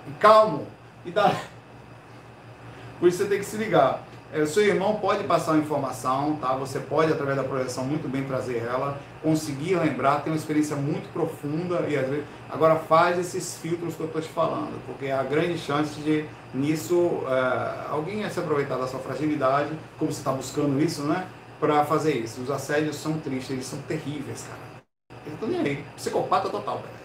E 0.08 0.12
calmo, 0.20 0.68
e 1.06 1.12
dá. 1.12 1.34
Por 3.00 3.10
isso 3.10 3.20
você 3.20 3.26
tem 3.26 3.40
que 3.40 3.46
se 3.46 3.58
ligar. 3.58 4.04
É, 4.34 4.46
seu 4.46 4.64
irmão 4.64 4.96
pode 4.96 5.24
passar 5.24 5.54
uma 5.54 5.62
informação, 5.62 6.38
tá? 6.38 6.54
Você 6.56 6.80
pode, 6.80 7.12
através 7.12 7.38
da 7.38 7.44
projeção, 7.44 7.84
muito 7.84 8.08
bem 8.08 8.24
trazer 8.24 8.58
ela, 8.58 9.00
conseguir 9.22 9.76
lembrar, 9.76 10.22
ter 10.22 10.30
uma 10.30 10.36
experiência 10.36 10.76
muito 10.76 11.12
profunda 11.14 11.86
e 11.88 11.98
às 11.98 12.08
vezes. 12.08 12.26
Agora 12.50 12.76
faz 12.76 13.20
esses 13.20 13.58
filtros 13.58 13.96
que 13.96 14.02
eu 14.02 14.08
estou 14.08 14.22
te 14.22 14.30
falando, 14.30 14.80
porque 14.86 15.10
há 15.10 15.24
grande 15.24 15.58
chance 15.58 16.00
de 16.02 16.26
nisso 16.54 17.22
é, 17.28 17.90
alguém 17.90 18.28
se 18.30 18.40
aproveitar 18.40 18.78
da 18.78 18.88
sua 18.88 19.00
fragilidade, 19.00 19.70
como 19.98 20.12
você 20.12 20.20
está 20.20 20.32
buscando 20.32 20.82
isso, 20.82 21.04
né? 21.04 21.28
Para 21.60 21.86
fazer 21.86 22.16
isso. 22.16 22.42
Os 22.42 22.50
assédios 22.50 22.96
são 22.96 23.20
tristes, 23.20 23.52
eles 23.52 23.66
são 23.66 23.80
terríveis, 23.84 24.44
cara. 24.48 24.82
Eu 25.26 25.38
tô 25.40 25.46
nem 25.46 25.60
aí. 25.60 25.86
Psicopata 25.96 26.50
total, 26.50 26.78
velho. 26.78 27.02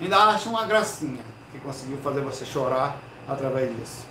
Ainda 0.00 0.18
acha 0.18 0.48
uma 0.48 0.66
gracinha 0.66 1.22
que 1.50 1.58
conseguiu 1.58 1.96
fazer 1.98 2.20
você 2.20 2.44
chorar 2.44 2.98
através 3.26 3.74
disso. 3.74 4.06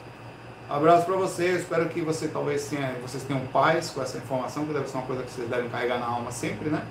Abraço 0.70 1.06
para 1.06 1.16
você, 1.16 1.58
espero 1.58 1.88
que 1.90 2.02
você 2.02 2.30
talvez 2.30 2.68
tenha, 2.68 2.94
vocês 3.02 3.24
tenham 3.24 3.46
paz 3.48 3.90
com 3.92 4.02
essa 4.02 4.18
informação, 4.18 4.66
que 4.66 4.74
deve 4.74 4.88
ser 4.88 4.98
uma 4.98 5.06
coisa 5.06 5.22
que 5.22 5.30
vocês 5.30 5.48
devem 5.48 5.70
carregar 5.70 6.00
na 6.00 6.08
alma 6.08 6.32
sempre, 6.32 6.70
né? 6.70 6.84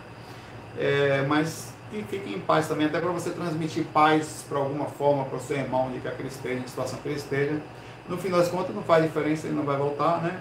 É, 0.79 1.25
mas 1.29 1.73
que 1.91 2.03
fiquem 2.05 2.35
em 2.35 2.41
paz 2.41 2.68
também, 2.68 2.87
até 2.87 2.99
para 2.99 3.11
você 3.11 3.31
transmitir 3.31 3.85
paz 3.93 4.45
para 4.49 4.59
alguma 4.59 4.87
forma 4.87 5.25
para 5.27 5.37
o 5.37 5.41
seu 5.41 5.59
irmão, 5.59 5.91
quer 6.03 6.16
que 6.16 6.23
ele 6.23 6.29
esteja, 6.29 6.61
em 6.61 6.66
situação 6.66 6.99
que 7.03 7.09
ele 7.09 7.16
esteja. 7.16 7.61
No 8.09 8.16
fim 8.16 8.31
das 8.31 8.49
contas, 8.49 8.75
não 8.75 8.83
faz 8.83 9.05
diferença, 9.05 9.47
ele 9.47 9.57
não 9.57 9.64
vai 9.64 9.77
voltar, 9.77 10.23
né? 10.23 10.41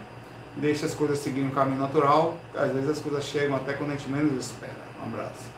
Deixa 0.55 0.85
as 0.85 0.93
coisas 0.93 1.19
seguirem 1.19 1.49
um 1.49 1.51
caminho 1.51 1.79
natural, 1.79 2.37
às 2.55 2.71
vezes 2.71 2.89
as 2.89 2.99
coisas 2.99 3.23
chegam 3.25 3.55
até 3.55 3.73
quando 3.73 3.91
a 3.91 3.95
gente 3.95 4.09
menos 4.09 4.45
espera. 4.45 4.73
Um 5.01 5.07
abraço. 5.07 5.51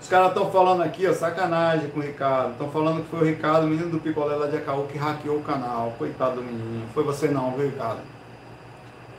Os 0.00 0.08
caras 0.08 0.28
estão 0.28 0.50
falando 0.50 0.82
aqui, 0.82 1.06
ó, 1.06 1.14
sacanagem 1.14 1.88
com 1.88 1.98
o 1.98 2.02
Ricardo. 2.02 2.52
Estão 2.52 2.70
falando 2.70 3.02
que 3.02 3.08
foi 3.08 3.20
o 3.20 3.24
Ricardo, 3.24 3.64
o 3.64 3.68
menino 3.68 3.88
do 3.88 3.98
picolé 3.98 4.36
lá 4.36 4.46
de 4.46 4.56
Acaú, 4.56 4.86
que 4.86 4.98
hackeou 4.98 5.38
o 5.38 5.42
canal. 5.42 5.94
Coitado 5.96 6.36
do 6.36 6.42
menino. 6.42 6.86
Foi 6.92 7.02
você 7.02 7.26
não, 7.28 7.52
viu, 7.52 7.66
Ricardo? 7.66 8.00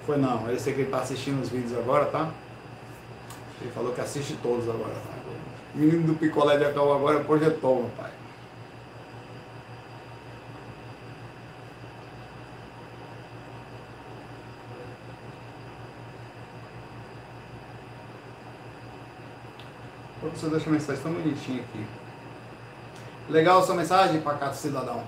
Foi 0.06 0.16
não. 0.18 0.48
Eu 0.48 0.60
sei 0.60 0.74
que 0.74 0.82
ele 0.82 0.88
está 0.88 1.00
assistindo 1.00 1.42
os 1.42 1.50
vídeos 1.50 1.76
agora, 1.76 2.06
tá? 2.06 2.30
Ele 3.62 3.72
falou 3.72 3.94
que 3.94 4.02
assiste 4.02 4.38
todos 4.42 4.68
agora. 4.70 4.94
Tá? 4.94 5.16
O 5.74 5.78
menino 5.78 6.08
do 6.08 6.16
picolé 6.16 6.58
de 6.58 6.66
Acaú 6.66 6.94
agora 6.94 7.20
projetou, 7.22 7.82
meu 7.82 7.90
pai. 7.98 8.12
Professor 20.20 20.50
deixa 20.50 20.70
mensagem 20.70 21.04
tão 21.04 21.14
bonitinha 21.14 21.62
aqui. 21.62 21.86
Legal 23.30 23.64
sua 23.64 23.76
mensagem, 23.76 24.22
pacato 24.22 24.56
cidadão. 24.56 25.04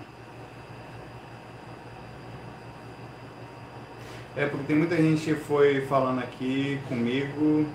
É 4.35 4.45
porque 4.45 4.65
tem 4.65 4.75
muita 4.75 4.95
gente 4.95 5.23
que 5.23 5.35
foi 5.35 5.85
falando 5.87 6.19
aqui 6.19 6.79
comigo 6.87 7.67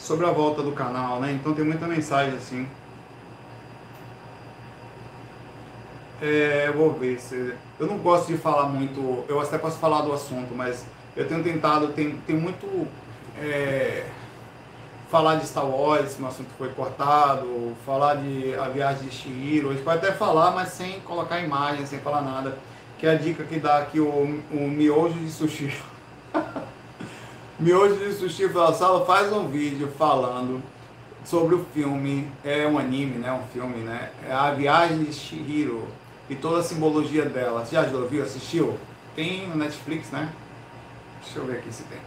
sobre 0.00 0.26
a 0.26 0.30
volta 0.30 0.62
do 0.62 0.72
canal, 0.72 1.20
né? 1.20 1.32
Então 1.32 1.52
tem 1.52 1.64
muita 1.64 1.86
mensagem 1.86 2.34
assim. 2.34 2.66
É, 6.20 6.72
vou 6.74 6.92
ver 6.92 7.20
se. 7.20 7.54
Eu 7.78 7.86
não 7.86 7.98
gosto 7.98 8.28
de 8.28 8.38
falar 8.38 8.66
muito. 8.66 9.24
Eu 9.28 9.40
até 9.40 9.58
posso 9.58 9.78
falar 9.78 10.02
do 10.02 10.12
assunto, 10.12 10.54
mas 10.54 10.84
eu 11.16 11.28
tenho 11.28 11.42
tentado. 11.42 11.88
Tem, 11.88 12.16
tem 12.26 12.36
muito. 12.36 12.88
É, 13.38 14.06
falar 15.10 15.36
de 15.36 15.46
Star 15.46 15.66
Wars, 15.66 16.16
o 16.20 16.26
assunto 16.26 16.50
foi 16.56 16.68
cortado, 16.68 17.76
falar 17.84 18.14
de 18.16 18.54
a 18.54 18.68
viagem 18.68 19.08
de 19.08 19.14
Shihiro, 19.14 19.70
a 19.70 19.72
gente 19.72 19.82
pode 19.82 19.98
até 19.98 20.12
falar, 20.12 20.52
mas 20.52 20.68
sem 20.68 21.00
colocar 21.00 21.40
imagem, 21.40 21.84
sem 21.84 21.98
falar 21.98 22.22
nada, 22.22 22.56
que 22.96 23.06
é 23.06 23.10
a 23.10 23.14
dica 23.16 23.42
que 23.42 23.58
dá 23.58 23.78
aqui 23.78 23.98
o, 23.98 24.08
o 24.08 24.68
miojo 24.68 25.18
de 25.18 25.30
sushi. 25.30 25.74
miojo 27.60 27.96
de 27.96 28.12
sushi 28.14 28.48
sala 28.48 29.04
faz 29.04 29.32
um 29.32 29.48
vídeo 29.48 29.88
falando 29.98 30.62
sobre 31.24 31.54
o 31.54 31.64
filme, 31.74 32.30
é 32.42 32.66
um 32.66 32.78
anime, 32.78 33.18
né, 33.18 33.30
um 33.32 33.46
filme, 33.52 33.84
né, 33.84 34.10
é 34.26 34.32
a 34.32 34.50
viagem 34.52 35.04
de 35.04 35.12
Shihiro 35.12 35.86
e 36.28 36.34
toda 36.34 36.60
a 36.60 36.62
simbologia 36.62 37.26
dela. 37.26 37.64
Você 37.64 37.74
já 37.74 37.82
ouviu, 37.82 38.22
assistiu? 38.22 38.78
Tem 39.14 39.46
no 39.48 39.56
Netflix, 39.56 40.10
né? 40.10 40.32
Deixa 41.22 41.38
eu 41.38 41.44
ver 41.44 41.58
aqui 41.58 41.72
se 41.72 41.82
tem. 41.84 41.98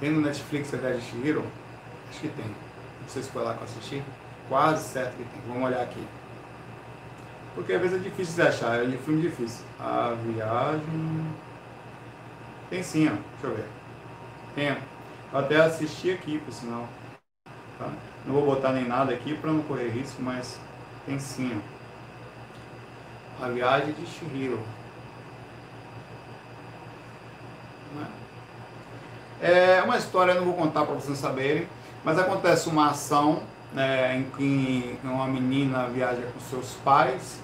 Tem 0.00 0.10
no 0.10 0.20
Netflix 0.20 0.72
a 0.72 0.76
Viagem 0.76 1.00
de 1.00 1.06
Shihiro? 1.06 1.44
Acho 2.10 2.20
que 2.20 2.28
tem. 2.28 2.46
Não 2.46 3.08
sei 3.08 3.22
se 3.22 3.30
foi 3.30 3.42
lá 3.42 3.54
que 3.54 3.60
eu 3.60 3.64
assisti. 3.64 4.02
Quase 4.48 4.88
certo 4.88 5.16
que 5.16 5.24
tem. 5.24 5.42
Vamos 5.46 5.64
olhar 5.64 5.82
aqui. 5.82 6.02
Porque 7.54 7.72
às 7.72 7.80
vezes 7.80 7.96
é 7.98 8.00
difícil 8.00 8.34
de 8.34 8.42
achar, 8.42 8.78
é 8.78 8.86
um 8.86 8.98
filme 8.98 9.20
difícil. 9.20 9.64
A 9.78 10.14
viagem. 10.24 11.26
Tem 12.72 12.82
sim, 12.82 13.06
ó. 13.06 13.10
Deixa 13.10 13.46
eu 13.46 13.54
ver. 13.54 13.68
Tem. 14.54 14.68
Eu 15.30 15.38
até 15.38 15.56
assisti 15.56 16.10
aqui, 16.10 16.38
por 16.38 16.54
sinal. 16.54 16.88
Tá? 17.78 17.90
Não 18.24 18.32
vou 18.32 18.46
botar 18.46 18.72
nem 18.72 18.88
nada 18.88 19.12
aqui 19.12 19.34
para 19.34 19.52
não 19.52 19.60
correr 19.64 19.90
risco, 19.90 20.22
mas 20.22 20.58
tem 21.04 21.18
sim, 21.18 21.60
ó. 23.40 23.44
A 23.44 23.48
viagem 23.50 23.92
de 23.92 24.06
Shihiro. 24.06 24.58
É 29.42 29.82
uma 29.82 29.98
história, 29.98 30.32
não 30.32 30.46
vou 30.46 30.54
contar 30.54 30.86
para 30.86 30.94
vocês 30.94 31.18
saberem, 31.18 31.68
mas 32.02 32.18
acontece 32.18 32.70
uma 32.70 32.88
ação 32.88 33.42
né, 33.74 34.16
em 34.16 34.22
que 34.30 34.98
uma 35.04 35.26
menina 35.26 35.88
viaja 35.88 36.22
com 36.32 36.40
seus 36.40 36.72
pais 36.76 37.38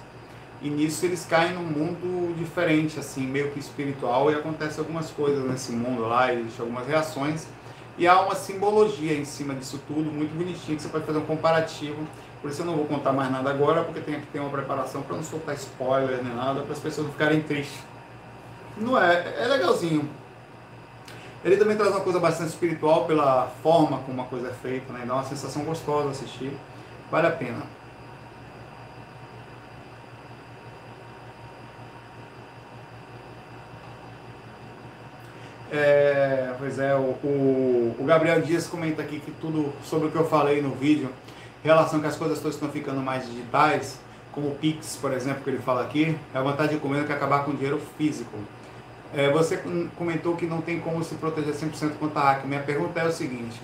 e 0.61 0.69
nisso 0.69 1.05
eles 1.05 1.25
caem 1.25 1.53
num 1.53 1.63
mundo 1.63 2.35
diferente, 2.37 2.99
assim, 2.99 3.25
meio 3.25 3.51
que 3.51 3.59
espiritual, 3.59 4.31
e 4.31 4.35
acontece 4.35 4.79
algumas 4.79 5.09
coisas 5.09 5.43
nesse 5.49 5.71
mundo 5.71 6.01
lá, 6.01 6.33
existem 6.33 6.65
algumas 6.65 6.87
reações, 6.87 7.47
e 7.97 8.07
há 8.07 8.21
uma 8.21 8.35
simbologia 8.35 9.13
em 9.13 9.25
cima 9.25 9.53
disso 9.53 9.79
tudo, 9.87 10.11
muito 10.11 10.33
bonitinho, 10.33 10.77
que 10.77 10.83
você 10.83 10.89
pode 10.89 11.05
fazer 11.05 11.19
um 11.19 11.25
comparativo. 11.25 12.07
Por 12.41 12.49
isso 12.49 12.61
eu 12.61 12.65
não 12.65 12.75
vou 12.75 12.85
contar 12.85 13.11
mais 13.11 13.29
nada 13.29 13.49
agora, 13.49 13.83
porque 13.83 13.99
tem 13.99 14.21
que 14.21 14.27
ter 14.27 14.39
uma 14.39 14.49
preparação 14.49 15.01
para 15.01 15.17
não 15.17 15.23
soltar 15.23 15.53
spoiler 15.55 16.23
nem 16.23 16.33
nada, 16.33 16.61
para 16.61 16.71
as 16.71 16.79
pessoas 16.79 17.07
não 17.07 17.13
ficarem 17.13 17.41
tristes. 17.41 17.79
Não 18.77 18.97
é, 18.97 19.43
é 19.43 19.47
legalzinho. 19.47 20.09
Ele 21.43 21.57
também 21.57 21.75
traz 21.75 21.91
uma 21.91 22.01
coisa 22.01 22.19
bastante 22.19 22.49
espiritual 22.49 23.05
pela 23.05 23.47
forma 23.61 23.97
como 23.99 24.13
uma 24.13 24.25
coisa 24.25 24.47
é 24.47 24.53
feita, 24.53 24.91
né? 24.93 25.03
dá 25.05 25.15
uma 25.15 25.23
sensação 25.23 25.63
gostosa 25.63 26.09
assistir. 26.09 26.51
Vale 27.11 27.27
a 27.27 27.31
pena. 27.31 27.63
É, 35.71 36.55
pois 36.57 36.79
é, 36.79 36.95
o, 36.95 37.15
o, 37.23 37.95
o, 37.99 38.03
Gabriel 38.03 38.41
Dias 38.41 38.65
comenta 38.65 39.03
aqui 39.03 39.19
que 39.19 39.31
tudo 39.31 39.71
sobre 39.83 40.07
o 40.07 40.11
que 40.11 40.17
eu 40.17 40.27
falei 40.27 40.61
no 40.61 40.71
vídeo, 40.71 41.09
em 41.63 41.67
relação 41.67 41.99
que 41.99 42.07
as 42.07 42.15
coisas 42.15 42.39
todas 42.39 42.55
estão 42.55 42.69
ficando 42.69 43.01
mais 43.01 43.27
digitais, 43.27 43.99
como 44.31 44.47
o 44.47 44.55
Pix, 44.55 44.97
por 44.99 45.13
exemplo, 45.13 45.43
que 45.43 45.49
ele 45.49 45.59
fala 45.59 45.83
aqui, 45.83 46.17
é 46.33 46.37
a 46.37 46.41
vantagem 46.41 46.75
de 46.75 46.81
comer 46.81 47.05
que 47.05 47.13
acabar 47.13 47.45
com 47.45 47.53
dinheiro 47.53 47.79
físico. 47.97 48.35
É, 49.13 49.29
você 49.31 49.61
comentou 49.95 50.35
que 50.35 50.45
não 50.45 50.61
tem 50.61 50.79
como 50.79 51.03
se 51.03 51.15
proteger 51.15 51.53
100% 51.53 51.97
contra 51.99 52.21
hack. 52.21 52.45
Minha 52.45 52.61
pergunta 52.61 52.99
é 52.99 53.05
o 53.05 53.11
seguinte: 53.11 53.59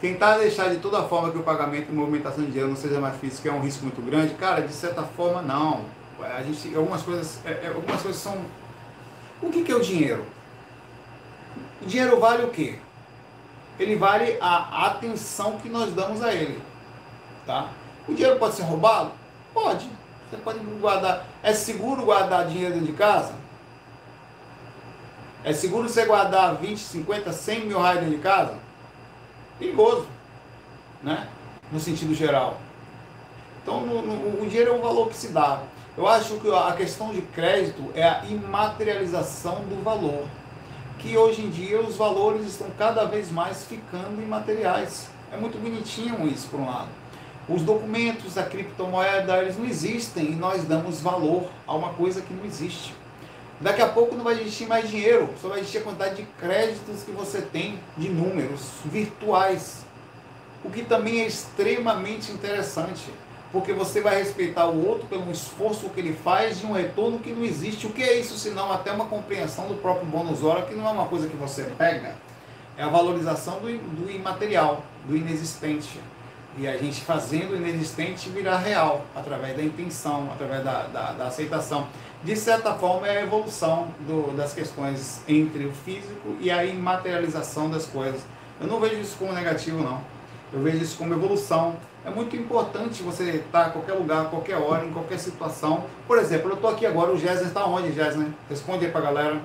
tentar 0.00 0.38
deixar 0.38 0.68
de 0.68 0.76
toda 0.76 1.02
forma 1.04 1.30
que 1.30 1.38
o 1.38 1.42
pagamento 1.42 1.90
e 1.90 1.94
movimentação 1.94 2.44
de 2.44 2.50
dinheiro 2.50 2.68
não 2.68 2.76
seja 2.76 3.00
mais 3.00 3.16
físico 3.16 3.48
é 3.48 3.52
um 3.52 3.60
risco 3.60 3.82
muito 3.82 4.02
grande? 4.02 4.34
Cara, 4.34 4.62
de 4.62 4.72
certa 4.72 5.02
forma, 5.02 5.40
não. 5.40 5.84
A 6.20 6.42
gente, 6.42 6.74
algumas 6.74 7.02
coisas, 7.02 7.40
é, 7.44 7.50
é 7.64 7.72
algumas 7.74 8.00
coisas 8.00 8.20
são. 8.20 8.38
O 9.42 9.50
que, 9.50 9.62
que 9.62 9.72
é 9.72 9.74
o 9.74 9.80
dinheiro? 9.80 10.24
O 11.84 11.86
dinheiro 11.86 12.18
vale 12.18 12.44
o 12.44 12.50
quê? 12.50 12.78
Ele 13.78 13.94
vale 13.96 14.38
a 14.40 14.86
atenção 14.86 15.58
que 15.58 15.68
nós 15.68 15.92
damos 15.92 16.22
a 16.22 16.32
ele. 16.32 16.62
Tá? 17.44 17.68
O 18.08 18.14
dinheiro 18.14 18.38
pode 18.38 18.54
ser 18.54 18.62
roubado? 18.62 19.12
Pode. 19.52 19.86
Você 20.30 20.38
pode 20.38 20.60
guardar. 20.60 21.26
É 21.42 21.52
seguro 21.52 22.02
guardar 22.02 22.46
dinheiro 22.46 22.72
dentro 22.72 22.86
de 22.86 22.94
casa? 22.94 23.34
É 25.44 25.52
seguro 25.52 25.86
você 25.86 26.06
guardar 26.06 26.54
20, 26.56 26.78
50, 26.78 27.30
100 27.30 27.66
mil 27.66 27.78
reais 27.78 28.00
dentro 28.00 28.16
de 28.16 28.22
casa? 28.22 28.54
Perigoso, 29.58 30.06
né? 31.02 31.28
No 31.70 31.78
sentido 31.78 32.14
geral. 32.14 32.56
Então, 33.62 33.82
no, 33.82 34.00
no, 34.00 34.42
o 34.42 34.46
dinheiro 34.46 34.70
é 34.70 34.74
um 34.74 34.80
valor 34.80 35.10
que 35.10 35.16
se 35.16 35.28
dá. 35.28 35.60
Eu 35.98 36.08
acho 36.08 36.40
que 36.40 36.50
a 36.50 36.72
questão 36.72 37.12
de 37.12 37.20
crédito 37.20 37.90
é 37.94 38.04
a 38.04 38.24
imaterialização 38.24 39.56
do 39.64 39.82
valor. 39.84 40.26
Que 40.98 41.16
hoje 41.16 41.42
em 41.42 41.50
dia 41.50 41.80
os 41.80 41.96
valores 41.96 42.46
estão 42.46 42.68
cada 42.78 43.04
vez 43.04 43.30
mais 43.30 43.64
ficando 43.64 44.22
imateriais. 44.22 45.08
É 45.32 45.36
muito 45.36 45.58
bonitinho 45.58 46.26
isso, 46.26 46.48
por 46.48 46.60
um 46.60 46.66
lado. 46.66 46.88
Os 47.48 47.62
documentos 47.62 48.34
da 48.34 48.42
criptomoeda, 48.42 49.42
eles 49.42 49.58
não 49.58 49.66
existem 49.66 50.32
e 50.32 50.34
nós 50.34 50.64
damos 50.64 51.00
valor 51.00 51.50
a 51.66 51.74
uma 51.74 51.92
coisa 51.92 52.22
que 52.22 52.32
não 52.32 52.44
existe. 52.44 52.94
Daqui 53.60 53.82
a 53.82 53.88
pouco 53.88 54.14
não 54.14 54.24
vai 54.24 54.40
existir 54.40 54.66
mais 54.66 54.88
dinheiro, 54.88 55.28
só 55.40 55.48
vai 55.48 55.60
existir 55.60 55.78
a 55.78 55.82
quantidade 55.82 56.16
de 56.16 56.22
créditos 56.38 57.02
que 57.02 57.12
você 57.12 57.42
tem 57.42 57.78
de 57.96 58.08
números 58.08 58.60
virtuais. 58.84 59.84
O 60.64 60.70
que 60.70 60.82
também 60.82 61.20
é 61.20 61.26
extremamente 61.26 62.32
interessante, 62.32 63.04
porque 63.52 63.72
você 63.72 64.00
vai 64.00 64.16
respeitar 64.16 64.66
o 64.66 64.86
outro 64.86 65.06
pelo 65.06 65.30
esforço 65.30 65.88
que 65.90 66.00
ele 66.00 66.12
faz 66.12 66.60
de 66.60 66.66
um 66.66 66.72
retorno 66.72 67.18
que 67.18 67.30
não 67.30 67.44
existe. 67.44 67.86
O 67.86 67.90
que 67.90 68.02
é 68.02 68.18
isso 68.18 68.36
senão 68.36 68.72
até 68.72 68.90
uma 68.90 69.06
compreensão 69.06 69.68
do 69.68 69.74
próprio 69.74 70.06
bônus 70.06 70.42
hora, 70.42 70.62
que 70.62 70.74
não 70.74 70.86
é 70.86 70.90
uma 70.90 71.06
coisa 71.06 71.28
que 71.28 71.36
você 71.36 71.62
pega, 71.78 72.16
é 72.76 72.82
a 72.82 72.88
valorização 72.88 73.60
do, 73.60 73.66
do 73.68 74.10
imaterial, 74.10 74.82
do 75.06 75.16
inexistente. 75.16 76.00
E 76.56 76.68
a 76.68 76.76
gente 76.76 77.00
fazendo 77.00 77.52
o 77.52 77.56
inexistente 77.56 78.28
virar 78.28 78.58
real, 78.58 79.04
através 79.14 79.56
da 79.56 79.62
intenção, 79.62 80.30
através 80.32 80.62
da, 80.64 80.84
da, 80.84 81.12
da 81.12 81.26
aceitação 81.26 81.88
de 82.24 82.34
certa 82.36 82.72
forma, 82.72 83.06
é 83.06 83.18
a 83.18 83.22
evolução 83.22 83.88
do, 84.00 84.34
das 84.34 84.54
questões 84.54 85.20
entre 85.28 85.66
o 85.66 85.72
físico 85.72 86.34
e 86.40 86.50
a 86.50 86.64
imaterialização 86.64 87.68
das 87.68 87.84
coisas. 87.84 88.22
Eu 88.58 88.66
não 88.66 88.80
vejo 88.80 88.96
isso 88.96 89.16
como 89.18 89.34
negativo, 89.34 89.82
não. 89.82 90.00
Eu 90.50 90.62
vejo 90.62 90.78
isso 90.78 90.96
como 90.96 91.12
evolução. 91.12 91.76
É 92.04 92.10
muito 92.10 92.36
importante 92.36 93.02
você 93.02 93.30
estar 93.30 93.68
em 93.68 93.72
qualquer 93.72 93.94
lugar, 93.94 94.28
qualquer 94.28 94.56
hora, 94.56 94.84
em 94.84 94.92
qualquer 94.92 95.18
situação. 95.18 95.86
Por 96.06 96.18
exemplo, 96.18 96.50
eu 96.50 96.54
estou 96.54 96.70
aqui 96.70 96.84
agora, 96.84 97.10
o 97.10 97.18
Gessner 97.18 97.46
está 97.46 97.64
onde, 97.64 97.92
Gessner? 97.92 98.28
Responde 98.48 98.84
aí 98.84 98.90
para 98.90 99.00
a 99.00 99.04
galera. 99.04 99.40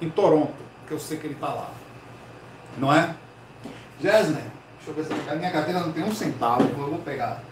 Em 0.00 0.08
Toronto, 0.08 0.54
que 0.86 0.92
eu 0.92 0.98
sei 0.98 1.18
que 1.18 1.26
ele 1.26 1.34
está 1.34 1.48
lá. 1.48 1.70
Não 2.78 2.90
é? 2.90 3.14
Gessner, 4.00 4.44
deixa 4.76 4.88
eu 4.88 4.94
ver 4.94 5.04
se 5.04 5.30
a 5.30 5.34
minha 5.34 5.50
carteira 5.50 5.80
não 5.80 5.92
tem 5.92 6.02
um 6.02 6.14
centavo, 6.14 6.62
eu 6.62 6.88
vou 6.88 6.98
pegar. 7.00 7.42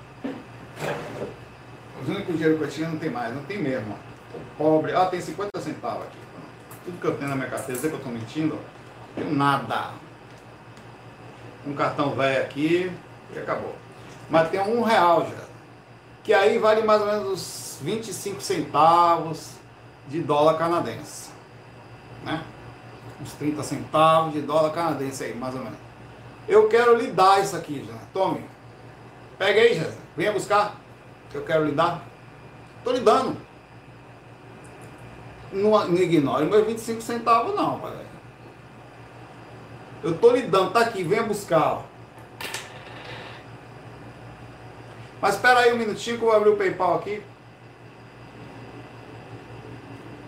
Os 2.02 2.08
únicos 2.08 2.34
dinheiro 2.34 2.56
que 2.56 2.64
eu 2.64 2.70
tinha 2.70 2.88
não 2.88 2.98
tem 2.98 3.10
mais, 3.10 3.34
não 3.34 3.42
tem 3.44 3.58
mesmo. 3.58 3.96
Pobre. 4.56 4.94
Ah, 4.94 5.06
tem 5.06 5.20
50 5.20 5.60
centavos 5.60 6.04
aqui. 6.04 6.16
Tudo 6.86 7.00
que 7.00 7.06
eu 7.06 7.16
tenho 7.16 7.28
na 7.28 7.36
minha 7.36 7.48
carteira, 7.48 7.74
dizer 7.74 7.88
que 7.88 7.94
eu 7.94 7.98
estou 7.98 8.12
mentindo? 8.12 8.54
Não 8.54 9.24
tenho 9.24 9.36
nada. 9.36 9.90
Um 11.66 11.74
cartão 11.74 12.14
velho 12.14 12.42
aqui 12.42 12.90
e 13.34 13.38
acabou. 13.38 13.81
Mas 14.30 14.50
tem 14.50 14.60
um 14.60 14.82
real 14.82 15.22
já. 15.22 15.44
Que 16.22 16.32
aí 16.32 16.58
vale 16.58 16.82
mais 16.82 17.00
ou 17.00 17.06
menos 17.06 17.32
uns 17.32 17.78
25 17.82 18.40
centavos 18.40 19.50
de 20.08 20.20
dólar 20.20 20.56
canadense. 20.56 21.30
Né? 22.24 22.42
Uns 23.20 23.32
30 23.34 23.62
centavos 23.62 24.32
de 24.32 24.40
dólar 24.40 24.70
canadense 24.70 25.24
aí, 25.24 25.34
mais 25.34 25.54
ou 25.54 25.60
menos. 25.60 25.78
Eu 26.48 26.68
quero 26.68 26.96
lhe 26.96 27.10
dar 27.10 27.42
isso 27.42 27.56
aqui, 27.56 27.84
já. 27.86 27.98
Tome. 28.12 28.44
Pega 29.38 29.60
aí, 29.60 29.74
já. 29.74 29.90
Venha 30.16 30.32
buscar. 30.32 30.76
Eu 31.32 31.42
quero 31.42 31.64
lhe 31.64 31.72
dar. 31.72 32.02
Estou 32.78 32.92
lhe 32.92 33.00
dando 33.00 33.36
não, 35.52 35.70
não 35.70 35.96
ignore 35.96 36.46
meus 36.46 36.66
25 36.66 37.02
centavos 37.02 37.54
não, 37.54 37.78
pai. 37.78 37.92
Eu 40.02 40.16
tô 40.18 40.32
lhe 40.32 40.42
dando, 40.42 40.72
tá 40.72 40.80
aqui, 40.80 41.04
venha 41.04 41.22
buscar. 41.22 41.74
Ó. 41.74 41.82
Mas 45.22 45.36
espera 45.36 45.60
aí 45.60 45.72
um 45.72 45.78
minutinho 45.78 46.18
que 46.18 46.24
eu 46.24 46.28
vou 46.28 46.36
abrir 46.36 46.50
o 46.50 46.56
PayPal 46.56 46.96
aqui. 46.96 47.22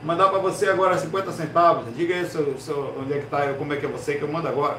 Mandar 0.04 0.28
para 0.28 0.38
você 0.38 0.68
agora 0.68 0.96
50 0.96 1.32
centavos. 1.32 1.96
Diga 1.96 2.14
aí 2.14 2.30
seu, 2.30 2.56
seu, 2.58 2.94
onde 3.00 3.14
é 3.14 3.18
que 3.18 3.26
tá, 3.26 3.52
como 3.54 3.72
é 3.72 3.76
que 3.76 3.86
é 3.86 3.88
você 3.88 4.14
que 4.14 4.22
eu 4.22 4.28
mando 4.28 4.46
agora. 4.46 4.78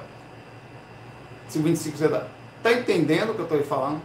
Se 1.50 1.60
25 1.60 1.98
centavos. 1.98 2.30
Tá 2.64 2.72
entendendo 2.72 3.32
o 3.32 3.34
que 3.34 3.42
eu 3.42 3.46
estou 3.46 3.64
falando? 3.66 4.02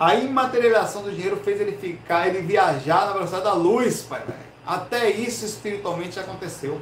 A 0.00 0.14
imaterialização 0.14 1.02
do 1.02 1.12
dinheiro 1.12 1.36
fez 1.36 1.60
ele 1.60 1.76
ficar, 1.76 2.26
ele 2.26 2.40
viajar 2.40 3.06
na 3.06 3.12
velocidade 3.12 3.44
da 3.44 3.52
luz, 3.52 4.02
pai. 4.02 4.22
Até 4.66 5.10
isso 5.10 5.44
espiritualmente 5.44 6.18
aconteceu. 6.18 6.80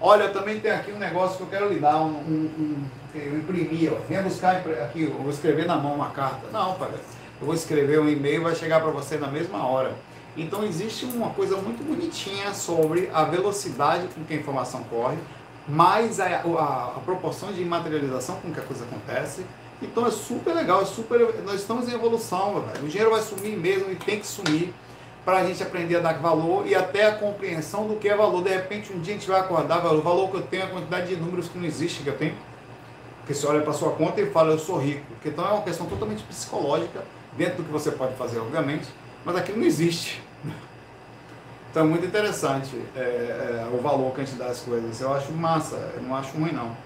Olha, 0.00 0.24
eu 0.24 0.32
também 0.32 0.58
tenho 0.58 0.74
aqui 0.74 0.90
um 0.90 0.98
negócio 0.98 1.36
que 1.36 1.42
eu 1.44 1.46
quero 1.46 1.72
lhe 1.72 1.78
dar, 1.78 2.02
um, 2.02 2.08
um, 2.08 2.50
um 2.58 2.84
eu 3.14 3.38
imprimi, 3.38 3.88
ó. 3.88 3.96
Venha 4.08 4.22
buscar 4.22 4.56
aqui, 4.56 5.04
eu 5.04 5.12
vou 5.12 5.30
escrever 5.30 5.66
na 5.66 5.76
mão 5.76 5.94
uma 5.94 6.10
carta. 6.10 6.48
Não, 6.52 6.74
pai, 6.74 6.90
eu 7.40 7.46
vou 7.46 7.54
escrever 7.54 8.00
um 8.00 8.08
e-mail, 8.08 8.42
vai 8.42 8.54
chegar 8.54 8.80
para 8.80 8.90
você 8.90 9.16
na 9.16 9.28
mesma 9.28 9.66
hora. 9.66 9.94
Então 10.36 10.64
existe 10.64 11.04
uma 11.04 11.30
coisa 11.30 11.56
muito 11.56 11.84
bonitinha 11.84 12.54
sobre 12.54 13.10
a 13.12 13.24
velocidade 13.24 14.08
com 14.14 14.24
que 14.24 14.32
a 14.32 14.36
informação 14.36 14.82
corre, 14.84 15.18
mais 15.68 16.18
a, 16.20 16.26
a, 16.26 16.94
a 16.96 17.00
proporção 17.04 17.52
de 17.52 17.62
materialização 17.64 18.36
com 18.36 18.50
que 18.50 18.58
a 18.58 18.62
coisa 18.62 18.84
acontece. 18.84 19.44
Então 19.82 20.06
é 20.06 20.10
super 20.10 20.54
legal, 20.54 20.82
é 20.82 20.84
super, 20.84 21.18
nós 21.44 21.60
estamos 21.60 21.88
em 21.88 21.94
evolução, 21.94 22.60
velho. 22.60 22.84
o 22.84 22.88
dinheiro 22.88 23.10
vai 23.10 23.20
sumir 23.20 23.56
mesmo 23.58 23.90
e 23.90 23.96
tem 23.96 24.20
que 24.20 24.26
sumir 24.26 24.72
para 25.24 25.38
a 25.38 25.44
gente 25.44 25.62
aprender 25.62 25.96
a 25.96 26.00
dar 26.00 26.14
valor 26.14 26.66
e 26.66 26.74
até 26.74 27.06
a 27.06 27.12
compreensão 27.12 27.86
do 27.86 27.96
que 27.96 28.08
é 28.08 28.16
valor. 28.16 28.42
De 28.42 28.50
repente, 28.50 28.92
um 28.92 29.00
dia 29.00 29.14
a 29.14 29.18
gente 29.18 29.28
vai 29.28 29.40
acordar, 29.40 29.84
o 29.84 30.00
valor 30.00 30.30
que 30.30 30.36
eu 30.36 30.42
tenho, 30.42 30.64
a 30.64 30.68
quantidade 30.68 31.08
de 31.08 31.16
números 31.16 31.48
que 31.48 31.58
não 31.58 31.64
existe 31.64 32.02
que 32.02 32.08
eu 32.08 32.16
tenho. 32.16 32.34
Porque 33.22 33.34
você 33.34 33.46
olha 33.46 33.62
para 33.62 33.72
sua 33.72 33.92
conta 33.92 34.20
e 34.20 34.30
fala, 34.30 34.52
eu 34.52 34.58
sou 34.58 34.78
rico. 34.78 35.04
Porque 35.08 35.30
então 35.30 35.44
é 35.44 35.52
uma 35.52 35.62
questão 35.62 35.86
totalmente 35.86 36.22
psicológica, 36.24 37.02
dentro 37.36 37.58
do 37.58 37.64
que 37.64 37.72
você 37.72 37.90
pode 37.90 38.14
fazer, 38.14 38.38
obviamente, 38.38 38.88
mas 39.24 39.36
aquilo 39.36 39.58
não 39.58 39.66
existe. 39.66 40.22
Então 41.70 41.84
é 41.84 41.86
muito 41.86 42.04
interessante 42.04 42.78
é, 42.94 43.00
é, 43.00 43.66
o 43.72 43.80
valor 43.80 44.12
que 44.12 44.20
a 44.20 44.24
gente 44.24 44.36
dá 44.36 44.46
às 44.46 44.60
coisas. 44.60 45.00
Eu 45.00 45.14
acho 45.14 45.32
massa, 45.32 45.76
eu 45.96 46.02
não 46.02 46.14
acho 46.14 46.36
ruim 46.36 46.52
não. 46.52 46.76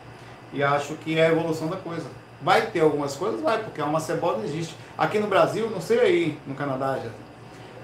E 0.52 0.62
acho 0.62 0.94
que 0.94 1.18
é 1.18 1.26
a 1.26 1.32
evolução 1.32 1.66
da 1.66 1.76
coisa. 1.76 2.06
Vai 2.40 2.66
ter 2.70 2.80
algumas 2.80 3.16
coisas? 3.16 3.40
Vai, 3.40 3.64
porque 3.64 3.82
uma 3.82 3.98
cebola 3.98 4.44
existe. 4.44 4.76
Aqui 4.96 5.18
no 5.18 5.26
Brasil, 5.26 5.68
não 5.70 5.80
sei 5.80 5.98
aí, 5.98 6.38
no 6.46 6.54
Canadá 6.54 7.00
já 7.02 7.10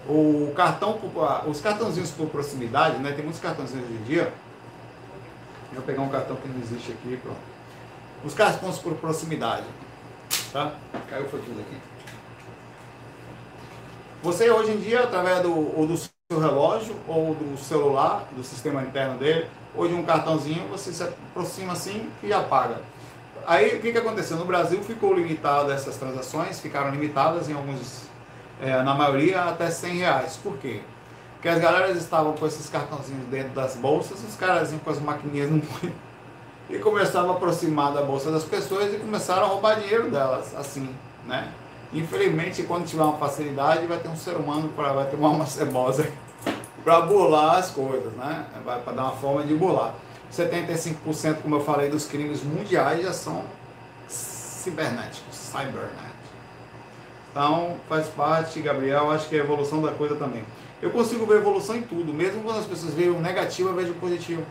o 0.08 0.52
cartão, 0.56 0.98
os 1.46 1.60
cartãozinhos 1.60 2.10
por 2.10 2.28
proximidade, 2.28 2.98
né? 2.98 3.12
Tem 3.12 3.22
muitos 3.22 3.40
cartãozinhos 3.40 3.84
hoje 3.84 3.98
em 3.98 4.04
dia. 4.04 4.32
Vou 5.72 5.82
pegar 5.82 6.02
um 6.02 6.08
cartão 6.08 6.36
que 6.36 6.48
não 6.48 6.60
existe 6.60 6.92
aqui, 6.92 7.16
pronto. 7.22 7.51
Os 8.24 8.34
cartões 8.34 8.78
por 8.78 8.94
proximidade, 8.94 9.66
tá? 10.52 10.72
Caiu 11.10 11.28
foi 11.28 11.40
tudo 11.40 11.60
aqui. 11.60 11.76
Você 14.22 14.48
hoje 14.48 14.70
em 14.70 14.78
dia, 14.78 15.00
através 15.02 15.40
do, 15.40 15.52
ou 15.76 15.86
do 15.86 15.96
seu 15.96 16.38
relógio 16.38 16.94
ou 17.08 17.34
do 17.34 17.58
celular, 17.58 18.28
do 18.36 18.44
sistema 18.44 18.82
interno 18.82 19.18
dele, 19.18 19.48
ou 19.74 19.88
de 19.88 19.94
um 19.94 20.04
cartãozinho, 20.04 20.68
você 20.68 20.92
se 20.92 21.02
aproxima 21.02 21.72
assim 21.72 22.08
e 22.22 22.28
já 22.28 22.40
paga. 22.42 22.80
Aí 23.44 23.76
o 23.76 23.80
que, 23.80 23.90
que 23.90 23.98
aconteceu? 23.98 24.36
No 24.36 24.44
Brasil 24.44 24.80
ficou 24.84 25.12
limitado 25.12 25.72
essas 25.72 25.96
transações, 25.96 26.60
ficaram 26.60 26.90
limitadas 26.90 27.48
em 27.48 27.54
alguns 27.54 28.02
é, 28.60 28.80
na 28.82 28.94
maioria 28.94 29.42
até 29.42 29.68
100 29.68 29.96
reais. 29.96 30.36
Por 30.36 30.56
quê? 30.58 30.80
Porque 31.34 31.48
as 31.48 31.60
galeras 31.60 31.96
estavam 31.96 32.34
com 32.34 32.46
esses 32.46 32.70
cartãozinhos 32.70 33.26
dentro 33.26 33.52
das 33.52 33.74
bolsas, 33.74 34.22
os 34.22 34.36
caras 34.36 34.72
com 34.72 34.90
as 34.90 35.00
maquininhas 35.00 35.50
no 35.50 35.60
e 36.70 36.78
começavam 36.78 37.32
a 37.32 37.34
aproximar 37.34 37.92
da 37.92 38.02
bolsa 38.02 38.30
das 38.30 38.44
pessoas 38.44 38.92
e 38.94 38.96
começaram 38.96 39.44
a 39.44 39.46
roubar 39.46 39.80
dinheiro 39.80 40.10
delas, 40.10 40.54
assim, 40.56 40.88
né? 41.26 41.52
Infelizmente, 41.92 42.62
quando 42.62 42.86
tiver 42.86 43.02
uma 43.02 43.18
facilidade, 43.18 43.86
vai 43.86 43.98
ter 43.98 44.08
um 44.08 44.16
ser 44.16 44.36
humano 44.36 44.70
para 44.74 44.92
vai 44.92 45.06
ter 45.06 45.16
uma 45.16 45.32
macebosa 45.32 46.10
para 46.82 47.02
burlar 47.02 47.56
as 47.56 47.70
coisas, 47.70 48.12
né? 48.14 48.46
Vai 48.64 48.80
para 48.80 48.92
dar 48.94 49.02
uma 49.04 49.16
forma 49.16 49.42
de 49.44 49.54
burlar. 49.54 49.94
75%, 50.32 51.42
como 51.42 51.56
eu 51.56 51.60
falei, 51.60 51.90
dos 51.90 52.06
crimes 52.06 52.42
mundiais 52.42 53.02
já 53.02 53.12
são 53.12 53.44
cibernéticos, 54.08 55.36
cybernéticos. 55.36 56.12
Então, 57.30 57.76
faz 57.88 58.08
parte, 58.08 58.60
Gabriel, 58.60 59.10
acho 59.10 59.28
que 59.28 59.36
é 59.36 59.40
a 59.40 59.44
evolução 59.44 59.82
da 59.82 59.90
coisa 59.90 60.16
também. 60.16 60.44
Eu 60.80 60.90
consigo 60.90 61.26
ver 61.26 61.36
evolução 61.36 61.76
em 61.76 61.82
tudo, 61.82 62.12
mesmo 62.12 62.42
quando 62.42 62.58
as 62.58 62.66
pessoas 62.66 62.94
veem 62.94 63.10
o 63.10 63.20
negativo, 63.20 63.68
eu 63.68 63.74
vejo 63.74 63.92
o 63.92 63.94
positivo. 63.96 64.42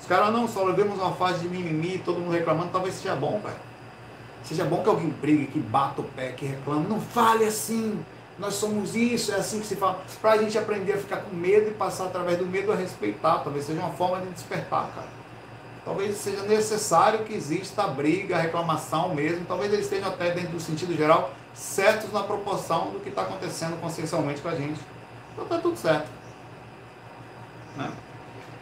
Os 0.00 0.06
caras 0.06 0.32
não 0.32 0.48
só 0.48 0.70
vemos 0.72 0.98
uma 0.98 1.12
fase 1.12 1.40
de 1.40 1.48
mimimi, 1.48 1.98
todo 1.98 2.20
mundo 2.20 2.32
reclamando, 2.32 2.70
talvez 2.72 2.94
seja 2.94 3.14
bom, 3.14 3.40
velho. 3.40 3.56
Seja 4.42 4.64
bom 4.64 4.82
que 4.82 4.88
alguém 4.88 5.10
brigue, 5.10 5.46
que 5.46 5.58
bata 5.58 6.00
o 6.00 6.04
pé, 6.04 6.32
que 6.32 6.46
reclame. 6.46 6.86
Não 6.88 7.00
fale 7.00 7.44
assim, 7.44 8.02
nós 8.38 8.54
somos 8.54 8.96
isso, 8.96 9.32
é 9.32 9.36
assim 9.36 9.60
que 9.60 9.66
se 9.66 9.76
fala. 9.76 10.02
Para 10.20 10.32
a 10.32 10.38
gente 10.38 10.56
aprender 10.56 10.94
a 10.94 10.96
ficar 10.96 11.18
com 11.18 11.36
medo 11.36 11.68
e 11.68 11.74
passar 11.74 12.06
através 12.06 12.38
do 12.38 12.46
medo 12.46 12.72
a 12.72 12.74
respeitar. 12.74 13.40
Talvez 13.40 13.66
seja 13.66 13.78
uma 13.80 13.90
forma 13.90 14.20
de 14.20 14.30
despertar, 14.30 14.90
cara. 14.94 15.08
Talvez 15.84 16.16
seja 16.16 16.42
necessário 16.42 17.24
que 17.24 17.34
exista 17.34 17.84
a 17.84 17.88
briga, 17.88 18.36
a 18.36 18.40
reclamação 18.40 19.14
mesmo. 19.14 19.44
Talvez 19.44 19.72
eles 19.72 19.84
estejam 19.84 20.08
até 20.08 20.30
dentro 20.30 20.52
do 20.52 20.60
sentido 20.60 20.96
geral 20.96 21.32
certos 21.54 22.12
na 22.12 22.22
proporção 22.22 22.90
do 22.90 23.00
que 23.00 23.08
está 23.08 23.22
acontecendo 23.22 23.80
consciencialmente 23.80 24.40
com 24.40 24.48
a 24.48 24.54
gente. 24.54 24.80
Então 25.32 25.44
está 25.44 25.58
tudo 25.58 25.76
certo. 25.76 26.08
Né? 27.76 27.90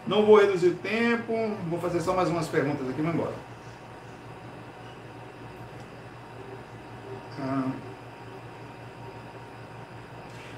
Não 0.08 0.24
vou 0.24 0.38
reduzir 0.38 0.68
o 0.68 0.74
tempo, 0.76 1.34
vou 1.68 1.78
fazer 1.78 2.00
só 2.00 2.14
mais 2.14 2.30
umas 2.30 2.48
perguntas 2.48 2.88
aqui 2.88 2.98
e 2.98 3.02
vou 3.02 3.12
embora. 3.12 3.34
Ah. 7.38 7.68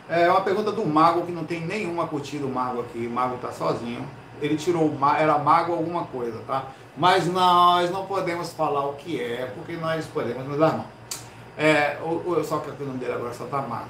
É 0.08 0.30
uma 0.30 0.40
pergunta 0.42 0.70
do 0.70 0.86
Mago 0.86 1.26
que 1.26 1.32
não 1.32 1.44
tem 1.44 1.60
nenhuma 1.60 2.06
curtida 2.06 2.46
o 2.46 2.48
Mago 2.48 2.80
aqui. 2.80 3.08
O 3.08 3.10
Mago 3.10 3.34
está 3.34 3.50
sozinho. 3.50 4.06
Ele 4.40 4.56
tirou, 4.56 4.96
era 5.18 5.36
Mago 5.36 5.72
alguma 5.72 6.04
coisa, 6.04 6.40
tá? 6.46 6.66
Mas 6.96 7.26
nós 7.26 7.90
não 7.90 8.06
podemos 8.06 8.52
falar 8.52 8.86
o 8.86 8.94
que 8.94 9.20
é, 9.20 9.52
porque 9.54 9.72
nós 9.76 10.06
podemos 10.06 10.46
nos 10.46 10.58
dar 10.58 10.76
mão. 10.76 10.86
É, 11.58 11.98
o, 12.02 12.30
o, 12.30 12.44
só 12.44 12.58
que 12.58 12.70
o 12.70 12.86
nome 12.86 12.98
dele 12.98 13.14
agora 13.14 13.34
só 13.34 13.44
está 13.44 13.60
Marco. 13.62 13.88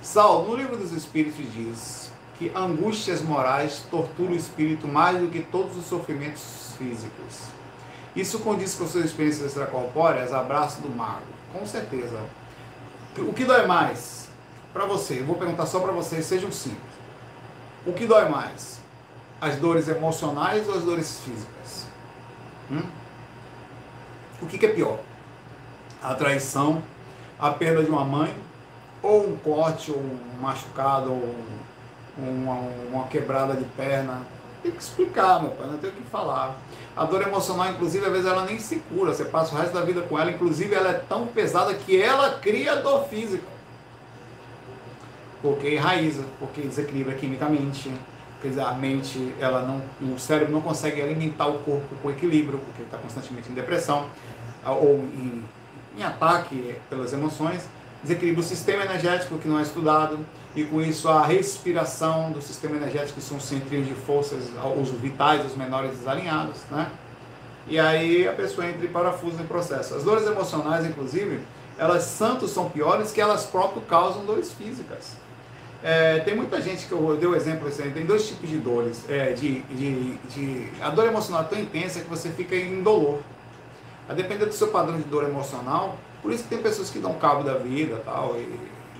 Saulo, 0.00 0.48
no 0.48 0.56
livro 0.56 0.78
dos 0.78 0.92
Espíritos 0.92 1.44
diz 1.52 2.10
que 2.38 2.50
angústias 2.54 3.22
morais 3.22 3.84
torturam 3.90 4.32
o 4.32 4.36
espírito 4.36 4.88
mais 4.88 5.18
do 5.18 5.28
que 5.28 5.40
todos 5.40 5.76
os 5.76 5.86
sofrimentos 5.86 6.74
físicos. 6.76 7.42
Isso 8.14 8.40
condiz 8.40 8.74
com 8.74 8.86
suas 8.86 9.06
experiências 9.06 9.46
extracorpóreas, 9.46 10.32
abraço 10.32 10.80
do 10.80 10.88
mago. 10.88 11.22
Com 11.52 11.66
certeza. 11.66 12.20
O 13.18 13.32
que 13.32 13.44
dói 13.44 13.66
mais 13.66 14.28
para 14.72 14.84
você? 14.84 15.20
Eu 15.20 15.26
vou 15.26 15.36
perguntar 15.36 15.66
só 15.66 15.80
para 15.80 15.92
vocês, 15.92 16.26
sejam 16.26 16.50
simples. 16.50 16.80
O 17.86 17.92
que 17.92 18.06
dói 18.06 18.28
mais? 18.28 18.80
As 19.40 19.56
dores 19.56 19.88
emocionais 19.88 20.68
ou 20.68 20.74
as 20.74 20.82
dores 20.82 21.20
físicas? 21.20 21.86
Hum? 22.70 22.82
O 24.42 24.46
que, 24.46 24.58
que 24.58 24.66
é 24.66 24.72
pior? 24.72 24.98
A 26.02 26.14
traição 26.14 26.82
a 27.38 27.50
perda 27.50 27.82
de 27.82 27.90
uma 27.90 28.04
mãe, 28.04 28.34
ou 29.02 29.28
um 29.28 29.36
corte, 29.36 29.90
ou 29.90 29.98
um 29.98 30.18
machucado, 30.40 31.12
ou 31.12 31.34
uma, 32.18 32.68
uma 32.90 33.06
quebrada 33.06 33.54
de 33.54 33.64
perna. 33.64 34.22
Tem 34.62 34.72
que 34.72 34.82
explicar, 34.82 35.42
meu 35.42 35.50
pai, 35.50 35.66
não 35.66 35.78
tem 35.78 35.90
o 35.90 35.92
que 35.92 36.02
falar. 36.04 36.56
A 36.96 37.04
dor 37.04 37.22
emocional, 37.22 37.70
inclusive, 37.70 38.04
às 38.06 38.12
vezes 38.12 38.26
ela 38.26 38.44
nem 38.44 38.58
se 38.58 38.76
cura, 38.76 39.12
você 39.12 39.24
passa 39.24 39.54
o 39.54 39.58
resto 39.58 39.74
da 39.74 39.82
vida 39.82 40.00
com 40.02 40.18
ela, 40.18 40.30
inclusive 40.30 40.74
ela 40.74 40.90
é 40.90 40.94
tão 40.94 41.26
pesada 41.26 41.74
que 41.74 42.00
ela 42.00 42.38
cria 42.38 42.76
dor 42.76 43.06
física. 43.08 43.44
Porque 45.42 45.74
enraiza, 45.74 46.24
porque 46.38 46.62
desequilibra 46.62 47.14
quimicamente, 47.14 47.92
dizer, 48.42 48.62
a 48.62 48.72
mente, 48.72 49.34
ela 49.38 49.62
não, 49.62 50.14
o 50.14 50.18
cérebro 50.18 50.52
não 50.52 50.60
consegue 50.60 51.02
alimentar 51.02 51.46
o 51.46 51.58
corpo 51.58 51.94
com 52.02 52.10
equilíbrio, 52.10 52.58
porque 52.58 52.82
está 52.82 52.96
constantemente 52.96 53.50
em 53.50 53.54
depressão, 53.54 54.06
ou 54.64 54.98
em 54.98 55.44
em 55.96 56.02
ataque 56.02 56.76
pelas 56.90 57.12
emoções, 57.12 57.62
desequilibra 58.02 58.40
o 58.40 58.44
sistema 58.44 58.84
energético 58.84 59.38
que 59.38 59.48
não 59.48 59.58
é 59.58 59.62
estudado, 59.62 60.18
e 60.56 60.64
com 60.64 60.80
isso 60.80 61.08
a 61.08 61.24
respiração 61.26 62.30
do 62.30 62.40
sistema 62.40 62.76
energético, 62.76 63.14
que 63.14 63.22
são 63.22 63.40
centrinhos 63.40 63.88
de 63.88 63.94
forças, 63.94 64.44
os 64.80 64.90
vitais, 64.90 65.44
os 65.44 65.56
menores 65.56 65.98
desalinhados, 65.98 66.58
né? 66.70 66.90
E 67.66 67.78
aí 67.78 68.28
a 68.28 68.32
pessoa 68.32 68.66
entra 68.66 68.84
em 68.84 68.90
parafuso 68.90 69.36
no 69.36 69.44
processo. 69.44 69.94
As 69.94 70.04
dores 70.04 70.26
emocionais, 70.26 70.84
inclusive, 70.84 71.40
elas 71.78 72.16
tanto 72.18 72.46
são 72.46 72.70
piores 72.70 73.10
que 73.10 73.20
elas 73.20 73.46
próprias 73.46 73.84
causam 73.88 74.24
dores 74.24 74.52
físicas. 74.52 75.16
É, 75.82 76.20
tem 76.20 76.34
muita 76.36 76.60
gente 76.60 76.86
que 76.86 76.92
eu 76.92 77.16
dei 77.16 77.28
o 77.28 77.34
exemplo, 77.34 77.68
assim, 77.68 77.90
tem 77.90 78.06
dois 78.06 78.26
tipos 78.28 78.48
de 78.48 78.58
dores. 78.58 79.04
É, 79.08 79.32
de, 79.32 79.60
de, 79.62 80.16
de, 80.28 80.72
a 80.80 80.90
dor 80.90 81.06
emocional 81.06 81.42
é 81.42 81.44
tão 81.46 81.58
intensa 81.58 82.00
que 82.00 82.08
você 82.08 82.30
fica 82.30 82.54
em 82.54 82.82
dolor. 82.82 83.20
A 84.08 84.12
depender 84.12 84.46
do 84.46 84.52
seu 84.52 84.68
padrão 84.68 84.96
de 84.96 85.04
dor 85.04 85.24
emocional, 85.24 85.98
por 86.22 86.32
isso 86.32 86.44
que 86.44 86.50
tem 86.50 86.58
pessoas 86.58 86.90
que 86.90 86.98
dão 86.98 87.14
cabo 87.14 87.42
da 87.42 87.54
vida 87.54 88.00
tal, 88.04 88.36
e 88.36 88.48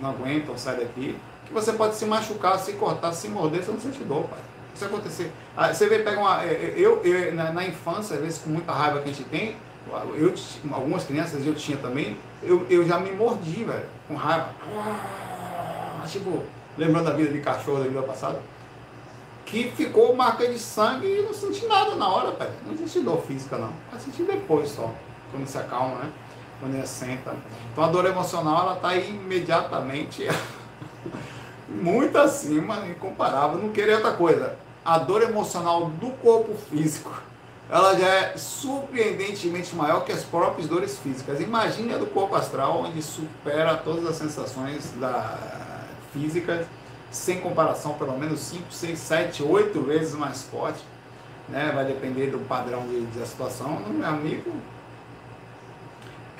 não 0.01 0.11
aguentam, 0.11 0.59
saem 0.59 0.81
daqui, 0.81 1.17
você 1.55 1.73
pode 1.73 1.95
se 1.95 2.05
machucar, 2.05 2.59
se 2.59 2.73
cortar, 2.73 3.13
se 3.13 3.29
morder, 3.29 3.63
você 3.63 3.71
não 3.71 3.81
sente 3.81 4.03
dor, 4.05 4.25
pai. 4.25 4.41
Isso 4.75 4.85
acontecer. 4.85 5.33
Ah, 5.57 5.73
você 5.73 5.89
vê, 5.89 6.01
pega 6.01 6.19
uma. 6.19 6.43
É, 6.43 6.49
é, 6.49 6.75
eu, 6.77 7.01
eu 7.05 7.33
na, 7.35 7.53
na, 7.53 7.65
infância, 7.65 8.17
às 8.17 8.23
vezes 8.23 8.39
com 8.41 8.51
muita 8.51 8.73
raiva 8.73 9.01
que 9.01 9.09
a 9.09 9.13
gente 9.13 9.25
tem, 9.29 9.57
eu, 10.17 10.35
algumas 10.73 11.05
crianças 11.05 11.47
eu 11.47 11.55
tinha 11.55 11.79
também, 11.79 12.17
eu, 12.43 12.67
eu 12.69 12.85
já 12.85 12.99
me 12.99 13.13
mordi, 13.13 13.63
velho, 13.63 13.87
com 14.09 14.17
raiva. 14.17 14.51
Ah, 14.77 16.05
tipo, 16.09 16.43
lembrando 16.77 17.05
da 17.05 17.13
vida 17.13 17.33
de 17.33 17.41
cachorro 17.41 17.79
da 17.79 17.85
vida 17.85 18.03
passada. 18.03 18.41
Que 19.47 19.71
ficou 19.71 20.17
marca 20.17 20.49
de 20.49 20.59
sangue 20.59 21.07
e 21.07 21.23
não 21.23 21.33
senti 21.33 21.67
nada 21.67 21.95
na 21.95 22.09
hora, 22.09 22.33
velho. 22.33 22.53
Não 22.67 22.77
senti 22.77 23.01
dor 23.01 23.23
física, 23.23 23.57
não. 23.57 23.71
Vai 23.93 24.01
sentir 24.01 24.25
depois 24.25 24.71
só, 24.71 24.91
quando 25.31 25.47
se 25.47 25.57
acalma, 25.57 25.97
né? 25.97 26.11
Quando 26.59 26.75
ele 26.75 26.87
senta. 26.87 27.37
Então 27.71 27.85
a 27.85 27.89
dor 27.89 28.07
emocional, 28.07 28.63
ela 28.63 28.77
tá 28.77 28.97
imediatamente 28.97 30.27
muito 31.69 32.17
acima, 32.19 32.87
incomparável. 32.87 33.59
Não 33.59 33.71
queria 33.71 33.97
outra 33.97 34.13
coisa. 34.13 34.57
A 34.85 34.99
dor 34.99 35.23
emocional 35.23 35.87
do 35.87 36.11
corpo 36.11 36.55
físico 36.71 37.11
ela 37.71 37.99
já 37.99 38.07
é 38.07 38.37
surpreendentemente 38.37 39.75
maior 39.75 40.05
que 40.05 40.13
as 40.13 40.23
próprias 40.23 40.69
dores 40.69 40.99
físicas. 40.99 41.41
Imagine 41.41 41.95
a 41.95 41.99
do 41.99 42.07
corpo 42.07 42.35
astral, 42.35 42.83
onde 42.83 43.03
supera 43.03 43.77
todas 43.77 44.07
as 44.07 44.17
sensações 44.17 44.93
da 45.01 45.39
físicas, 46.13 46.67
sem 47.11 47.41
comparação, 47.41 47.95
pelo 47.95 48.17
menos 48.19 48.41
5, 48.41 48.73
6, 48.73 48.99
7, 48.99 49.43
8 49.43 49.81
vezes 49.83 50.15
mais 50.15 50.43
forte. 50.43 50.85
Né? 51.49 51.73
Vai 51.75 51.85
depender 51.85 52.31
do 52.31 52.39
padrão 52.47 52.87
de, 52.87 53.05
de 53.07 53.27
situação. 53.27 53.81
Meu 53.81 54.07
amigo, 54.07 54.53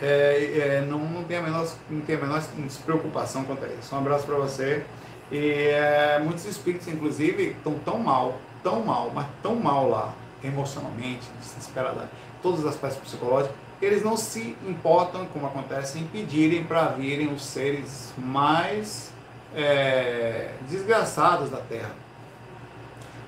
é, 0.01 0.79
é, 0.79 0.87
não, 0.89 0.99
não, 0.99 1.25
tem 1.25 1.39
a 1.39 1.43
menor, 1.43 1.69
não 1.91 2.01
tem 2.03 2.17
a 2.17 2.21
menor 2.21 2.43
despreocupação 2.59 3.45
quanto 3.45 3.65
a 3.65 3.69
isso. 3.69 3.95
Um 3.95 3.99
abraço 3.99 4.25
para 4.25 4.37
você. 4.37 4.85
E 5.31 5.69
é, 5.69 6.21
muitos 6.23 6.45
espíritos, 6.45 6.87
inclusive, 6.89 7.51
estão 7.51 7.75
tão 7.79 7.99
mal, 7.99 8.39
tão 8.63 8.85
mal, 8.85 9.11
mas 9.15 9.27
tão 9.43 9.57
mal 9.57 9.89
lá, 9.89 10.13
emocionalmente, 10.43 11.27
desesperada, 11.41 12.09
todas 12.43 12.61
as 12.61 12.75
aspectos 12.75 13.01
psicológicos, 13.01 13.57
eles 13.81 14.03
não 14.03 14.17
se 14.17 14.57
importam, 14.67 15.27
como 15.27 15.47
acontece, 15.47 15.99
em 15.99 16.07
pedirem 16.07 16.65
para 16.65 16.89
virem 16.89 17.33
os 17.33 17.45
seres 17.45 18.13
mais 18.17 19.11
é, 19.55 20.53
desgraçados 20.69 21.51
da 21.51 21.59
Terra. 21.59 21.91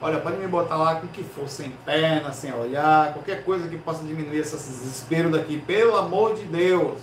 Olha, 0.01 0.19
pode 0.21 0.37
me 0.37 0.47
botar 0.47 0.77
lá 0.77 0.97
com 0.97 1.07
que 1.07 1.25
for, 1.25 1.49
sem 1.49 1.71
perna, 1.85 2.31
sem 2.33 2.53
olhar, 2.53 3.15
qualquer 3.15 3.43
coisa 3.45 3.67
que 3.67 3.79
possa 3.79 4.05
diminuir 4.05 4.39
esse 4.39 4.55
desespero 4.55 5.31
daqui, 5.31 5.59
pelo 5.59 5.97
amor 5.97 6.35
de 6.35 6.45
Deus. 6.45 7.01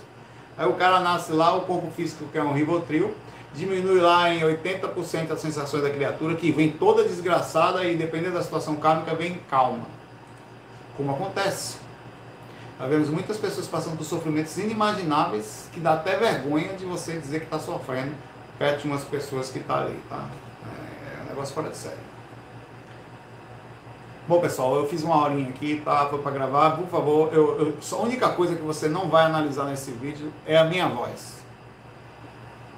Aí 0.56 0.66
o 0.66 0.74
cara 0.74 1.00
nasce 1.00 1.32
lá, 1.32 1.54
o 1.56 1.62
corpo 1.62 1.90
físico 1.90 2.26
que 2.30 2.38
é 2.38 2.42
um 2.42 2.52
ribotril, 2.52 3.12
diminui 3.54 4.00
lá 4.00 4.30
em 4.30 4.40
80% 4.40 5.30
as 5.30 5.40
sensações 5.40 5.82
da 5.82 5.90
criatura, 5.90 6.34
que 6.34 6.50
vem 6.50 6.70
toda 6.72 7.04
desgraçada 7.04 7.84
e 7.84 7.96
dependendo 7.96 8.34
da 8.34 8.42
situação 8.42 8.76
kármica, 8.76 9.14
vem 9.14 9.38
calma 9.48 9.86
como 10.96 11.12
acontece. 11.12 11.78
Nós 12.78 12.88
vemos 12.88 13.08
muitas 13.08 13.36
pessoas 13.36 13.68
passando 13.68 13.96
por 13.96 14.04
sofrimentos 14.04 14.56
inimagináveis 14.58 15.68
que 15.72 15.80
dá 15.80 15.94
até 15.94 16.16
vergonha 16.16 16.74
de 16.74 16.84
você 16.84 17.18
dizer 17.18 17.40
que 17.40 17.44
está 17.44 17.58
sofrendo 17.58 18.12
perto 18.58 18.82
de 18.82 18.88
umas 18.88 19.04
pessoas 19.04 19.50
que 19.50 19.58
estão 19.58 19.76
tá 19.76 19.82
ali, 19.82 19.98
tá? 20.08 20.28
É, 20.64 21.20
é 21.20 21.22
um 21.22 21.28
negócio 21.28 21.54
fora 21.54 21.70
de 21.70 21.76
série. 21.76 22.14
Bom, 24.26 24.40
pessoal, 24.40 24.76
eu 24.76 24.88
fiz 24.88 25.02
uma 25.02 25.22
horinha 25.22 25.50
aqui, 25.50 25.82
tá? 25.84 26.06
Foi 26.06 26.18
para 26.20 26.32
gravar. 26.32 26.76
Por 26.76 26.86
favor, 26.88 27.32
eu, 27.32 27.60
eu, 27.60 27.74
a 27.92 28.02
única 28.02 28.30
coisa 28.30 28.54
que 28.56 28.62
você 28.62 28.88
não 28.88 29.08
vai 29.08 29.26
analisar 29.26 29.64
nesse 29.64 29.90
vídeo 29.90 30.32
é 30.46 30.56
a 30.56 30.64
minha 30.64 30.88
voz. 30.88 31.43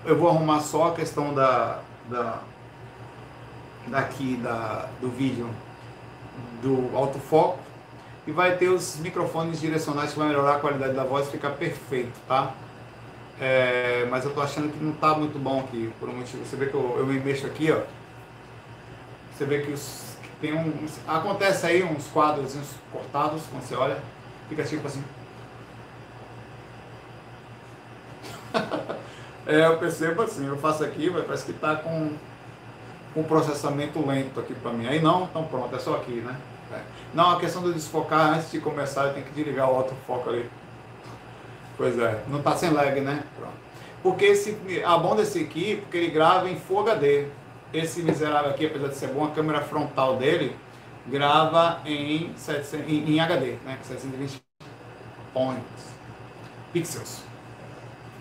Eu 0.07 0.17
vou 0.17 0.29
arrumar 0.29 0.61
só 0.61 0.89
a 0.89 0.95
questão 0.95 1.35
da, 1.35 1.81
da 2.09 2.41
daqui 3.89 4.37
da, 4.37 4.89
do 5.01 5.09
vídeo 5.09 5.49
do 6.63 6.97
autofoco 6.97 7.59
e 8.27 8.33
vai 8.33 8.57
ter 8.57 8.69
os 8.69 8.97
microfones 8.97 9.61
direcionais 9.61 10.13
que 10.13 10.19
vai 10.19 10.29
melhorar 10.29 10.57
a 10.57 10.59
qualidade 10.59 10.95
da 10.95 11.05
voz 11.05 11.31
ficar 11.31 11.51
perfeito, 11.51 12.13
tá? 12.27 12.53
É, 13.41 14.07
mas 14.11 14.25
eu 14.25 14.33
tô 14.35 14.41
achando 14.41 14.73
que 14.73 14.83
não 14.83 14.93
tá 14.93 15.15
muito 15.15 15.39
bom 15.39 15.61
aqui, 15.61 15.93
por 16.01 16.09
um 16.09 16.15
motivo. 16.15 16.45
Você 16.45 16.57
vê 16.57 16.67
que 16.67 16.75
eu, 16.75 16.97
eu 16.99 17.07
me 17.07 17.21
mexo 17.21 17.47
aqui, 17.47 17.71
ó. 17.71 17.83
Você 19.33 19.45
vê 19.45 19.61
que, 19.61 19.71
os, 19.71 20.17
que 20.23 20.29
tem 20.41 20.55
um. 20.55 20.73
Acontece 21.07 21.67
aí 21.67 21.85
uns 21.85 22.09
quadros 22.09 22.57
cortados, 22.91 23.43
quando 23.51 23.63
você 23.63 23.77
olha, 23.77 23.99
fica 24.49 24.65
tipo 24.65 24.87
assim. 24.87 25.05
é, 29.47 29.67
eu 29.67 29.79
percebo 29.79 30.23
assim, 30.23 30.47
eu 30.47 30.57
faço 30.57 30.83
aqui, 30.83 31.09
parece 31.09 31.47
que 31.47 31.53
tá 31.53 31.77
com 31.77 32.11
um 33.15 33.23
processamento 33.23 34.05
lento 34.05 34.41
aqui 34.41 34.53
para 34.55 34.73
mim. 34.73 34.89
Aí 34.89 35.01
não, 35.01 35.25
então 35.25 35.45
pronto, 35.45 35.75
é 35.75 35.79
só 35.79 35.95
aqui, 35.95 36.15
né? 36.15 36.37
É. 36.73 36.81
Não, 37.15 37.31
a 37.31 37.41
questão 37.41 37.63
do 37.63 37.73
desfocar, 37.73 38.35
antes 38.35 38.51
de 38.51 38.59
começar, 38.59 39.13
tem 39.15 39.23
que 39.23 39.31
desligar 39.31 39.71
o 39.71 39.77
autofoco 39.77 40.29
ali. 40.29 40.51
Pois 41.77 41.97
é, 41.99 42.23
não 42.29 42.39
está 42.39 42.57
sem 42.57 42.71
lag, 42.71 43.01
né? 43.01 43.23
Pronto. 43.39 43.55
Porque 44.03 44.25
esse, 44.25 44.59
a 44.85 44.99
bom 44.99 45.15
desse 45.15 45.41
aqui, 45.41 45.77
porque 45.77 45.97
ele 45.97 46.11
grava 46.11 46.51
em 46.51 46.57
Full 46.57 46.81
HD. 46.81 47.29
Esse 47.73 48.03
miserável 48.03 48.51
aqui, 48.51 48.67
apesar 48.67 48.89
de 48.89 48.95
ser 48.97 49.09
bom, 49.09 49.25
a 49.25 49.31
câmera 49.31 49.61
frontal 49.61 50.17
dele 50.17 50.57
grava 51.07 51.81
em, 51.85 52.33
700, 52.37 52.89
em, 52.89 53.15
em 53.15 53.21
HD, 53.21 53.57
né? 53.65 53.79
720 53.83 54.43
points, 55.33 55.63
pixels 56.73 57.26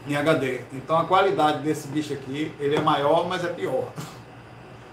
em 0.08 0.16
HD. 0.16 0.62
Então 0.74 0.98
a 0.98 1.06
qualidade 1.06 1.60
desse 1.60 1.88
bicho 1.88 2.14
aqui, 2.14 2.52
ele 2.60 2.76
é 2.76 2.82
maior, 2.82 3.28
mas 3.28 3.44
é 3.44 3.48
pior. 3.48 3.90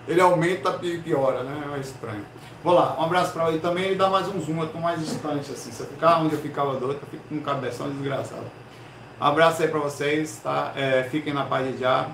Ele 0.07 0.21
aumenta 0.21 0.79
e 0.83 0.99
piora, 0.99 1.45
né? 1.45 1.77
É 1.77 1.81
estranho. 1.81 2.25
Vou 2.65 2.75
lá, 2.75 2.97
um 2.99 3.05
abraço 3.05 3.33
para 3.33 3.49
ele 3.49 3.61
também. 3.61 3.85
Ele 3.85 3.95
dá 3.95 4.09
mais 4.09 4.27
um 4.29 4.41
zoom, 4.41 4.61
eu 4.61 4.69
tô 4.69 4.79
mais 4.79 5.01
distante 5.01 5.51
assim. 5.51 5.71
Se 5.71 5.81
eu 5.81 5.87
ficar 5.87 6.19
onde 6.21 6.35
eu 6.35 6.41
ficava 6.41 6.75
doido, 6.75 7.01
eu 7.03 7.09
fico 7.09 7.23
com 7.29 7.35
um 7.37 7.41
cabeção 7.41 7.91
desgraçado. 7.91 8.45
Um 9.21 9.25
abraço 9.25 9.63
aí 9.63 9.69
para 9.69 9.81
vocês, 9.81 10.41
tá? 10.43 10.73
É, 10.75 11.05
fiquem 11.05 11.33
na 11.33 11.45
paz 11.45 11.71
de 11.71 11.79
já. 11.79 12.09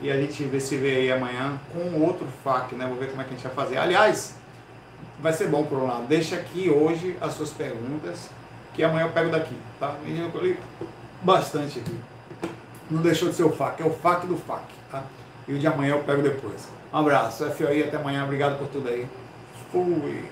E 0.00 0.10
a 0.10 0.16
gente 0.16 0.42
vê 0.44 0.58
se 0.58 0.76
vê 0.76 0.96
aí 0.96 1.12
amanhã 1.12 1.58
com 1.72 2.00
outro 2.00 2.26
FAQ, 2.42 2.74
né? 2.74 2.86
Vou 2.86 2.96
ver 2.96 3.10
como 3.10 3.22
é 3.22 3.24
que 3.24 3.34
a 3.34 3.36
gente 3.36 3.46
vai 3.46 3.54
fazer. 3.54 3.78
Aliás, 3.78 4.36
vai 5.20 5.32
ser 5.32 5.48
bom 5.48 5.64
por 5.64 5.78
um 5.78 5.86
lado. 5.86 6.06
Deixa 6.06 6.36
aqui 6.36 6.68
hoje 6.68 7.16
as 7.20 7.34
suas 7.34 7.50
perguntas, 7.50 8.28
que 8.74 8.82
amanhã 8.82 9.06
eu 9.06 9.12
pego 9.12 9.30
daqui, 9.30 9.56
tá? 9.78 9.94
E 10.04 10.18
eu 10.18 10.30
colhi 10.30 10.58
bastante 11.22 11.78
aqui. 11.78 12.11
Não 12.90 13.02
deixou 13.02 13.28
de 13.28 13.34
ser 13.34 13.44
o 13.44 13.50
FAQ, 13.50 13.82
é 13.82 13.86
o 13.86 13.90
FAQ 13.90 14.26
do 14.26 14.36
FAQ, 14.36 14.64
tá? 14.90 15.02
E 15.48 15.54
o 15.54 15.58
de 15.58 15.66
amanhã 15.66 15.94
eu 15.94 16.04
pego 16.04 16.22
depois. 16.22 16.68
Um 16.92 16.98
abraço, 16.98 17.44
FOI, 17.50 17.84
até 17.84 17.96
amanhã. 17.96 18.24
Obrigado 18.24 18.58
por 18.58 18.68
tudo 18.68 18.88
aí. 18.88 19.06
Fui. 19.70 20.28